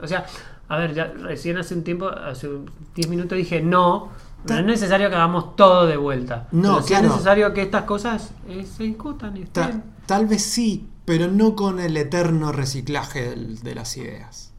O 0.00 0.06
sea, 0.08 0.24
a 0.68 0.78
ver, 0.78 0.94
ya 0.94 1.12
recién 1.12 1.58
hace 1.58 1.74
un 1.74 1.84
tiempo, 1.84 2.08
hace 2.08 2.48
10 2.94 3.08
minutos 3.08 3.36
dije 3.36 3.60
no, 3.60 4.08
no 4.46 4.58
es 4.58 4.64
necesario 4.64 5.08
que 5.08 5.14
hagamos 5.16 5.56
todo 5.56 5.86
de 5.86 5.96
vuelta. 5.96 6.48
No, 6.52 6.62
Pero 6.74 6.82
sí 6.82 6.88
claro. 6.88 7.06
es 7.06 7.10
necesario 7.12 7.52
que 7.54 7.62
estas 7.62 7.84
cosas 7.84 8.30
eh, 8.48 8.66
se 8.66 8.82
discutan 8.84 9.34
Ta- 9.52 9.64
estén. 9.64 9.84
tal 10.06 10.26
vez 10.26 10.42
sí, 10.42 10.88
pero 11.04 11.28
no 11.28 11.54
con 11.56 11.78
el 11.80 11.96
eterno 11.96 12.52
reciclaje 12.52 13.30
del- 13.30 13.58
de 13.60 13.74
las 13.74 13.96
ideas. 13.96 14.52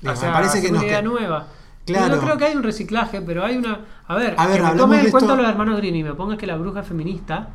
Digo, 0.00 0.12
O 0.12 0.16
sea, 0.16 0.28
me 0.28 0.34
parece 0.34 0.60
que 0.62 0.70
una 0.70 0.84
idea 0.84 0.98
que- 1.00 1.08
nueva. 1.08 1.48
Claro. 1.86 2.08
Yo 2.08 2.16
no 2.16 2.22
creo 2.22 2.36
que 2.36 2.44
hay 2.44 2.54
un 2.56 2.62
reciclaje, 2.62 3.22
pero 3.22 3.44
hay 3.44 3.56
una. 3.56 3.80
A 4.06 4.14
ver, 4.14 4.34
A 4.36 4.46
ver, 4.46 4.60
que 4.60 4.66
me 4.72 4.76
tomes 4.76 5.04
esto- 5.06 5.20
de 5.26 5.36
los 5.36 5.48
hermanos 5.48 5.76
Green 5.78 5.96
y 5.96 6.02
me 6.02 6.14
pongas 6.14 6.36
que 6.38 6.46
la 6.46 6.56
bruja 6.56 6.80
es 6.80 6.86
feminista. 6.86 7.48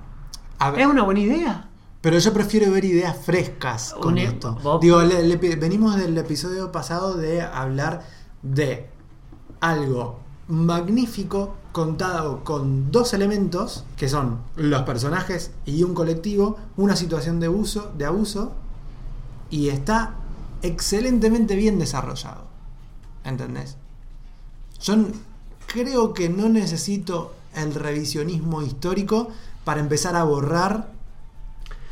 A 0.59 0.71
ver, 0.71 0.81
Es 0.81 0.87
una 0.87 1.03
buena 1.03 1.19
idea. 1.19 1.69
Pero 2.01 2.17
yo 2.19 2.33
prefiero 2.33 2.71
ver 2.71 2.83
ideas 2.83 3.15
frescas 3.15 3.93
con 3.99 4.17
esto. 4.17 4.57
vos- 4.63 4.81
Digo, 4.81 5.01
le- 5.03 5.23
le- 5.23 5.37
venimos 5.55 5.95
del 5.95 6.17
episodio 6.17 6.71
pasado 6.71 7.13
de 7.15 7.41
hablar 7.43 8.01
de 8.41 8.89
algo 9.61 10.19
magnífico 10.53 11.55
contado 11.71 12.43
con 12.43 12.91
dos 12.91 13.13
elementos 13.13 13.83
que 13.97 14.07
son 14.07 14.39
los 14.55 14.83
personajes 14.83 15.51
y 15.65 15.83
un 15.83 15.93
colectivo, 15.93 16.57
una 16.77 16.95
situación 16.95 17.39
de 17.39 17.49
uso, 17.49 17.91
de 17.97 18.05
abuso 18.05 18.53
y 19.49 19.69
está 19.69 20.15
excelentemente 20.61 21.55
bien 21.55 21.79
desarrollado. 21.79 22.43
¿Entendés? 23.23 23.77
Yo 24.81 24.95
creo 25.67 26.13
que 26.13 26.29
no 26.29 26.49
necesito 26.49 27.33
el 27.55 27.73
revisionismo 27.73 28.61
histórico 28.61 29.29
para 29.63 29.79
empezar 29.79 30.15
a 30.15 30.23
borrar 30.23 30.91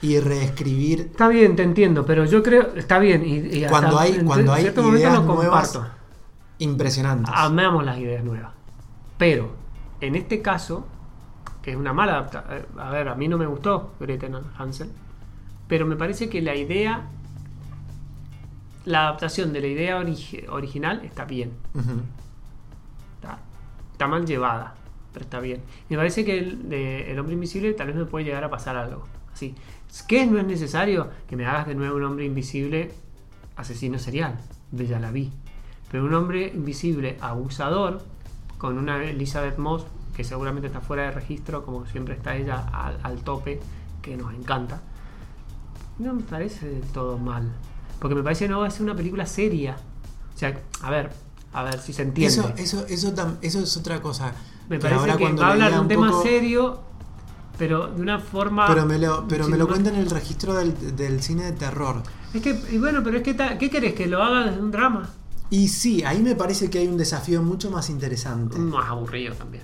y 0.02 0.20
reescribir 0.20 1.02
Está 1.12 1.28
bien, 1.28 1.56
te 1.56 1.64
entiendo, 1.64 2.06
pero 2.06 2.26
yo 2.26 2.42
creo. 2.42 2.74
Está 2.76 2.98
bien. 3.00 3.24
Y, 3.26 3.36
y 3.60 3.66
Cuando 3.68 4.00
hay- 4.00 4.14
en 4.16 4.26
cuando 4.26 4.52
hay 4.54 4.64
ideas 4.66 5.24
nuevas, 5.24 5.72
comparto. 5.72 6.01
Impresionantes. 6.62 7.34
Amamos 7.36 7.84
las 7.84 7.98
ideas 7.98 8.24
nuevas. 8.24 8.52
Pero, 9.18 9.54
en 10.00 10.16
este 10.16 10.42
caso, 10.42 10.88
que 11.62 11.72
es 11.72 11.78
una 11.78 11.94
mala 11.94 12.14
adaptación. 12.14 12.66
A 12.80 12.90
ver, 12.90 13.08
a 13.10 13.16
mí 13.16 13.28
no 13.28 13.38
me 13.38 13.46
gustó 13.46 13.94
Gretel 14.00 14.36
Hansen. 14.58 14.92
Pero 15.68 15.86
me 15.86 15.96
parece 15.96 16.30
que 16.30 16.42
la 16.42 16.56
idea. 16.56 17.08
La 18.86 19.02
adaptación 19.04 19.54
de 19.54 19.62
la 19.62 19.68
idea 19.68 20.02
origi- 20.02 20.48
original 20.50 21.02
está 21.04 21.26
bien. 21.26 21.52
Está, 23.16 23.38
está 23.92 24.08
mal 24.08 24.26
llevada, 24.26 24.74
pero 25.14 25.24
está 25.26 25.40
bien. 25.40 25.62
Me 25.90 25.98
parece 25.98 26.26
que 26.26 26.40
el, 26.40 26.68
de 26.68 27.12
El 27.12 27.20
Hombre 27.20 27.36
Invisible 27.36 27.74
tal 27.74 27.88
vez 27.88 27.96
me 27.96 28.06
puede 28.06 28.26
llegar 28.26 28.44
a 28.44 28.50
pasar 28.50 28.76
algo. 28.76 29.06
Así. 29.32 29.54
¿Qué 30.08 30.26
no 30.26 30.40
es 30.40 30.46
necesario 30.46 31.10
que 31.28 31.36
me 31.36 31.46
hagas 31.46 31.68
de 31.68 31.76
nuevo 31.76 31.98
un 31.98 32.04
hombre 32.06 32.26
invisible 32.26 32.92
asesino 33.56 34.00
serial? 34.00 34.40
De 34.72 34.88
ya 34.88 35.00
la 35.00 35.12
vi. 35.12 35.32
Pero 35.92 36.06
un 36.06 36.14
hombre 36.14 36.52
invisible 36.54 37.18
abusador, 37.22 38.02
con 38.58 38.78
una 38.78 39.04
Elizabeth 39.04 39.58
Moss, 39.58 39.84
que 40.16 40.24
seguramente 40.24 40.68
está 40.68 40.82
fuera 40.82 41.04
de 41.04 41.12
registro, 41.12 41.66
como 41.66 41.86
siempre 41.86 42.16
está 42.16 42.36
ella 42.36 42.66
al, 42.74 43.00
al 43.04 43.18
tope, 43.24 43.60
que 44.02 44.16
nos 44.18 44.34
encanta. 44.34 44.82
No 46.00 46.14
me 46.14 46.24
parece 46.24 46.68
del 46.68 46.82
todo 46.84 47.18
mal. 47.18 47.52
Porque 48.00 48.16
me 48.16 48.24
parece 48.24 48.46
que 48.46 48.50
no 48.50 48.60
va 48.62 48.68
a 48.68 48.72
ser 48.72 48.84
una 48.84 48.96
película 48.96 49.26
seria. 49.26 49.76
O 50.34 50.38
sea, 50.38 50.60
a 50.82 50.90
ver, 50.90 51.12
a 51.54 51.64
ver 51.64 51.80
si 51.80 51.94
se 51.94 52.02
entiende. 52.04 52.34
Eso, 52.34 52.54
eso, 52.58 52.86
eso, 52.88 53.14
tam- 53.14 53.38
eso 53.42 53.60
es 53.60 53.78
otra 53.78 54.02
cosa. 54.02 54.34
Me 54.70 54.80
Que 54.80 54.88
parece 54.88 55.18
que 55.18 55.34
va 55.34 55.48
a 55.48 55.52
hablar 55.52 55.72
de 55.74 55.80
un 55.80 55.88
tema 55.88 56.10
poco- 56.10 56.24
serio, 56.24 56.80
pero 57.58 57.88
de 57.88 58.02
una 58.02 58.20
forma. 58.20 58.66
Pero 58.68 58.86
me 58.86 58.98
lo, 58.98 59.28
pero 59.28 59.48
me 59.48 59.58
lo 59.58 59.66
sin- 59.66 59.72
cuenta 59.74 59.90
en 59.92 59.96
el 59.98 60.10
registro 60.10 60.54
del, 60.56 60.96
del 60.96 61.22
cine 61.22 61.44
de 61.44 61.52
terror. 61.52 62.02
Es 62.34 62.42
que, 62.42 62.60
y 62.72 62.78
bueno, 62.80 63.02
pero 63.04 63.18
es 63.18 63.24
que, 63.24 63.34
ta- 63.34 63.58
¿qué 63.58 63.70
querés? 63.70 63.94
¿Que 63.94 64.08
lo 64.08 64.24
haga 64.24 64.46
desde 64.50 64.62
un 64.62 64.72
drama? 64.72 65.10
Y 65.52 65.68
sí, 65.68 66.04
ahí 66.04 66.24
me 66.24 66.36
parece 66.36 66.70
que 66.72 66.80
hay 66.80 66.88
un 66.88 66.98
desafío 66.98 67.44
mucho 67.44 67.70
más 67.70 67.90
interesante. 67.92 68.58
Más 68.58 68.90
aburrido 68.90 69.36
también. 69.36 69.64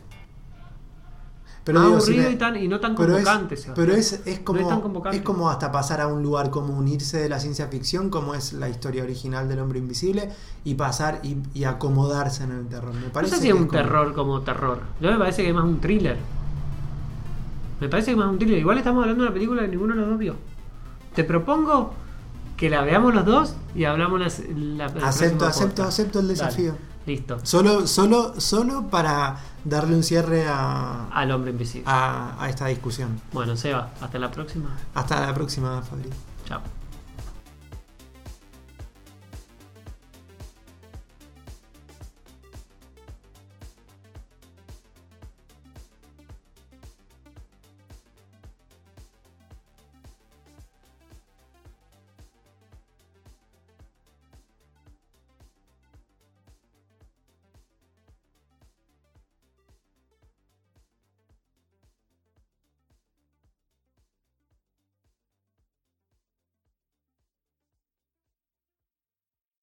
Pero 1.63 1.81
digo, 1.81 1.99
si 1.99 2.11
aburrido 2.11 2.29
me- 2.29 2.35
y, 2.35 2.37
tan, 2.37 2.55
y 2.55 2.67
no 2.69 2.79
tan 2.79 2.95
pero 2.95 3.17
es- 3.17 3.23
convocante. 3.25 3.57
Sebastián. 3.57 3.75
pero 3.75 3.93
es, 3.97 4.13
es 4.13 4.25
No 4.25 4.31
es 4.31 4.39
como 4.39 5.05
es 5.11 5.21
como 5.21 5.49
hasta 5.49 5.69
pasar 5.71 5.99
a 5.99 6.07
un 6.07 6.23
lugar 6.23 6.49
como 6.49 6.77
unirse 6.77 7.17
de 7.17 7.27
la 7.27 7.39
ciencia 7.41 7.67
ficción 7.67 8.09
como 8.09 8.35
es 8.35 8.53
la 8.53 8.69
historia 8.69 9.03
original 9.03 9.49
del 9.49 9.59
hombre 9.59 9.79
invisible 9.79 10.29
y 10.63 10.75
pasar 10.75 11.19
y, 11.23 11.37
y 11.53 11.65
acomodarse 11.65 12.43
en 12.45 12.51
el 12.51 12.67
terror 12.67 12.93
me 12.93 13.07
No 13.07 13.11
parece 13.11 13.35
sé 13.35 13.41
si 13.41 13.47
que 13.47 13.53
es 13.53 13.59
un 13.59 13.67
como- 13.67 13.81
terror 13.81 14.13
como 14.13 14.41
terror. 14.41 14.79
Yo 15.01 15.11
me 15.11 15.17
parece 15.17 15.41
que 15.43 15.49
es 15.49 15.55
más 15.55 15.65
un 15.65 15.79
thriller. 15.81 16.17
Me 17.81 17.89
parece 17.89 18.07
que 18.07 18.11
es 18.13 18.17
más 18.17 18.29
un 18.29 18.39
thriller. 18.39 18.59
Igual 18.59 18.77
estamos 18.77 19.01
hablando 19.03 19.23
de 19.23 19.27
una 19.29 19.33
película 19.33 19.61
que 19.63 19.67
ninguno 19.67 19.93
de 19.93 19.99
los 20.01 20.09
dos 20.09 20.19
vio. 20.19 20.35
Te 21.15 21.23
propongo 21.25 21.93
que 22.57 22.69
la 22.69 22.81
veamos 22.81 23.13
los 23.13 23.23
dos 23.25 23.53
y 23.75 23.85
hablamos 23.85 24.19
la, 24.19 24.87
la, 24.87 25.07
acepto 25.07 25.45
acepto 25.45 25.83
acepto 25.83 26.19
el 26.19 26.27
Dale, 26.27 26.39
desafío 26.39 26.77
listo. 27.05 27.37
solo 27.43 27.87
solo 27.87 28.33
solo 28.41 28.87
para 28.89 29.37
darle 29.63 29.95
un 29.95 30.03
cierre 30.03 30.45
a, 30.47 31.07
Al 31.11 31.31
hombre 31.31 31.51
invisible. 31.51 31.83
a, 31.87 32.35
a 32.43 32.49
esta 32.49 32.65
discusión 32.65 33.21
Bueno, 33.31 33.55
Seba, 33.55 33.91
hasta 34.01 34.19
la 34.19 34.31
próxima. 34.31 34.75
hasta 34.95 35.25
la 35.25 35.33
próxima 35.33 35.81
Fabri 35.83 36.09
Chao. 36.47 36.61